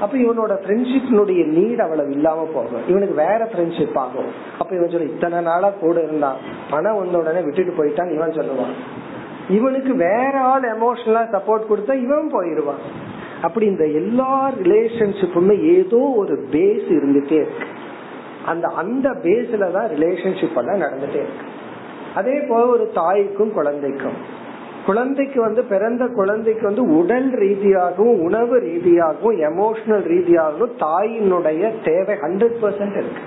அப்ப 0.00 0.18
இவனோட 0.18 0.52
ஃப்ரெண்ட்ஷிப்னுடைய 0.62 1.42
நீட் 1.56 1.82
அவ்வளவு 1.82 2.10
இல்லாம 2.10 2.44
போகும். 2.54 2.82
இவனுக்கு 2.88 3.14
வேற 3.14 3.48
ஃப்ரெண்ட்ஷிப் 3.52 3.98
ஆகும். 3.98 4.30
அப்ப 4.58 4.76
இவன் 4.76 4.90
சொல்ல 4.90 5.06
இத்தனை 5.06 5.40
நாளா 5.40 5.70
கூட 5.70 6.02
இருந்தான் 6.02 6.36
பணம் 6.70 6.98
வந்த 6.98 7.18
உடனே 7.18 7.40
விட்டுட்டு 7.40 7.74
போயிட்டான் 7.78 8.14
இவன் 8.14 8.30
சொல்லுவான். 8.30 8.74
இவனுக்கு 9.48 9.94
வேற 9.94 10.40
ஆள் 10.40 10.62
எமோஷனலா 10.62 11.24
சப்போர்ட் 11.32 11.70
கொடுத்தா 11.70 11.94
இவன் 11.94 12.30
போயிடுவான் 12.32 13.12
அப்படி 13.42 13.66
இந்த 13.66 13.86
எல்லா 13.86 14.50
ரிலேஷன்ஷிப்புமே 14.50 15.76
ஏதோ 15.76 16.14
ஒரு 16.16 16.48
பேஸ் 16.50 16.86
இருந்துட்டே 16.88 17.32
இருக்கு. 17.32 17.66
அந்த 18.46 18.68
அந்த 18.68 19.10
பேஸ்ல 19.10 19.72
தான் 19.72 19.88
ரிலேஷன்ஷிப் 19.88 20.56
எல்லாம் 20.56 20.80
நடந்துட்டே 20.80 21.14
இருக்கு. 21.14 21.46
அதே 22.14 22.40
போல 22.40 22.66
ஒரு 22.66 22.90
தாய்க்கும் 22.94 23.52
குழந்தைக்கும். 23.52 24.42
குழந்தைக்கு 24.86 25.40
வந்து 25.40 25.64
பிறந்த 25.64 26.06
குழந்தைக்கு 26.06 26.62
வந்து 26.62 26.96
உடல் 26.96 27.30
ரீதியாகவும் 27.30 28.20
உணவு 28.20 28.60
ரீதியாகவும் 28.60 29.40
எமோஷனல் 29.40 30.02
ரீதியாகவும் 30.02 30.72
தாயினுடைய 30.78 31.74
தேவை 31.84 32.16
ஹண்ட்ரட் 32.16 32.56
பர்சன்ட் 32.62 32.96
இருக்கு. 32.96 33.20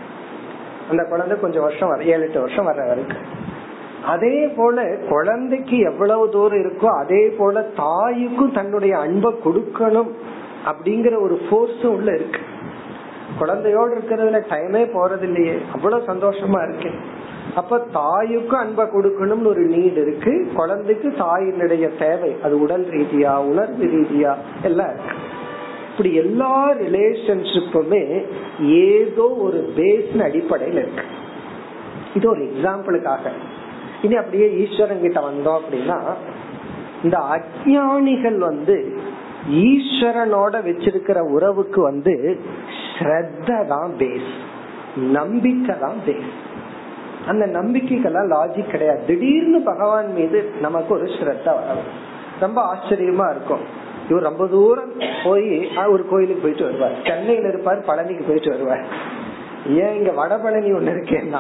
அந்த 0.90 1.04
குழந்தை 1.04 1.40
கொஞ்சம் 1.40 1.62
வருஷம் 1.62 1.90
வர 1.90 2.04
ஏழு 2.04 2.22
எட்டு 2.22 2.40
வருஷம் 2.40 2.66
வர 2.66 2.86
வரைக்கும். 2.86 3.56
அதே 4.08 4.48
போல 4.58 4.84
குழந்தைக்கு 5.10 5.78
எவ்வளவு 5.80 6.30
தூரம் 6.30 6.60
இருக்கோ 6.60 6.86
அதே 6.86 7.24
போல 7.38 7.62
தாய்க்கும் 7.62 8.54
தன்னுடைய 8.54 8.98
அன்பை 8.98 9.32
கொடுக்கணும் 9.46 10.12
அப்படிங்கிற 10.66 11.22
ஒரு 11.22 11.40
போர்ஸும் 11.50 11.94
உள்ள 11.98 12.12
இருக்கு. 12.14 12.40
குழந்தையோடு 13.40 13.92
இருக்கிறதுல 13.96 14.40
டைமே 14.50 14.84
போறது 14.96 15.22
இல்லையே 15.22 15.58
அவ்வளவு 15.74 16.06
சந்தோஷமா 16.06 16.70
இருக்கு. 16.70 16.92
அப்ப 17.56 17.80
தாயுக்கும் 17.94 18.60
அன்பை 18.60 18.86
கொடுக்கணும்னு 18.86 19.46
ஒரு 19.46 19.64
நீட் 19.66 19.98
இருக்கு. 20.02 20.48
குழந்தைக்கு 20.56 21.10
தாயினுடைய 21.10 21.86
தேவை. 22.00 22.36
அது 22.44 22.62
உடல் 22.62 22.86
ரீதியா 22.86 23.36
உணர்வு 23.38 23.86
ரீதியா 23.86 24.36
எல்லாம் 24.64 24.90
இருக்கு. 24.90 25.16
இப்படி 25.92 26.14
எல்லா 26.14 26.72
ரிலேஷன்ஷிப்புமே 26.72 28.04
ஏதோ 28.60 29.28
ஒரு 29.30 29.74
பேஸ் 29.76 30.22
அடிப்படையில் 30.22 30.78
இருக்கு. 30.78 31.06
இது 32.16 32.30
ஒரு 32.30 32.40
எக்ஸாம்பிளுக்காக 32.40 33.32
இனி 34.04 34.16
அப்படியே 34.16 34.48
ஈஸ்வரன் 34.64 35.04
கிட்ட 35.06 35.20
வந்தோம் 35.30 35.60
அப்படின்னா 35.60 36.00
இந்த 37.04 37.18
அஜானிகள் 37.36 38.38
வந்து 38.50 38.76
ஈஸ்வரனோட 39.70 40.56
வச்சிருக்கிற 40.68 41.20
உறவுக்கு 41.36 41.82
வந்து 41.82 42.16
ஸ்ரத்த 42.92 43.50
தான் 43.74 43.92
பேஸ் 44.00 44.30
நம்பிக்கை 45.18 45.76
தான் 45.86 46.00
பேஸ் 46.08 46.32
அந்த 47.32 47.46
நம்பிக்கைக்கெல்லாம் 47.56 48.30
லாஜிக் 48.34 48.74
கிடையாது. 48.74 49.02
திடீர்னு 49.08 49.60
பகவான் 49.62 50.10
மீது 50.18 50.40
நமக்கு 50.66 50.92
ஒரு 50.94 51.08
ஸ்ரத்த 51.16 51.48
வரும். 51.58 51.90
ரொம்ப 52.40 52.60
ஆச்சரியமா 52.74 53.26
இருக்கும். 53.34 53.64
இவர் 54.10 54.28
ரொம்ப 54.30 54.44
தூரம் 54.48 54.94
போய் 55.24 55.48
ஒரு 55.94 56.04
கோயிலுக்கு 56.12 56.44
போயிட்டு 56.44 56.66
வருவார். 56.68 56.96
சென்னையில 57.08 57.48
இருப்பார் 57.48 57.88
பழனிக்கு 57.88 58.24
போயிட்டு 58.28 58.50
வருவார். 58.54 58.86
ஏன் 59.68 59.96
இங்க 59.98 60.12
வடபழனி 60.18 60.70
ஒண்ணு 60.78 60.92
இருக்கேன்னா? 60.96 61.40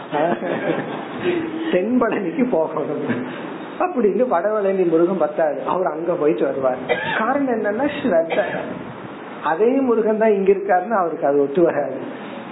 தென்பழனிக்கு 1.72 2.50
போகணும். 2.50 3.26
அப்படின்னு 3.80 4.24
வடபழனி 4.34 4.90
முருகன் 4.90 5.18
பத்தாது. 5.18 5.64
அவர் 5.64 5.88
அங்க 5.88 6.14
போயிட்டு 6.14 6.46
வருவார். 6.46 6.78
காரணம் 7.18 7.54
என்னன்னா 7.54 7.90
ஸ்ரத்த. 7.98 8.46
அதே 9.44 9.70
முருகன் 9.90 10.18
தான் 10.18 10.34
இங்க 10.34 10.52
இருக்காருன்னு 10.52 11.00
அவருக்கு 11.02 11.28
அது 11.28 11.42
ஒத்து 11.42 11.62
வராது. 11.62 11.96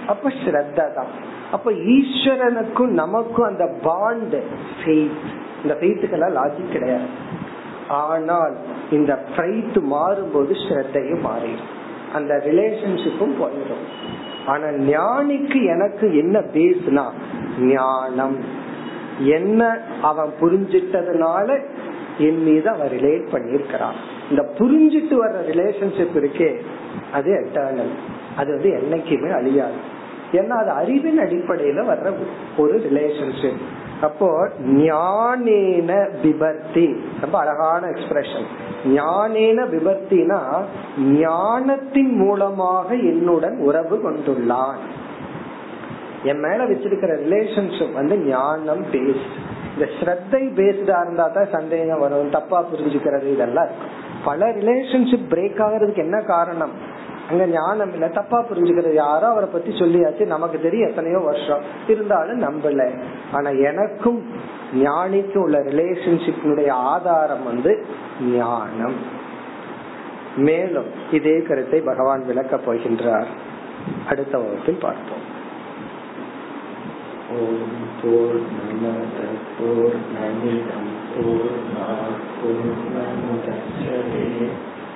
அப்ப 0.06 0.28
ஸ்ரத்தா 0.28 0.92
தான். 0.94 1.34
அப்ப 1.52 1.70
ஈஸ்வரனுக்கும் 1.70 2.92
நமக்கும் 3.02 3.46
அந்த 3.46 3.66
பாண்ட் 3.82 4.36
இந்த 5.62 5.74
ஃபெய்த்துக்கெல்லாம் 5.80 6.36
லாஜிக் 6.38 6.72
கிடையாது. 6.72 7.08
ஆனால் 7.88 8.56
இந்த 8.90 9.24
ஃபைட் 9.36 9.76
மாறும்போது 9.92 10.54
ஸ்ரத்தையும் 10.68 11.26
மாறிடும். 11.26 11.72
அந்த 12.14 12.42
ரிலேஷன்ஷிப்பும் 12.46 13.36
போயிடும். 13.40 13.84
ஆனா 14.46 14.66
ஞானிக்கு 14.66 15.64
எனக்கு 15.64 16.16
என்ன 16.16 16.38
பேசுனா 16.40 17.04
ஞானம். 17.60 18.38
என்ன 19.18 19.80
அவன் 20.02 20.30
புரிஞ்சிட்டதுனால 20.40 21.58
என் 22.18 22.42
மீது 22.42 22.68
அவன் 22.68 22.88
ரிலேட் 22.88 23.26
பண்ணிருக்கிறான் 23.32 23.96
இந்த 24.30 24.42
புரிஞ்சிட்டு 24.58 25.16
வர்ற 25.22 25.38
ரிலேஷன்ஷிப் 25.52 26.16
இருக்கே 26.16 26.50
அது 27.12 27.30
எட்டர்னல் 27.32 27.94
அது 28.36 28.50
வந்து 28.54 28.70
என்னைக்குமே 28.70 29.32
அழியாது. 29.34 29.74
ஏன்னா 30.32 30.48
அது 30.48 30.70
அறிவின் 30.70 31.18
அடிப்படையில 31.18 31.84
வர்ற 31.92 32.14
ஒரு 32.58 32.88
ரிலேஷன்ஷிப் 32.90 33.62
அப்போ 34.02 34.48
ஞானேன 34.66 36.20
விபர்த்தி. 36.22 37.04
ரொம்ப 37.20 37.38
அழகான 37.38 37.86
எக்ஸ்பிரஷன் 37.86 38.46
ஞானேன 38.84 39.68
விபர்த்தினா 39.68 40.40
ஞானத்தின் 41.00 42.16
மூலமாக 42.16 42.94
என்னுடன் 42.94 43.58
உறவு 43.58 44.10
கொண்டுள்ளான். 44.10 44.76
என் 46.22 46.38
மேல 46.38 46.64
வச்சிருக்கிற 46.64 47.16
ரிலேஷன்ஷிப் 47.26 47.92
வந்து 47.92 48.18
ஞானம் 48.18 48.84
பேஸ்ட் 48.92 49.36
இந்த 49.74 49.90
ஸ்ரத்தை 50.00 50.40
பேஸ்டா 50.54 51.02
இருந்தா 51.02 51.28
தான் 51.28 51.48
சந்தேகம் 51.52 52.00
வரும். 52.00 52.30
தப்பா 52.30 52.64
புரிஞ்சுக்கிறது 52.64 53.32
இதெல்லாம். 53.32 53.64
இருக்கும் 53.64 54.04
பல 54.24 54.46
ரிலேஷன்ஷிப் 54.46 55.34
பிரேக் 55.34 55.62
ஆகிறதுக்கு 55.62 55.96
என்ன 55.96 56.20
காரணம்? 56.20 56.70
அங்க 57.30 57.46
ஞானம் 57.46 57.92
இல்ல 57.92 58.08
தப்பா 58.08 58.44
புரிஞ்சுக்கிறது 58.44 58.94
யாரோ 58.94 59.26
அவரை 59.26 59.48
பத்தி 59.52 59.70
சொல்லியாச்சு 59.70 60.26
நமக்கு 60.26 60.60
தெரியும் 60.60 60.88
எத்தனையோ 60.88 61.18
வருஷம். 61.18 61.62
இருந்தாலும் 61.88 62.42
நம்பல. 62.42 63.00
ஆனா 63.32 63.50
எனக்கும் 63.50 64.24
ஞானிக்கும் 64.74 65.36
உள்ள 65.36 65.58
ரிலேஷன்ஷிப்னுடைய 65.58 66.70
ஆதாரம் 66.70 67.44
வந்து 67.44 67.84
ஞானம். 68.20 68.94
மேலும் 70.36 70.86
இதே 71.12 71.42
கருத்தை 71.42 71.80
பகவான் 71.80 72.26
விளக்க 72.26 72.56
போகின்றார். 72.56 73.26
அடுத்த 74.08 74.38
வகுப்பில் 74.38 74.78
பார்ப்போம். 74.80 75.34
ஓம் 77.30 77.74
போர் 78.02 78.40
நம 78.56 78.88
பூர்ணமிதம் 79.58 80.92
போர் 81.14 81.56
நமதே 82.94 84.50